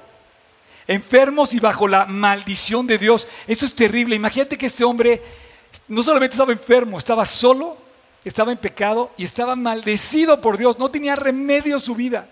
enfermos 0.87 1.53
y 1.53 1.59
bajo 1.59 1.87
la 1.87 2.05
maldición 2.05 2.85
de 2.85 2.99
Dios. 2.99 3.27
Esto 3.47 3.65
es 3.65 3.75
terrible. 3.75 4.15
Imagínate 4.15 4.57
que 4.57 4.67
este 4.67 4.83
hombre 4.83 5.21
no 5.87 6.03
solamente 6.03 6.33
estaba 6.35 6.51
enfermo, 6.51 6.99
estaba 6.99 7.25
solo, 7.25 7.77
estaba 8.23 8.51
en 8.51 8.57
pecado 8.57 9.11
y 9.17 9.23
estaba 9.23 9.55
maldecido 9.55 10.39
por 10.39 10.57
Dios, 10.57 10.77
no 10.77 10.89
tenía 10.89 11.15
remedio 11.15 11.79
su 11.79 11.95
vida. 11.95 12.27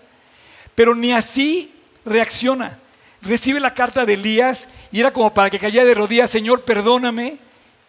Pero 0.74 0.94
ni 0.94 1.12
así 1.12 1.72
reacciona. 2.04 2.78
Recibe 3.22 3.58
la 3.58 3.74
carta 3.74 4.04
de 4.04 4.14
Elías 4.14 4.68
y 4.92 5.00
era 5.00 5.12
como 5.12 5.32
para 5.32 5.50
que 5.50 5.58
cayera 5.58 5.84
de 5.84 5.94
rodillas, 5.94 6.30
Señor, 6.30 6.62
perdóname. 6.62 7.38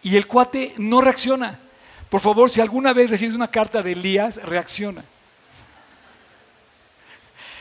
Y 0.02 0.16
el 0.16 0.26
cuate 0.26 0.72
no 0.78 1.00
reacciona. 1.00 1.58
Por 2.08 2.20
favor, 2.20 2.50
si 2.50 2.60
alguna 2.60 2.92
vez 2.92 3.10
recibes 3.10 3.34
una 3.34 3.50
carta 3.50 3.82
de 3.82 3.92
Elías, 3.92 4.40
reacciona. 4.44 5.04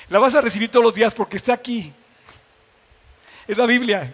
La 0.09 0.19
vas 0.19 0.35
a 0.35 0.41
recibir 0.41 0.69
todos 0.69 0.85
los 0.85 0.93
días 0.93 1.13
porque 1.13 1.37
está 1.37 1.53
aquí. 1.53 1.91
Es 3.47 3.57
la 3.57 3.65
Biblia. 3.65 4.13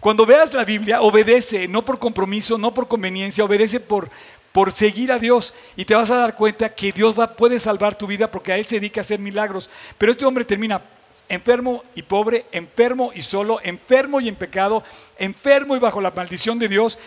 Cuando 0.00 0.24
veas 0.24 0.52
la 0.54 0.64
Biblia, 0.64 1.02
obedece, 1.02 1.68
no 1.68 1.84
por 1.84 1.98
compromiso, 1.98 2.58
no 2.58 2.72
por 2.72 2.88
conveniencia, 2.88 3.44
obedece 3.44 3.78
por, 3.78 4.10
por 4.52 4.72
seguir 4.72 5.12
a 5.12 5.18
Dios 5.18 5.54
y 5.76 5.84
te 5.84 5.94
vas 5.94 6.10
a 6.10 6.16
dar 6.16 6.34
cuenta 6.34 6.74
que 6.74 6.90
Dios 6.90 7.18
va, 7.18 7.36
puede 7.36 7.60
salvar 7.60 7.96
tu 7.96 8.06
vida 8.06 8.30
porque 8.30 8.52
a 8.52 8.58
Él 8.58 8.66
se 8.66 8.76
dedica 8.76 9.00
a 9.00 9.02
hacer 9.02 9.20
milagros. 9.20 9.70
Pero 9.98 10.12
este 10.12 10.24
hombre 10.24 10.44
termina 10.44 10.82
enfermo 11.28 11.84
y 11.94 12.02
pobre, 12.02 12.46
enfermo 12.52 13.12
y 13.14 13.22
solo, 13.22 13.60
enfermo 13.62 14.20
y 14.20 14.28
en 14.28 14.34
pecado, 14.34 14.82
enfermo 15.18 15.76
y 15.76 15.78
bajo 15.78 16.00
la 16.00 16.10
maldición 16.10 16.58
de 16.58 16.68
Dios 16.68 16.98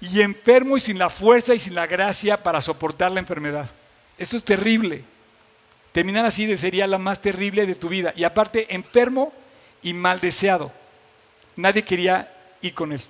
y 0.00 0.20
enfermo 0.20 0.76
y 0.76 0.80
sin 0.80 0.98
la 0.98 1.10
fuerza 1.10 1.54
y 1.54 1.58
sin 1.58 1.74
la 1.74 1.86
gracia 1.86 2.42
para 2.42 2.62
soportar 2.62 3.10
la 3.10 3.20
enfermedad. 3.20 3.68
Esto 4.16 4.36
es 4.36 4.44
terrible. 4.44 5.04
Terminar 5.92 6.24
así 6.24 6.56
sería 6.56 6.86
la 6.86 6.98
más 6.98 7.20
terrible 7.20 7.66
de 7.66 7.74
tu 7.74 7.88
vida. 7.88 8.12
Y 8.16 8.24
aparte, 8.24 8.74
enfermo 8.74 9.32
y 9.82 9.92
mal 9.94 10.20
deseado. 10.20 10.70
Nadie 11.56 11.82
quería 11.82 12.32
ir 12.60 12.74
con 12.74 12.92
él. 12.92 13.00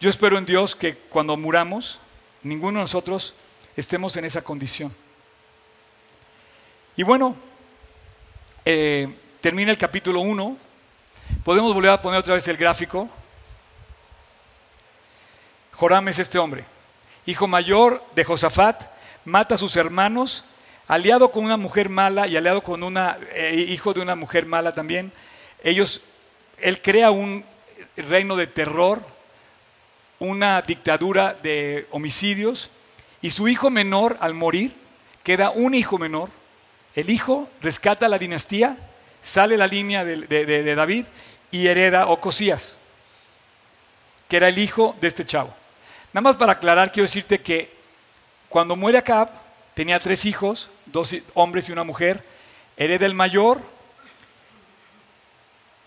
Yo 0.00 0.10
espero 0.10 0.38
en 0.38 0.44
Dios 0.44 0.74
que 0.74 0.94
cuando 0.94 1.36
muramos, 1.36 1.98
ninguno 2.42 2.78
de 2.78 2.84
nosotros 2.84 3.34
estemos 3.76 4.16
en 4.16 4.24
esa 4.24 4.42
condición. 4.42 4.94
Y 6.96 7.02
bueno, 7.02 7.34
eh, 8.64 9.08
termina 9.40 9.72
el 9.72 9.78
capítulo 9.78 10.20
1. 10.20 10.56
Podemos 11.42 11.74
volver 11.74 11.90
a 11.90 12.02
poner 12.02 12.20
otra 12.20 12.34
vez 12.34 12.46
el 12.48 12.56
gráfico. 12.56 13.08
Joram 15.76 16.08
es 16.08 16.18
este 16.18 16.38
hombre, 16.38 16.64
hijo 17.26 17.46
mayor 17.46 18.04
de 18.14 18.24
Josafat, 18.24 18.84
mata 19.24 19.56
a 19.56 19.58
sus 19.58 19.76
hermanos, 19.76 20.44
aliado 20.86 21.32
con 21.32 21.44
una 21.44 21.56
mujer 21.56 21.88
mala 21.88 22.26
y 22.26 22.36
aliado 22.36 22.62
con 22.62 22.82
un 22.82 22.96
eh, 22.96 23.66
hijo 23.68 23.92
de 23.92 24.00
una 24.00 24.14
mujer 24.14 24.46
mala 24.46 24.72
también. 24.72 25.12
Ellos 25.62 26.02
él 26.58 26.80
crea 26.80 27.10
un 27.10 27.44
reino 27.96 28.36
de 28.36 28.46
terror, 28.46 29.02
una 30.18 30.62
dictadura 30.62 31.34
de 31.34 31.86
homicidios, 31.90 32.70
y 33.20 33.30
su 33.30 33.48
hijo 33.48 33.70
menor, 33.70 34.16
al 34.20 34.34
morir, 34.34 34.74
queda 35.22 35.50
un 35.50 35.74
hijo 35.74 35.98
menor. 35.98 36.30
El 36.94 37.10
hijo 37.10 37.48
rescata 37.62 38.08
la 38.08 38.18
dinastía, 38.18 38.76
sale 39.22 39.56
la 39.56 39.66
línea 39.66 40.04
de, 40.04 40.74
David 40.74 41.06
y 41.50 41.66
hereda 41.66 42.06
Ocosías, 42.06 42.76
que 44.28 44.36
era 44.36 44.48
el 44.48 44.58
hijo 44.58 44.94
de 45.00 45.08
este 45.08 45.24
chavo. 45.24 45.54
Nada 46.14 46.22
más 46.22 46.36
para 46.36 46.52
aclarar, 46.52 46.92
quiero 46.92 47.08
decirte 47.08 47.40
que 47.40 47.74
cuando 48.48 48.76
muere 48.76 48.98
Acab, 48.98 49.30
tenía 49.74 49.98
tres 49.98 50.24
hijos, 50.24 50.70
dos 50.86 51.12
hombres 51.34 51.68
y 51.68 51.72
una 51.72 51.82
mujer, 51.82 52.22
hereda 52.76 53.04
el 53.04 53.14
mayor, 53.14 53.60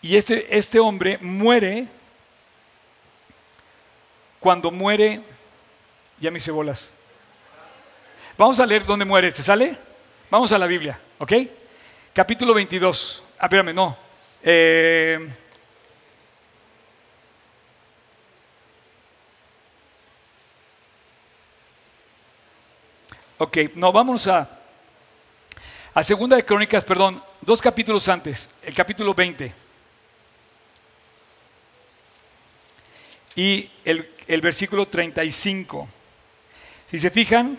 y 0.02 0.18
este, 0.18 0.58
este 0.58 0.82
hombre 0.82 1.18
muere 1.22 1.88
cuando 4.42 4.70
muere, 4.70 5.22
ya 6.20 6.30
me 6.30 6.40
hice 6.40 6.52
bolas. 6.52 6.92
Vamos 8.38 8.60
a 8.60 8.66
leer 8.66 8.86
dónde 8.86 9.06
muere 9.06 9.30
este, 9.30 9.44
¿sale? 9.44 9.78
Vamos 10.30 10.52
a 10.52 10.60
la 10.60 10.68
Biblia, 10.68 11.00
¿ok? 11.20 11.32
Capítulo 12.12 12.54
22. 12.54 13.24
Ah, 13.40 13.46
espérame, 13.46 13.74
no. 13.74 13.98
Eh, 14.44 15.26
ok, 23.38 23.58
no, 23.76 23.92
vamos 23.92 24.28
a, 24.28 24.50
a 25.94 26.04
Segunda 26.04 26.36
de 26.36 26.46
Crónicas, 26.46 26.84
perdón, 26.84 27.24
dos 27.42 27.62
capítulos 27.62 28.08
antes, 28.10 28.52
el 28.64 28.74
capítulo 28.74 29.14
20. 29.14 29.68
y 33.38 33.70
el, 33.86 34.42
versículo 34.42 34.88
35. 34.88 35.88
Si 36.90 36.98
se 36.98 37.12
fijan, 37.12 37.58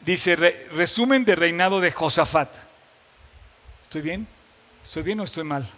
dice 0.00 0.34
resumen 0.36 1.24
de 1.24 1.36
reinado 1.36 1.80
de 1.80 1.92
Josafat. 1.92 2.52
¿Estoy 3.82 4.02
bien? 4.02 4.26
¿Estoy 4.82 5.04
bien 5.04 5.20
o 5.20 5.24
estoy 5.24 5.44
mal? 5.44 5.70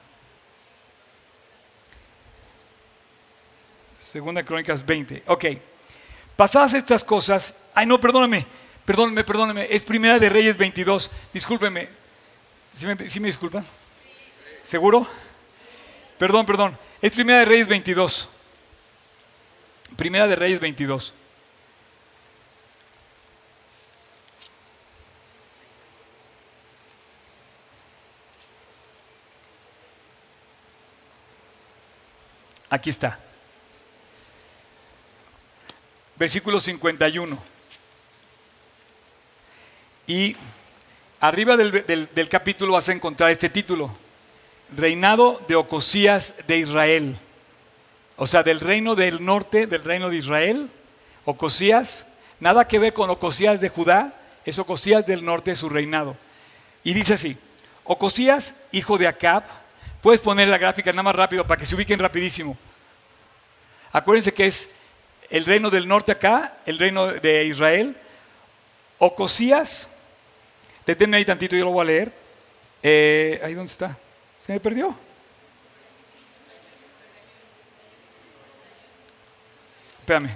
Segunda 3.98 4.42
Crónicas 4.42 4.84
20. 4.84 5.24
Ok. 5.26 5.44
Pasadas 6.40 6.72
estas 6.72 7.04
cosas. 7.04 7.58
Ay, 7.74 7.84
no, 7.84 8.00
perdóname. 8.00 8.46
Perdóname, 8.86 9.24
perdóname. 9.24 9.66
Es 9.68 9.84
Primera 9.84 10.18
de 10.18 10.30
Reyes 10.30 10.56
22. 10.56 11.10
Discúlpeme. 11.34 11.90
¿Sí 12.72 12.86
me, 12.86 13.08
¿sí 13.10 13.20
me 13.20 13.26
disculpan? 13.26 13.62
¿Seguro? 14.62 15.06
Perdón, 16.16 16.46
perdón. 16.46 16.78
Es 17.02 17.12
Primera 17.12 17.40
de 17.40 17.44
Reyes 17.44 17.68
22. 17.68 18.30
Primera 19.96 20.26
de 20.26 20.34
Reyes 20.34 20.60
22. 20.60 21.12
Aquí 32.70 32.88
está. 32.88 33.29
Versículo 36.20 36.60
51. 36.60 37.38
Y 40.06 40.36
arriba 41.18 41.56
del, 41.56 42.10
del 42.14 42.28
capítulo 42.28 42.74
vas 42.74 42.90
a 42.90 42.92
encontrar 42.92 43.30
este 43.30 43.48
título 43.48 43.90
reinado 44.76 45.40
de 45.48 45.56
Ocosías 45.56 46.46
de 46.46 46.58
Israel. 46.58 47.18
O 48.16 48.26
sea, 48.26 48.42
del 48.42 48.60
reino 48.60 48.96
del 48.96 49.24
norte, 49.24 49.66
del 49.66 49.82
reino 49.82 50.10
de 50.10 50.18
Israel, 50.18 50.70
Ocosías, 51.24 52.08
nada 52.38 52.68
que 52.68 52.78
ver 52.78 52.92
con 52.92 53.08
Ocosías 53.08 53.62
de 53.62 53.70
Judá, 53.70 54.12
es 54.44 54.58
Ocosías 54.58 55.06
del 55.06 55.24
norte, 55.24 55.56
su 55.56 55.70
reinado. 55.70 56.18
Y 56.84 56.92
dice 56.92 57.14
así, 57.14 57.34
Ocosías, 57.84 58.56
hijo 58.72 58.98
de 58.98 59.06
Acab, 59.06 59.44
puedes 60.02 60.20
poner 60.20 60.48
la 60.48 60.58
gráfica 60.58 60.92
nada 60.92 61.02
más 61.02 61.16
rápido 61.16 61.46
para 61.46 61.58
que 61.58 61.64
se 61.64 61.74
ubiquen 61.74 61.98
rapidísimo. 61.98 62.58
Acuérdense 63.90 64.34
que 64.34 64.48
es 64.48 64.79
el 65.30 65.46
reino 65.46 65.70
del 65.70 65.86
norte 65.86 66.12
acá, 66.12 66.58
el 66.66 66.78
reino 66.78 67.06
de 67.06 67.44
Israel. 67.44 67.96
Ocosías, 68.98 69.96
deténme 70.84 71.16
ahí 71.16 71.24
tantito, 71.24 71.56
yo 71.56 71.64
lo 71.64 71.70
voy 71.70 71.82
a 71.82 71.86
leer. 71.86 72.12
Eh, 72.82 73.40
ahí 73.44 73.54
dónde 73.54 73.70
está. 73.70 73.96
Se 74.40 74.52
me 74.52 74.60
perdió. 74.60 74.96
Espérame. 80.00 80.30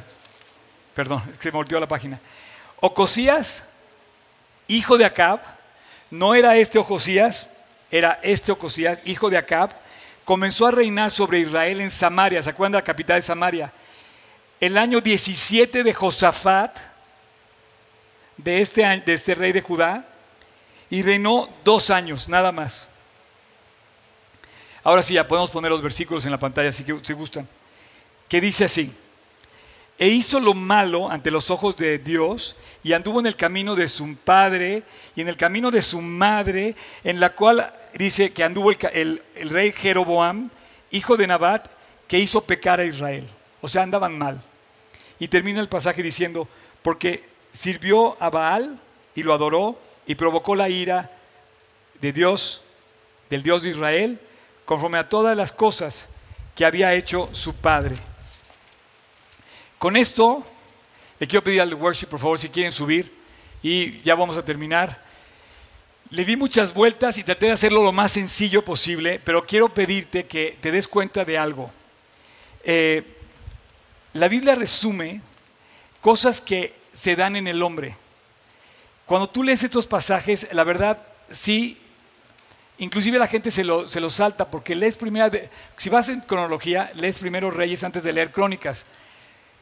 Perdón, 0.94 1.22
es 1.32 1.38
que 1.38 1.48
me 1.48 1.56
volteó 1.56 1.80
la 1.80 1.88
página. 1.88 2.20
Ocosías, 2.80 3.70
hijo 4.68 4.96
de 4.96 5.04
Acab, 5.04 5.40
no 6.10 6.34
era 6.34 6.56
este 6.56 6.78
Ocosías, 6.78 7.54
era 7.90 8.20
este 8.22 8.52
Ocosías, 8.52 9.02
hijo 9.04 9.28
de 9.28 9.36
Acab, 9.36 9.70
comenzó 10.24 10.66
a 10.66 10.70
reinar 10.70 11.10
sobre 11.10 11.40
Israel 11.40 11.80
en 11.80 11.90
Samaria. 11.90 12.42
¿Se 12.42 12.50
acuerdan 12.50 12.72
de 12.72 12.78
la 12.78 12.84
capital 12.84 13.16
de 13.16 13.22
Samaria? 13.22 13.72
El 14.64 14.78
año 14.78 15.02
17 15.02 15.84
de 15.84 15.92
Josafat, 15.92 16.78
de 18.38 18.62
este, 18.62 18.82
de 19.04 19.12
este 19.12 19.34
rey 19.34 19.52
de 19.52 19.60
Judá, 19.60 20.08
y 20.88 21.02
reinó 21.02 21.50
dos 21.64 21.90
años, 21.90 22.30
nada 22.30 22.50
más. 22.50 22.88
Ahora 24.82 25.02
sí, 25.02 25.12
ya 25.12 25.28
podemos 25.28 25.50
poner 25.50 25.70
los 25.70 25.82
versículos 25.82 26.24
en 26.24 26.30
la 26.30 26.38
pantalla, 26.38 26.70
que 26.70 26.98
si 27.02 27.12
gustan. 27.12 27.46
Que 28.26 28.40
dice 28.40 28.64
así, 28.64 28.90
e 29.98 30.08
hizo 30.08 30.40
lo 30.40 30.54
malo 30.54 31.10
ante 31.10 31.30
los 31.30 31.50
ojos 31.50 31.76
de 31.76 31.98
Dios 31.98 32.56
y 32.82 32.94
anduvo 32.94 33.20
en 33.20 33.26
el 33.26 33.36
camino 33.36 33.74
de 33.74 33.86
su 33.86 34.16
padre 34.16 34.82
y 35.14 35.20
en 35.20 35.28
el 35.28 35.36
camino 35.36 35.70
de 35.70 35.82
su 35.82 36.00
madre, 36.00 36.74
en 37.04 37.20
la 37.20 37.34
cual 37.34 37.70
dice 37.92 38.32
que 38.32 38.42
anduvo 38.42 38.70
el, 38.70 39.22
el 39.34 39.50
rey 39.50 39.72
Jeroboam, 39.72 40.48
hijo 40.90 41.18
de 41.18 41.26
Nabat, 41.26 41.66
que 42.08 42.18
hizo 42.18 42.40
pecar 42.40 42.80
a 42.80 42.86
Israel. 42.86 43.28
O 43.60 43.68
sea, 43.68 43.82
andaban 43.82 44.16
mal. 44.16 44.42
Y 45.18 45.28
termina 45.28 45.60
el 45.60 45.68
pasaje 45.68 46.02
diciendo, 46.02 46.48
porque 46.82 47.24
sirvió 47.52 48.16
a 48.20 48.30
Baal 48.30 48.78
y 49.14 49.22
lo 49.22 49.32
adoró 49.32 49.78
y 50.06 50.14
provocó 50.16 50.54
la 50.54 50.68
ira 50.68 51.10
de 52.00 52.12
Dios, 52.12 52.62
del 53.30 53.42
Dios 53.42 53.62
de 53.62 53.70
Israel, 53.70 54.20
conforme 54.64 54.98
a 54.98 55.08
todas 55.08 55.36
las 55.36 55.52
cosas 55.52 56.08
que 56.54 56.64
había 56.64 56.94
hecho 56.94 57.28
su 57.32 57.54
padre. 57.56 57.96
Con 59.78 59.96
esto, 59.96 60.44
le 61.18 61.26
quiero 61.26 61.44
pedir 61.44 61.60
al 61.60 61.74
worship, 61.74 62.06
por 62.06 62.18
favor, 62.18 62.38
si 62.38 62.48
quieren 62.48 62.72
subir, 62.72 63.12
y 63.62 64.00
ya 64.02 64.14
vamos 64.14 64.36
a 64.36 64.44
terminar. 64.44 65.02
Le 66.10 66.24
di 66.24 66.36
muchas 66.36 66.74
vueltas 66.74 67.18
y 67.18 67.24
traté 67.24 67.46
de 67.46 67.52
hacerlo 67.52 67.82
lo 67.82 67.92
más 67.92 68.12
sencillo 68.12 68.62
posible, 68.62 69.20
pero 69.24 69.46
quiero 69.46 69.68
pedirte 69.68 70.26
que 70.26 70.58
te 70.60 70.70
des 70.70 70.86
cuenta 70.86 71.24
de 71.24 71.38
algo. 71.38 71.70
Eh, 72.62 73.13
la 74.14 74.28
Biblia 74.28 74.54
resume 74.54 75.20
cosas 76.00 76.40
que 76.40 76.74
se 76.92 77.14
dan 77.14 77.36
en 77.36 77.46
el 77.46 77.62
hombre. 77.62 77.94
Cuando 79.06 79.28
tú 79.28 79.42
lees 79.42 79.62
estos 79.62 79.86
pasajes, 79.86 80.48
la 80.52 80.64
verdad 80.64 80.98
sí 81.30 81.78
Inclusive 82.78 83.18
la 83.18 83.28
gente 83.28 83.50
se 83.50 83.62
lo, 83.62 83.86
se 83.86 84.00
lo 84.00 84.10
salta 84.10 84.50
porque 84.50 84.74
lees 84.74 84.96
primero, 84.96 85.30
si 85.76 85.88
vas 85.88 86.08
en 86.08 86.20
cronología, 86.20 86.90
lees 86.96 87.18
primero 87.18 87.50
Reyes 87.50 87.84
antes 87.84 88.02
de 88.02 88.12
leer 88.12 88.32
Crónicas. 88.32 88.86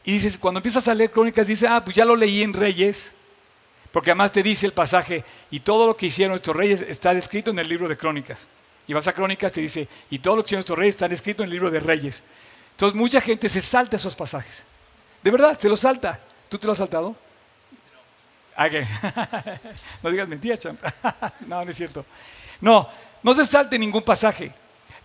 Y 0.03 0.13
dices, 0.13 0.37
cuando 0.37 0.59
empiezas 0.59 0.87
a 0.87 0.95
leer 0.95 1.11
Crónicas, 1.11 1.47
dices, 1.47 1.69
ah, 1.69 1.83
pues 1.83 1.95
ya 1.95 2.05
lo 2.05 2.15
leí 2.15 2.41
en 2.41 2.53
Reyes, 2.53 3.17
porque 3.91 4.09
además 4.09 4.31
te 4.31 4.41
dice 4.41 4.65
el 4.65 4.73
pasaje, 4.73 5.23
y 5.51 5.59
todo 5.59 5.85
lo 5.85 5.95
que 5.95 6.07
hicieron 6.07 6.35
estos 6.35 6.55
reyes 6.55 6.81
está 6.81 7.13
descrito 7.13 7.51
en 7.51 7.59
el 7.59 7.69
libro 7.69 7.87
de 7.87 7.95
Crónicas. 7.95 8.47
Y 8.87 8.93
vas 8.93 9.07
a 9.07 9.13
Crónicas, 9.13 9.51
te 9.51 9.61
dice, 9.61 9.87
y 10.09 10.19
todo 10.19 10.35
lo 10.35 10.43
que 10.43 10.47
hicieron 10.47 10.61
estos 10.61 10.77
reyes 10.77 10.95
está 10.95 11.07
descrito 11.07 11.43
en 11.43 11.49
el 11.49 11.53
libro 11.53 11.69
de 11.69 11.79
Reyes. 11.79 12.23
Entonces 12.73 12.95
mucha 12.95 13.21
gente 13.21 13.49
se 13.49 13.61
salta 13.61 13.97
esos 13.97 14.15
pasajes. 14.15 14.63
De 15.21 15.31
verdad, 15.31 15.57
se 15.59 15.69
los 15.69 15.79
salta. 15.79 16.19
¿Tú 16.49 16.57
te 16.57 16.67
lo 16.67 16.73
has 16.73 16.79
saltado? 16.79 17.15
Ah, 18.55 18.67
no 20.03 20.11
digas 20.11 20.27
mentira, 20.27 20.57
champ. 20.57 20.79
no, 21.47 21.63
no 21.63 21.71
es 21.71 21.77
cierto. 21.77 22.05
No, 22.61 22.89
no 23.23 23.33
se 23.33 23.45
salte 23.45 23.79
ningún 23.79 24.03
pasaje. 24.03 24.51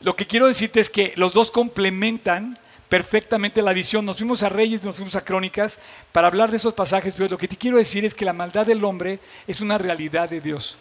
Lo 0.00 0.14
que 0.14 0.26
quiero 0.26 0.46
decirte 0.46 0.80
es 0.80 0.90
que 0.90 1.12
los 1.16 1.32
dos 1.32 1.50
complementan 1.50 2.58
perfectamente 2.88 3.62
la 3.62 3.72
visión. 3.72 4.04
Nos 4.04 4.18
fuimos 4.18 4.42
a 4.42 4.48
Reyes, 4.48 4.82
nos 4.82 4.96
fuimos 4.96 5.14
a 5.16 5.24
Crónicas 5.24 5.80
para 6.12 6.28
hablar 6.28 6.50
de 6.50 6.56
esos 6.56 6.74
pasajes, 6.74 7.14
pero 7.16 7.28
lo 7.28 7.38
que 7.38 7.48
te 7.48 7.56
quiero 7.56 7.78
decir 7.78 8.04
es 8.04 8.14
que 8.14 8.24
la 8.24 8.32
maldad 8.32 8.66
del 8.66 8.84
hombre 8.84 9.20
es 9.46 9.60
una 9.60 9.78
realidad 9.78 10.28
de 10.28 10.40
Dios. 10.40 10.76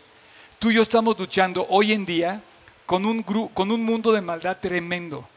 Tú 0.60 0.72
y 0.72 0.76
yo 0.76 0.82
estamos 0.82 1.18
luchando 1.20 1.66
hoy 1.70 1.94
en 1.94 2.06
día 2.06 2.42
con 2.86 3.06
un, 3.06 3.24
con 3.24 3.72
un 3.72 3.84
mundo 3.84 4.12
de 4.12 4.22
maldad 4.22 4.58
tremendo, 4.60 5.28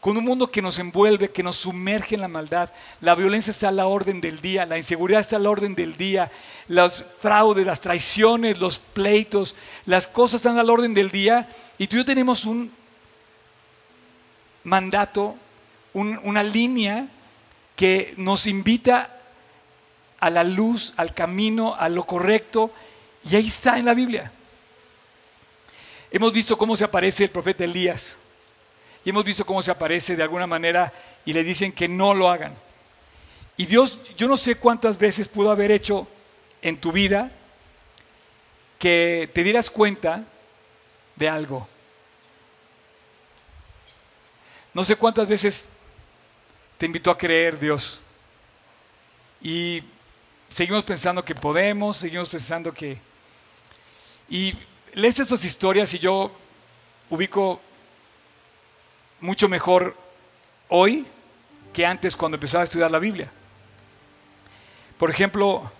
con 0.00 0.16
un 0.16 0.24
mundo 0.24 0.50
que 0.50 0.62
nos 0.62 0.78
envuelve, 0.78 1.30
que 1.30 1.42
nos 1.42 1.56
sumerge 1.56 2.14
en 2.14 2.22
la 2.22 2.28
maldad. 2.28 2.70
La 3.00 3.14
violencia 3.14 3.50
está 3.50 3.68
a 3.68 3.72
la 3.72 3.86
orden 3.86 4.20
del 4.20 4.40
día, 4.40 4.64
la 4.64 4.78
inseguridad 4.78 5.20
está 5.20 5.36
a 5.36 5.40
la 5.40 5.50
orden 5.50 5.74
del 5.74 5.96
día, 5.96 6.30
los 6.68 7.04
fraudes, 7.20 7.66
las 7.66 7.82
traiciones, 7.82 8.58
los 8.58 8.78
pleitos, 8.78 9.56
las 9.84 10.06
cosas 10.06 10.36
están 10.36 10.58
al 10.58 10.70
orden 10.70 10.94
del 10.94 11.10
día 11.10 11.48
y 11.76 11.86
tú 11.86 11.96
y 11.96 11.98
yo 12.00 12.04
tenemos 12.06 12.46
un 12.46 12.72
mandato, 14.64 15.36
una 15.92 16.42
línea 16.42 17.06
que 17.76 18.14
nos 18.16 18.46
invita 18.46 19.18
a 20.18 20.30
la 20.30 20.44
luz, 20.44 20.94
al 20.96 21.12
camino, 21.12 21.74
a 21.74 21.88
lo 21.90 22.04
correcto 22.04 22.70
y 23.28 23.36
ahí 23.36 23.48
está 23.48 23.78
en 23.78 23.84
la 23.84 23.94
Biblia. 23.94 24.32
Hemos 26.10 26.32
visto 26.32 26.56
cómo 26.56 26.74
se 26.74 26.84
aparece 26.84 27.24
el 27.24 27.30
profeta 27.30 27.64
Elías 27.64 28.19
hemos 29.10 29.24
visto 29.24 29.44
cómo 29.44 29.62
se 29.62 29.70
aparece 29.70 30.16
de 30.16 30.22
alguna 30.22 30.46
manera 30.46 30.92
y 31.24 31.32
le 31.32 31.44
dicen 31.44 31.72
que 31.72 31.88
no 31.88 32.14
lo 32.14 32.28
hagan. 32.28 32.54
Y 33.56 33.66
Dios, 33.66 34.00
yo 34.16 34.26
no 34.26 34.36
sé 34.36 34.54
cuántas 34.54 34.98
veces 34.98 35.28
pudo 35.28 35.50
haber 35.50 35.70
hecho 35.70 36.08
en 36.62 36.78
tu 36.78 36.92
vida 36.92 37.30
que 38.78 39.30
te 39.34 39.42
dieras 39.42 39.68
cuenta 39.68 40.24
de 41.16 41.28
algo. 41.28 41.68
No 44.72 44.84
sé 44.84 44.96
cuántas 44.96 45.28
veces 45.28 45.70
te 46.78 46.86
invitó 46.86 47.10
a 47.10 47.18
creer 47.18 47.58
Dios. 47.58 48.00
Y 49.42 49.82
seguimos 50.48 50.84
pensando 50.84 51.24
que 51.24 51.34
podemos, 51.34 51.98
seguimos 51.98 52.28
pensando 52.28 52.72
que... 52.72 52.98
Y 54.28 54.54
lees 54.94 55.18
estas 55.18 55.44
historias 55.44 55.92
y 55.94 55.98
yo 55.98 56.30
ubico 57.10 57.60
mucho 59.20 59.48
mejor 59.48 59.96
hoy 60.68 61.06
que 61.72 61.86
antes 61.86 62.16
cuando 62.16 62.36
empezaba 62.36 62.62
a 62.62 62.64
estudiar 62.64 62.90
la 62.90 62.98
Biblia. 62.98 63.30
Por 64.98 65.10
ejemplo, 65.10 65.70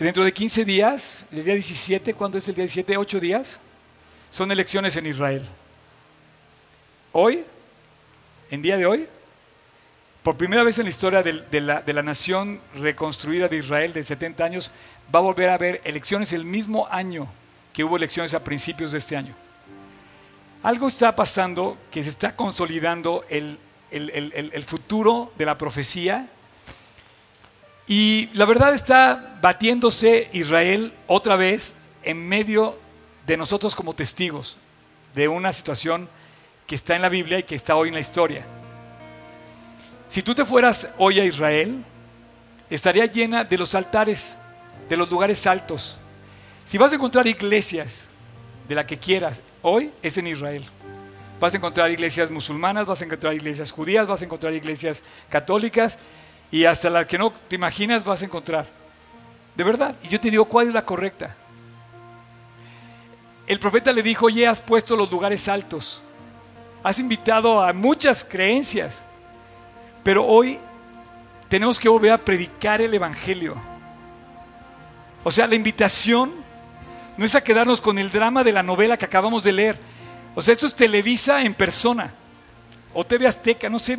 Dentro 0.00 0.24
de 0.24 0.32
15 0.32 0.64
días, 0.64 1.26
el 1.30 1.44
día 1.44 1.52
17, 1.52 2.14
¿cuándo 2.14 2.38
es 2.38 2.48
el 2.48 2.54
día 2.54 2.62
17? 2.62 2.96
8 2.96 3.20
días, 3.20 3.60
son 4.30 4.50
elecciones 4.50 4.96
en 4.96 5.04
Israel. 5.04 5.46
Hoy, 7.12 7.44
en 8.50 8.62
día 8.62 8.78
de 8.78 8.86
hoy, 8.86 9.06
por 10.22 10.38
primera 10.38 10.62
vez 10.62 10.78
en 10.78 10.84
la 10.84 10.90
historia 10.90 11.22
de, 11.22 11.60
la, 11.60 11.82
de 11.82 11.92
la 11.92 12.02
nación 12.02 12.62
reconstruida 12.76 13.48
de 13.48 13.58
Israel 13.58 13.92
de 13.92 14.02
70 14.02 14.42
años, 14.42 14.70
va 15.14 15.18
a 15.18 15.22
volver 15.22 15.50
a 15.50 15.54
haber 15.54 15.82
elecciones 15.84 16.32
el 16.32 16.46
mismo 16.46 16.88
año 16.90 17.28
que 17.74 17.84
hubo 17.84 17.98
elecciones 17.98 18.32
a 18.32 18.42
principios 18.42 18.92
de 18.92 18.98
este 18.98 19.18
año. 19.18 19.36
Algo 20.62 20.88
está 20.88 21.16
pasando 21.16 21.78
que 21.90 22.02
se 22.02 22.10
está 22.10 22.36
consolidando 22.36 23.24
el, 23.28 23.58
el 23.90 24.64
futuro 24.64 25.32
de 25.38 25.46
la 25.46 25.56
profecía 25.56 26.28
y 27.86 28.28
la 28.34 28.44
verdad 28.44 28.74
está 28.74 29.38
batiéndose 29.40 30.28
Israel 30.32 30.92
otra 31.06 31.36
vez 31.36 31.78
en 32.02 32.28
medio 32.28 32.78
de 33.26 33.36
nosotros 33.36 33.74
como 33.74 33.94
testigos. 33.94 34.56
de 35.14 35.28
una 35.28 35.52
situación 35.52 36.08
que 36.66 36.74
está 36.76 36.94
en 36.94 37.02
la 37.02 37.08
Biblia 37.08 37.38
y 37.38 37.42
que 37.42 37.56
está 37.56 37.74
hoy 37.76 37.88
en 37.88 37.94
la 37.94 38.00
historia. 38.00 38.44
Si 40.08 40.22
tú 40.22 40.34
te 40.34 40.44
fueras 40.44 40.90
hoy 40.98 41.18
a 41.20 41.24
Israel, 41.24 41.84
estaría 42.68 43.06
llena 43.06 43.44
de 43.44 43.58
los 43.58 43.74
altares, 43.74 44.38
de 44.88 44.96
los 44.96 45.10
lugares 45.10 45.46
altos. 45.46 45.98
Si 46.64 46.78
vas 46.78 46.92
a 46.92 46.94
encontrar 46.94 47.26
iglesias 47.26 48.09
de 48.70 48.76
la 48.76 48.86
que 48.86 49.00
quieras, 49.00 49.42
hoy 49.62 49.90
es 50.00 50.16
en 50.16 50.28
Israel. 50.28 50.64
Vas 51.40 51.52
a 51.52 51.56
encontrar 51.56 51.90
iglesias 51.90 52.30
musulmanas, 52.30 52.86
vas 52.86 53.02
a 53.02 53.04
encontrar 53.04 53.34
iglesias 53.34 53.72
judías, 53.72 54.06
vas 54.06 54.22
a 54.22 54.26
encontrar 54.26 54.54
iglesias 54.54 55.02
católicas 55.28 55.98
y 56.52 56.66
hasta 56.66 56.88
las 56.88 57.06
que 57.06 57.18
no 57.18 57.32
te 57.48 57.56
imaginas 57.56 58.04
vas 58.04 58.22
a 58.22 58.26
encontrar. 58.26 58.68
De 59.56 59.64
verdad. 59.64 59.96
Y 60.04 60.08
yo 60.08 60.20
te 60.20 60.30
digo, 60.30 60.44
¿cuál 60.44 60.68
es 60.68 60.74
la 60.74 60.86
correcta? 60.86 61.34
El 63.48 63.58
profeta 63.58 63.90
le 63.90 64.04
dijo, 64.04 64.26
oye, 64.26 64.46
has 64.46 64.60
puesto 64.60 64.94
los 64.94 65.10
lugares 65.10 65.48
altos. 65.48 66.00
Has 66.84 67.00
invitado 67.00 67.64
a 67.64 67.72
muchas 67.72 68.22
creencias. 68.22 69.02
Pero 70.04 70.24
hoy 70.24 70.60
tenemos 71.48 71.80
que 71.80 71.88
volver 71.88 72.12
a 72.12 72.18
predicar 72.18 72.80
el 72.80 72.94
Evangelio. 72.94 73.56
O 75.24 75.32
sea, 75.32 75.48
la 75.48 75.56
invitación 75.56 76.32
no 77.20 77.26
es 77.26 77.34
a 77.34 77.44
quedarnos 77.44 77.82
con 77.82 77.98
el 77.98 78.10
drama 78.10 78.42
de 78.42 78.50
la 78.50 78.62
novela 78.62 78.96
que 78.96 79.04
acabamos 79.04 79.44
de 79.44 79.52
leer. 79.52 79.78
O 80.34 80.40
sea, 80.40 80.54
esto 80.54 80.66
es 80.66 80.74
Televisa 80.74 81.42
en 81.42 81.52
persona. 81.52 82.10
O 82.94 83.04
TV 83.04 83.26
Azteca, 83.26 83.68
no 83.68 83.78
sé. 83.78 83.98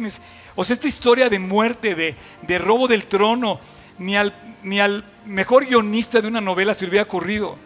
O 0.55 0.63
sea, 0.63 0.73
esta 0.73 0.87
historia 0.87 1.29
de 1.29 1.37
muerte, 1.37 1.93
de, 1.93 2.57
robo 2.57 2.87
del 2.87 3.05
trono, 3.05 3.59
ni 3.99 4.15
al, 4.15 4.33
ni 4.63 4.79
al 4.79 5.05
mejor 5.23 5.67
guionista 5.67 6.19
de 6.19 6.29
una 6.29 6.41
novela 6.41 6.73
se 6.73 6.87
hubiera 6.87 7.03
ocurrido. 7.03 7.59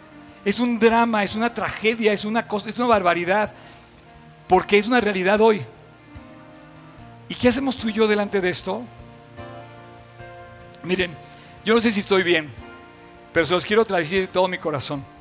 Es 0.44 0.60
un 0.60 0.78
drama, 0.78 1.24
es 1.24 1.36
una 1.36 1.54
tragedia, 1.54 2.12
es 2.12 2.26
una, 2.26 2.46
cosa, 2.46 2.70
es 2.70 2.78
una 2.78 2.90
barbaridad. 2.90 3.54
Porque 4.50 4.78
es 4.78 4.88
una 4.88 5.00
realidad 5.00 5.40
hoy. 5.40 5.62
¿Y 7.30 7.36
qué 7.36 7.48
hacemos 7.48 7.78
tú 7.78 7.88
y 7.88 7.94
yo 7.94 8.10
delante 8.10 8.42
de 8.42 8.50
esto? 8.50 8.84
Miren, 10.84 11.16
yo 11.64 11.76
no 11.76 11.80
sé 11.80 11.94
si 11.94 12.02
estoy 12.02 12.24
bien, 12.24 12.50
pero 13.32 13.46
se 13.46 13.54
los 13.54 13.66
quiero 13.66 13.86
traducir 13.86 14.20
de 14.20 14.28
todo 14.28 14.50
mi 14.50 14.58
corazón. 14.58 15.15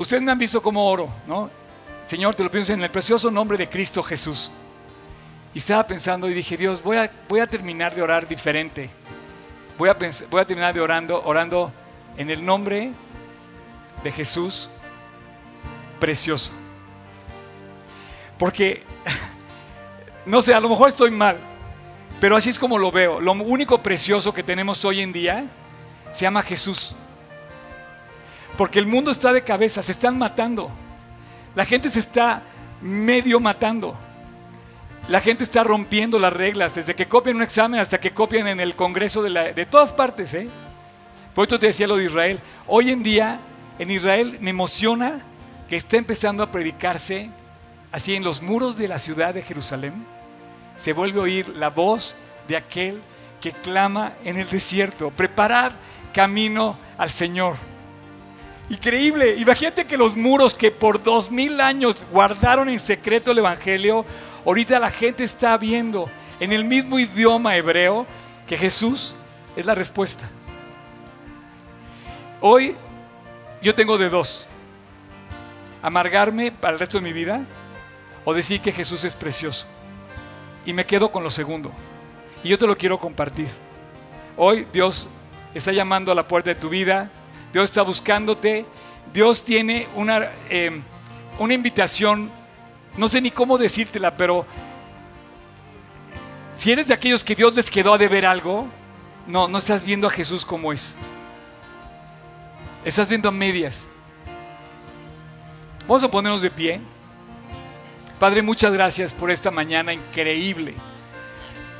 Ustedes 0.00 0.22
me 0.22 0.32
han 0.32 0.38
visto 0.38 0.62
como 0.62 0.88
oro, 0.88 1.10
¿no? 1.26 1.50
Señor, 2.06 2.34
te 2.34 2.42
lo 2.42 2.50
pienso 2.50 2.72
en 2.72 2.82
el 2.82 2.90
precioso 2.90 3.30
nombre 3.30 3.58
de 3.58 3.68
Cristo 3.68 4.02
Jesús. 4.02 4.50
Y 5.52 5.58
estaba 5.58 5.86
pensando 5.86 6.26
y 6.26 6.32
dije, 6.32 6.56
Dios, 6.56 6.82
voy 6.82 6.96
a, 6.96 7.10
voy 7.28 7.40
a 7.40 7.46
terminar 7.46 7.94
de 7.94 8.00
orar 8.00 8.26
diferente. 8.26 8.88
Voy 9.76 9.90
a, 9.90 9.98
voy 10.30 10.40
a 10.40 10.46
terminar 10.46 10.72
de 10.72 10.80
orando, 10.80 11.22
orando 11.22 11.70
en 12.16 12.30
el 12.30 12.42
nombre 12.42 12.92
de 14.02 14.10
Jesús 14.10 14.70
precioso. 15.98 16.50
Porque, 18.38 18.82
no 20.24 20.40
sé, 20.40 20.54
a 20.54 20.60
lo 20.60 20.70
mejor 20.70 20.88
estoy 20.88 21.10
mal, 21.10 21.36
pero 22.22 22.36
así 22.36 22.48
es 22.48 22.58
como 22.58 22.78
lo 22.78 22.90
veo. 22.90 23.20
Lo 23.20 23.32
único 23.32 23.82
precioso 23.82 24.32
que 24.32 24.42
tenemos 24.42 24.82
hoy 24.86 25.02
en 25.02 25.12
día 25.12 25.44
se 26.14 26.22
llama 26.22 26.42
Jesús. 26.42 26.94
Porque 28.60 28.78
el 28.78 28.84
mundo 28.84 29.10
está 29.10 29.32
de 29.32 29.42
cabeza, 29.42 29.82
se 29.82 29.92
están 29.92 30.18
matando. 30.18 30.70
La 31.54 31.64
gente 31.64 31.88
se 31.88 31.98
está 31.98 32.42
medio 32.82 33.40
matando. 33.40 33.96
La 35.08 35.22
gente 35.22 35.44
está 35.44 35.64
rompiendo 35.64 36.18
las 36.18 36.30
reglas, 36.30 36.74
desde 36.74 36.94
que 36.94 37.08
copian 37.08 37.36
un 37.36 37.42
examen 37.42 37.80
hasta 37.80 37.98
que 37.98 38.10
copian 38.10 38.46
en 38.48 38.60
el 38.60 38.76
Congreso 38.76 39.22
de, 39.22 39.54
de 39.54 39.64
todas 39.64 39.94
partes. 39.94 40.34
¿eh? 40.34 40.46
Por 41.34 41.48
eso 41.48 41.58
te 41.58 41.68
decía 41.68 41.86
lo 41.86 41.96
de 41.96 42.04
Israel. 42.04 42.38
Hoy 42.66 42.90
en 42.90 43.02
día, 43.02 43.40
en 43.78 43.90
Israel 43.90 44.36
me 44.42 44.50
emociona 44.50 45.22
que 45.66 45.76
está 45.76 45.96
empezando 45.96 46.42
a 46.42 46.50
predicarse 46.52 47.30
así 47.92 48.14
en 48.14 48.24
los 48.24 48.42
muros 48.42 48.76
de 48.76 48.88
la 48.88 48.98
ciudad 48.98 49.32
de 49.32 49.40
Jerusalén 49.40 49.94
se 50.76 50.92
vuelve 50.92 51.20
a 51.20 51.22
oír 51.22 51.48
la 51.56 51.70
voz 51.70 52.14
de 52.46 52.58
aquel 52.58 53.00
que 53.40 53.52
clama 53.52 54.12
en 54.22 54.36
el 54.36 54.50
desierto, 54.50 55.08
preparad 55.08 55.72
camino 56.12 56.76
al 56.98 57.08
Señor. 57.08 57.69
Increíble, 58.70 59.34
imagínate 59.36 59.84
que 59.84 59.96
los 59.96 60.16
muros 60.16 60.54
que 60.54 60.70
por 60.70 61.02
dos 61.02 61.28
mil 61.28 61.60
años 61.60 61.96
guardaron 62.12 62.68
en 62.68 62.78
secreto 62.78 63.32
el 63.32 63.38
Evangelio, 63.38 64.06
ahorita 64.46 64.78
la 64.78 64.90
gente 64.90 65.24
está 65.24 65.58
viendo 65.58 66.08
en 66.38 66.52
el 66.52 66.64
mismo 66.64 66.96
idioma 67.00 67.56
hebreo 67.56 68.06
que 68.46 68.56
Jesús 68.56 69.14
es 69.56 69.66
la 69.66 69.74
respuesta. 69.74 70.28
Hoy 72.40 72.76
yo 73.60 73.74
tengo 73.74 73.98
de 73.98 74.08
dos, 74.08 74.46
amargarme 75.82 76.52
para 76.52 76.74
el 76.74 76.78
resto 76.78 76.98
de 76.98 77.04
mi 77.04 77.12
vida 77.12 77.44
o 78.24 78.32
decir 78.32 78.60
que 78.60 78.70
Jesús 78.70 79.02
es 79.02 79.16
precioso. 79.16 79.66
Y 80.64 80.72
me 80.72 80.86
quedo 80.86 81.10
con 81.10 81.24
lo 81.24 81.30
segundo. 81.30 81.72
Y 82.44 82.50
yo 82.50 82.58
te 82.58 82.68
lo 82.68 82.78
quiero 82.78 83.00
compartir. 83.00 83.48
Hoy 84.36 84.68
Dios 84.72 85.08
está 85.54 85.72
llamando 85.72 86.12
a 86.12 86.14
la 86.14 86.28
puerta 86.28 86.50
de 86.50 86.54
tu 86.54 86.68
vida. 86.68 87.10
Dios 87.52 87.70
está 87.70 87.82
buscándote. 87.82 88.64
Dios 89.12 89.44
tiene 89.44 89.88
una, 89.94 90.30
em, 90.48 90.82
una 91.38 91.54
invitación. 91.54 92.30
No 92.96 93.08
sé 93.08 93.20
ni 93.20 93.30
cómo 93.30 93.58
decírtela, 93.58 94.16
pero 94.16 94.46
si 96.56 96.72
eres 96.72 96.86
de 96.86 96.94
aquellos 96.94 97.24
que 97.24 97.34
Dios 97.34 97.54
les 97.54 97.70
quedó 97.70 97.94
a 97.94 97.98
deber 97.98 98.26
algo, 98.26 98.68
no, 99.26 99.48
no 99.48 99.58
estás 99.58 99.84
viendo 99.84 100.06
a 100.06 100.10
Jesús 100.10 100.44
como 100.44 100.72
es. 100.72 100.96
Estás 102.84 103.08
viendo 103.08 103.28
a 103.28 103.32
medias. 103.32 103.86
Vamos 105.86 106.04
a 106.04 106.10
ponernos 106.10 106.42
de 106.42 106.50
pie. 106.50 106.80
Padre, 108.18 108.42
muchas 108.42 108.72
gracias 108.72 109.14
por 109.14 109.30
esta 109.30 109.50
mañana 109.50 109.92
increíble. 109.92 110.74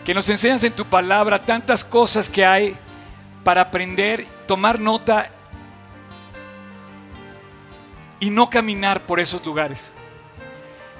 Que 0.05 0.15
nos 0.15 0.29
enseñas 0.29 0.65
en 0.65 0.73
tu 0.73 0.85
palabra 0.85 1.39
tantas 1.39 1.85
cosas 1.85 2.29
que 2.29 2.45
hay 2.45 2.75
para 3.45 3.61
aprender, 3.61 4.27
tomar 4.47 4.81
nota 4.81 5.31
y 8.21 8.31
no 8.31 8.51
caminar 8.51 9.03
por 9.03 9.19
esos 9.19 9.45
lugares. 9.45 9.93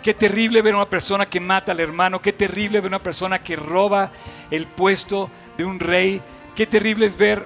Qué 0.03 0.15
terrible 0.15 0.63
ver 0.63 0.75
a 0.75 0.79
una 0.79 0.91
persona 0.91 1.27
que 1.27 1.41
mata 1.41 1.73
al 1.73 1.81
hermano, 1.81 2.23
qué 2.23 2.33
terrible 2.33 2.81
ver 2.81 2.87
a 2.87 2.97
una 2.97 3.03
persona 3.03 3.43
que 3.43 3.55
roba 3.55 4.11
el 4.51 4.67
puesto 4.67 5.31
de 5.59 5.65
un 5.67 5.79
rey, 5.79 6.23
qué 6.57 6.67
terrible 6.67 7.07
es 7.07 7.19
ver 7.19 7.45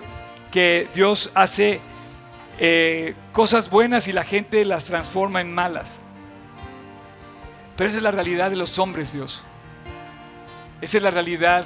que 0.53 0.89
Dios 0.95 1.33
hace 1.35 1.81
eh, 2.59 3.17
cosas 3.33 3.69
buenas 3.69 4.07
y 4.07 4.13
la 4.13 4.23
gente 4.23 4.65
las 4.65 4.85
transforma 4.85 5.41
en 5.41 5.53
malas. 5.53 5.99
Pero 7.77 7.89
esa 7.89 7.99
es 7.99 8.05
la 8.05 8.13
realidad 8.13 8.51
de 8.51 8.57
los 8.57 8.79
hombres, 8.79 9.13
Dios. 9.13 9.43
Esa 10.81 10.99
es 10.99 11.03
la 11.03 11.11
realidad 11.11 11.65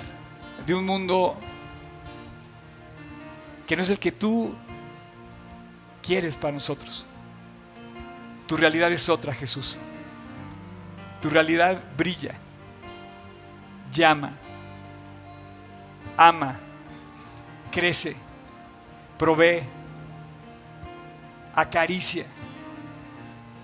de 0.66 0.74
un 0.74 0.86
mundo 0.86 1.36
que 3.66 3.76
no 3.76 3.82
es 3.82 3.90
el 3.90 3.98
que 3.98 4.12
tú 4.12 4.54
quieres 6.02 6.38
para 6.38 6.52
nosotros. 6.52 7.04
Tu 8.48 8.56
realidad 8.56 8.90
es 8.90 9.08
otra, 9.08 9.32
Jesús. 9.32 9.78
Tu 11.22 11.30
realidad 11.30 11.80
brilla, 11.96 12.34
llama, 13.92 14.32
ama, 16.16 16.58
crece, 17.70 18.16
provee, 19.16 19.62
acaricia, 21.54 22.24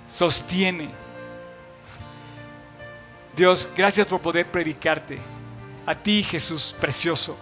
sostiene 0.07 1.05
Dios, 3.37 3.73
gracias 3.77 4.07
por 4.07 4.21
poder 4.21 4.47
predicarte. 4.47 5.19
A 5.87 5.95
ti, 5.95 6.23
Jesús, 6.23 6.75
precioso. 6.81 7.37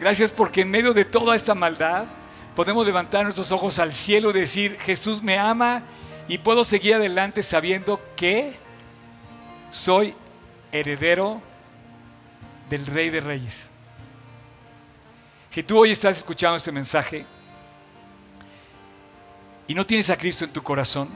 Gracias 0.00 0.30
porque 0.30 0.62
en 0.62 0.70
medio 0.70 0.92
de 0.92 1.04
toda 1.04 1.36
esta 1.36 1.54
maldad 1.54 2.06
podemos 2.54 2.84
levantar 2.84 3.24
nuestros 3.24 3.52
ojos 3.52 3.78
al 3.78 3.92
cielo 3.92 4.30
y 4.30 4.34
decir, 4.34 4.78
Jesús 4.80 5.22
me 5.22 5.38
ama 5.38 5.82
y 6.28 6.38
puedo 6.38 6.64
seguir 6.64 6.94
adelante 6.94 7.42
sabiendo 7.42 8.00
que 8.16 8.56
soy 9.70 10.14
heredero 10.72 11.40
del 12.68 12.86
Rey 12.86 13.10
de 13.10 13.20
Reyes. 13.20 13.70
Si 15.50 15.62
tú 15.62 15.78
hoy 15.78 15.90
estás 15.90 16.18
escuchando 16.18 16.56
este 16.56 16.70
mensaje 16.70 17.26
y 19.66 19.74
no 19.74 19.84
tienes 19.84 20.10
a 20.10 20.16
Cristo 20.16 20.44
en 20.44 20.52
tu 20.52 20.62
corazón, 20.62 21.08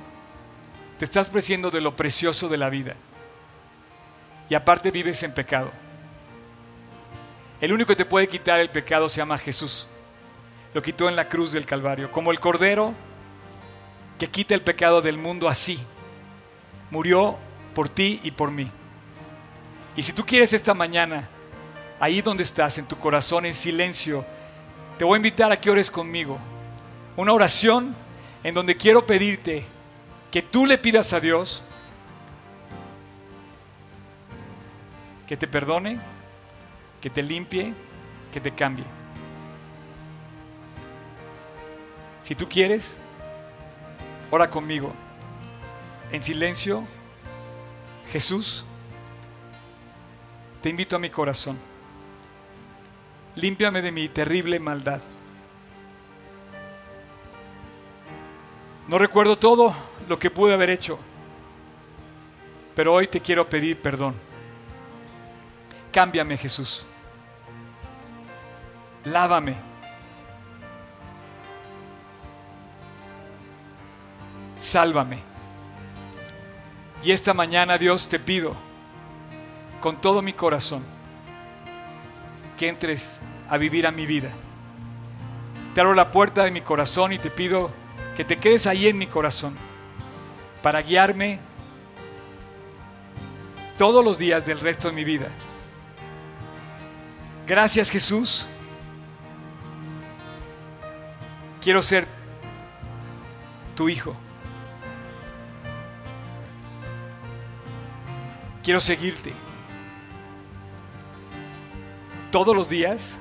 te 0.99 1.05
estás 1.05 1.31
preciando 1.31 1.71
de 1.71 1.81
lo 1.81 1.95
precioso 1.95 2.49
de 2.49 2.57
la 2.57 2.69
vida 2.69 2.97
y 4.49 4.55
aparte 4.55 4.91
vives 4.91 5.23
en 5.23 5.33
pecado. 5.33 5.71
El 7.61 7.73
único 7.73 7.89
que 7.89 7.97
te 7.97 8.05
puede 8.05 8.29
quitar 8.29 8.61
el 8.61 8.71
pecado 8.71 9.09
se 9.09 9.19
llama 9.19 9.39
Jesús. 9.39 9.87
Lo 10.75 10.83
quitó 10.83 11.09
en 11.09 11.17
la 11.17 11.29
cruz 11.29 11.53
del 11.53 11.67
Calvario, 11.67 12.11
como 12.11 12.33
el 12.33 12.41
Cordero 12.41 12.93
que 14.19 14.27
quita 14.27 14.55
el 14.55 14.61
pecado 14.61 15.01
del 15.01 15.17
mundo 15.17 15.49
así. 15.49 15.79
Murió 16.91 17.39
por 17.75 17.89
ti 17.89 18.21
y 18.23 18.33
por 18.33 18.51
mí. 18.51 18.71
Y 19.97 20.03
si 20.03 20.13
tú 20.13 20.25
quieres 20.27 20.53
esta 20.53 20.75
mañana, 20.75 21.29
ahí 22.01 22.21
donde 22.21 22.43
estás, 22.43 22.79
en 22.79 22.87
tu 22.87 22.97
corazón, 22.99 23.47
en 23.47 23.55
silencio, 23.55 24.25
te 24.99 25.05
voy 25.05 25.15
a 25.15 25.19
invitar 25.19 25.53
a 25.53 25.61
que 25.61 25.71
ores 25.71 25.91
conmigo. 25.91 26.39
Una 27.17 27.33
oración 27.33 27.95
en 28.43 28.55
donde 28.55 28.77
quiero 28.77 29.07
pedirte 29.07 29.65
que 30.31 30.43
tú 30.43 30.67
le 30.67 30.79
pidas 30.79 31.13
a 31.13 31.21
Dios 31.21 31.63
que 35.27 35.37
te 35.37 35.47
perdone, 35.47 35.99
que 37.01 37.11
te 37.11 37.23
limpie, 37.23 37.73
que 38.33 38.41
te 38.41 38.51
cambie. 38.51 38.85
Si 42.25 42.35
tú 42.35 42.49
quieres, 42.49 42.97
ora 44.31 44.51
conmigo. 44.51 44.93
En 46.11 46.23
silencio, 46.23 46.85
Jesús, 48.11 48.65
te 50.63 50.71
invito 50.71 50.97
a 50.97 50.99
mi 50.99 51.11
corazón. 51.11 51.59
Límpiame 53.37 53.83
de 53.83 53.93
mi 53.93 54.09
terrible 54.09 54.59
maldad. 54.59 55.03
No 58.89 58.99
recuerdo 58.99 59.37
todo 59.37 59.75
lo 60.09 60.19
que 60.19 60.31
pude 60.31 60.55
haber 60.55 60.71
hecho, 60.71 60.99
pero 62.75 62.95
hoy 62.95 63.07
te 63.07 63.21
quiero 63.21 63.49
pedir 63.49 63.81
perdón. 63.81 64.15
Cámbiame, 65.93 66.39
Jesús. 66.39 66.87
Lávame. 69.05 69.74
Sálvame. 74.75 75.19
Y 77.05 77.13
esta 77.13 77.33
mañana, 77.33 77.79
Dios, 77.79 78.09
te 78.09 78.19
pido 78.19 78.57
con 79.81 80.01
todo 80.01 80.21
mi 80.21 80.33
corazón 80.33 80.83
que 82.59 82.67
entres 82.67 83.21
a 83.49 83.57
vivir 83.57 83.87
a 83.87 83.93
mi 83.93 84.05
vida. 84.05 84.31
Te 85.77 85.81
abro 85.81 85.95
la 85.95 86.11
puerta 86.11 86.43
de 86.43 86.51
mi 86.51 86.61
corazón 86.61 87.13
y 87.13 87.21
te 87.21 87.31
pido 87.31 87.71
que 88.17 88.25
te 88.25 88.37
quedes 88.39 88.67
ahí 88.67 88.89
en 88.89 88.99
mi 88.99 89.07
corazón 89.07 89.57
para 90.61 90.83
guiarme 90.83 91.39
todos 93.79 94.05
los 94.05 94.19
días 94.19 94.45
del 94.45 94.59
resto 94.59 94.89
de 94.89 94.95
mi 94.97 95.05
vida. 95.05 95.29
Gracias 97.47 97.91
Jesús. 97.91 98.47
Quiero 101.63 101.81
ser 101.81 102.09
tu 103.77 103.89
hijo. 103.89 104.17
Quiero 108.65 108.81
seguirte. 108.81 109.33
Todos 112.33 112.57
los 112.57 112.71
días 112.71 113.19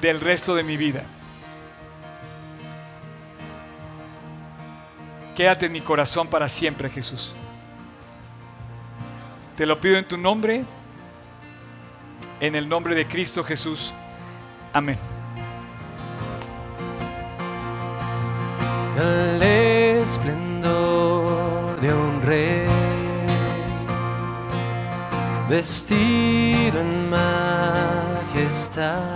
del 0.00 0.20
resto 0.20 0.54
de 0.54 0.62
mi 0.62 0.76
vida. 0.76 1.02
Quédate 5.34 5.66
en 5.66 5.72
mi 5.72 5.80
corazón 5.80 6.28
para 6.28 6.48
siempre, 6.48 6.88
Jesús. 6.88 7.34
Te 9.56 9.66
lo 9.66 9.80
pido 9.80 9.96
en 9.96 10.06
tu 10.06 10.16
nombre, 10.16 10.64
en 12.40 12.54
el 12.54 12.68
nombre 12.68 12.94
de 12.94 13.06
Cristo 13.06 13.42
Jesús. 13.42 13.92
Amén. 14.72 14.98
Vestido 25.60 26.80
en 26.80 27.10
majestad, 27.10 29.14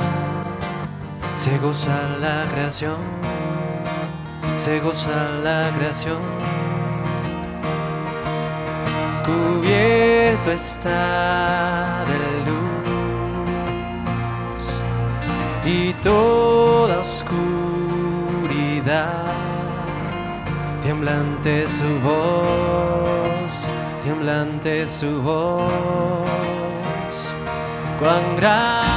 se 1.39 1.57
goza 1.57 1.97
la 2.21 2.45
creación, 2.53 2.99
se 4.59 4.79
goza 4.81 5.31
la 5.43 5.71
creación. 5.75 6.19
Cubierto 9.25 10.53
está 10.53 12.05
de 12.11 12.19
luz 12.49 14.65
y 15.65 15.95
toda 16.03 16.99
oscuridad. 16.99 17.35
Tiemblante 20.83 21.67
su 21.67 21.89
voz, 22.09 23.53
tiemblante 24.03 24.87
su 24.87 25.23
voz, 25.23 26.24
quão 28.05 28.37
grande 28.37 28.94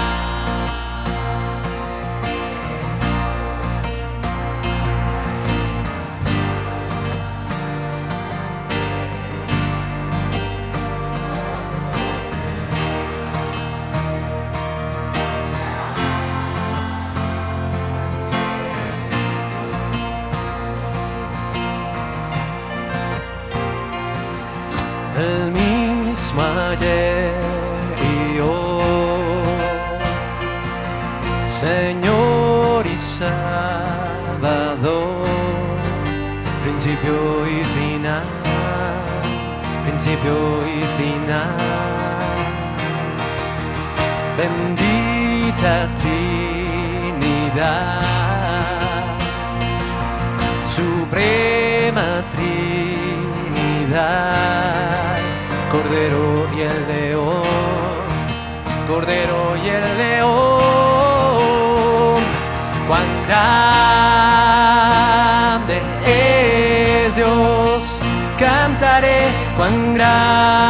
principio 40.27 40.35
y 40.67 40.81
final. 40.97 41.55
Bendita 44.37 45.73
Trinidad, 47.21 48.01
Suprema 50.67 52.09
Trinidad. 52.35 52.57
Cordero 55.71 56.27
y 56.55 56.61
el 56.61 56.87
león, 56.87 57.43
Cordero 58.87 59.41
y 59.57 59.67
el 59.67 59.97
león, 59.97 61.03
cuán 62.87 63.07
graça. 69.97 70.66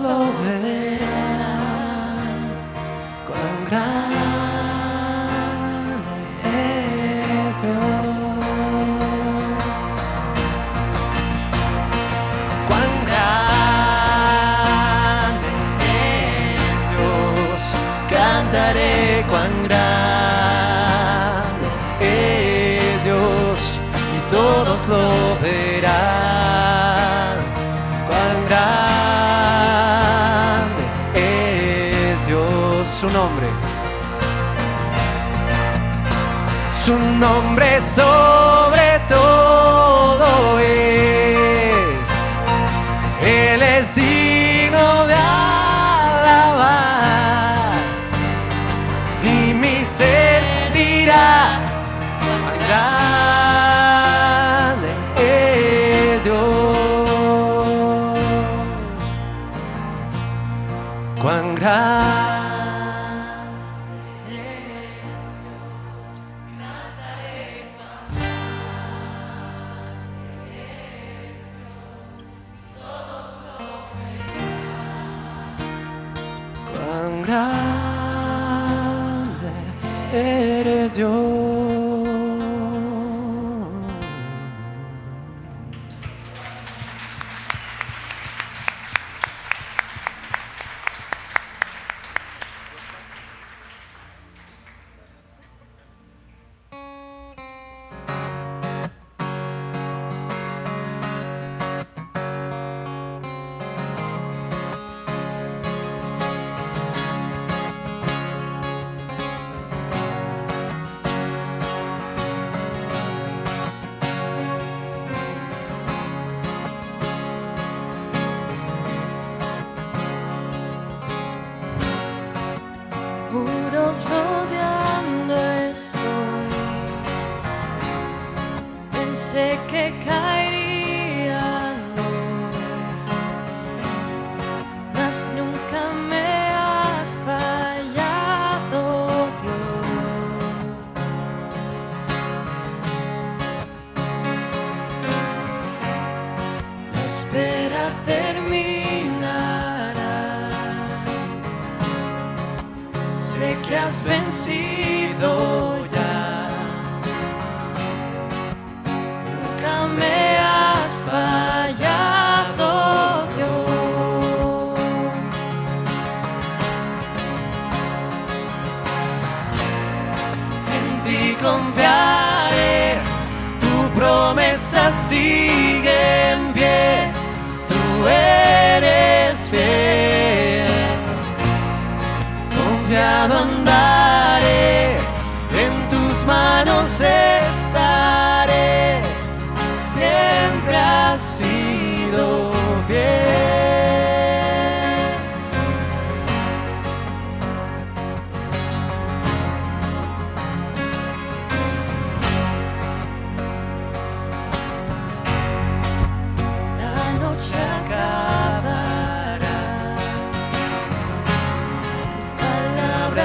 Todos 0.00 0.34
lo 0.46 0.89
nombre 38.00 38.29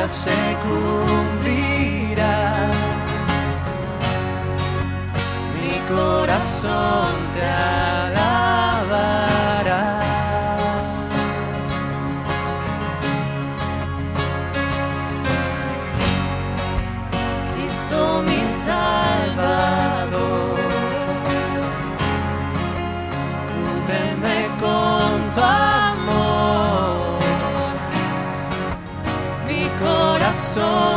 se 0.07 0.31
cumplirá. 0.63 2.37
Mi 5.53 5.73
corazón 5.87 7.13
te 7.35 8.04
corazón 30.55 30.94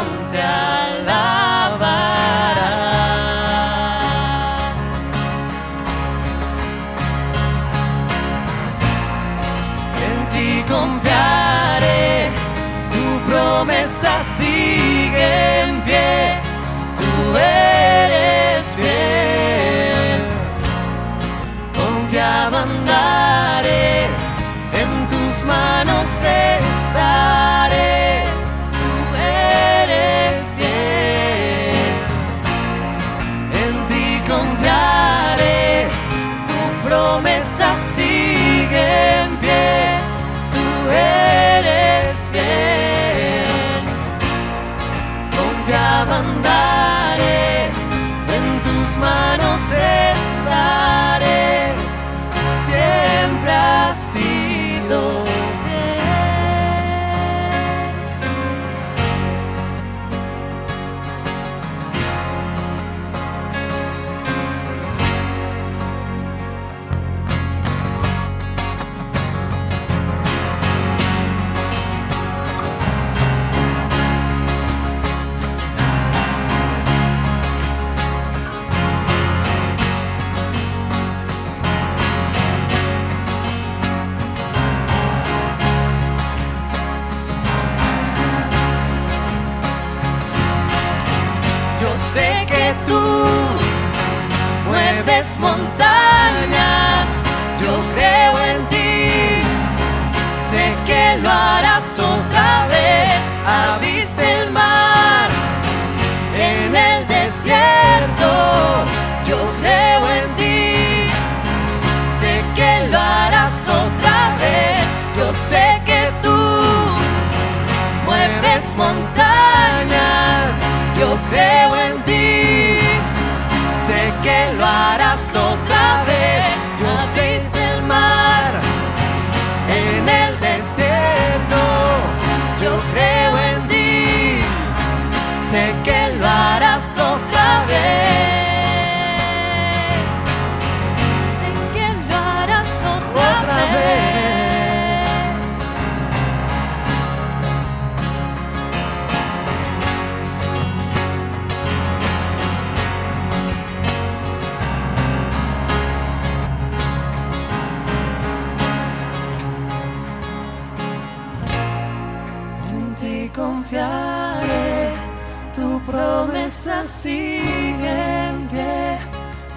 siguen 166.98 168.48
bien, 168.50 168.98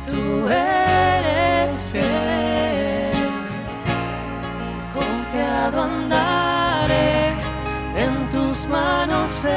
tú 0.05 0.47
eres 0.47 1.89
fiel. 1.91 3.11
Confiado 4.93 5.81
andaré, 5.81 7.33
en 7.95 8.29
tus 8.29 8.67
manos. 8.67 9.47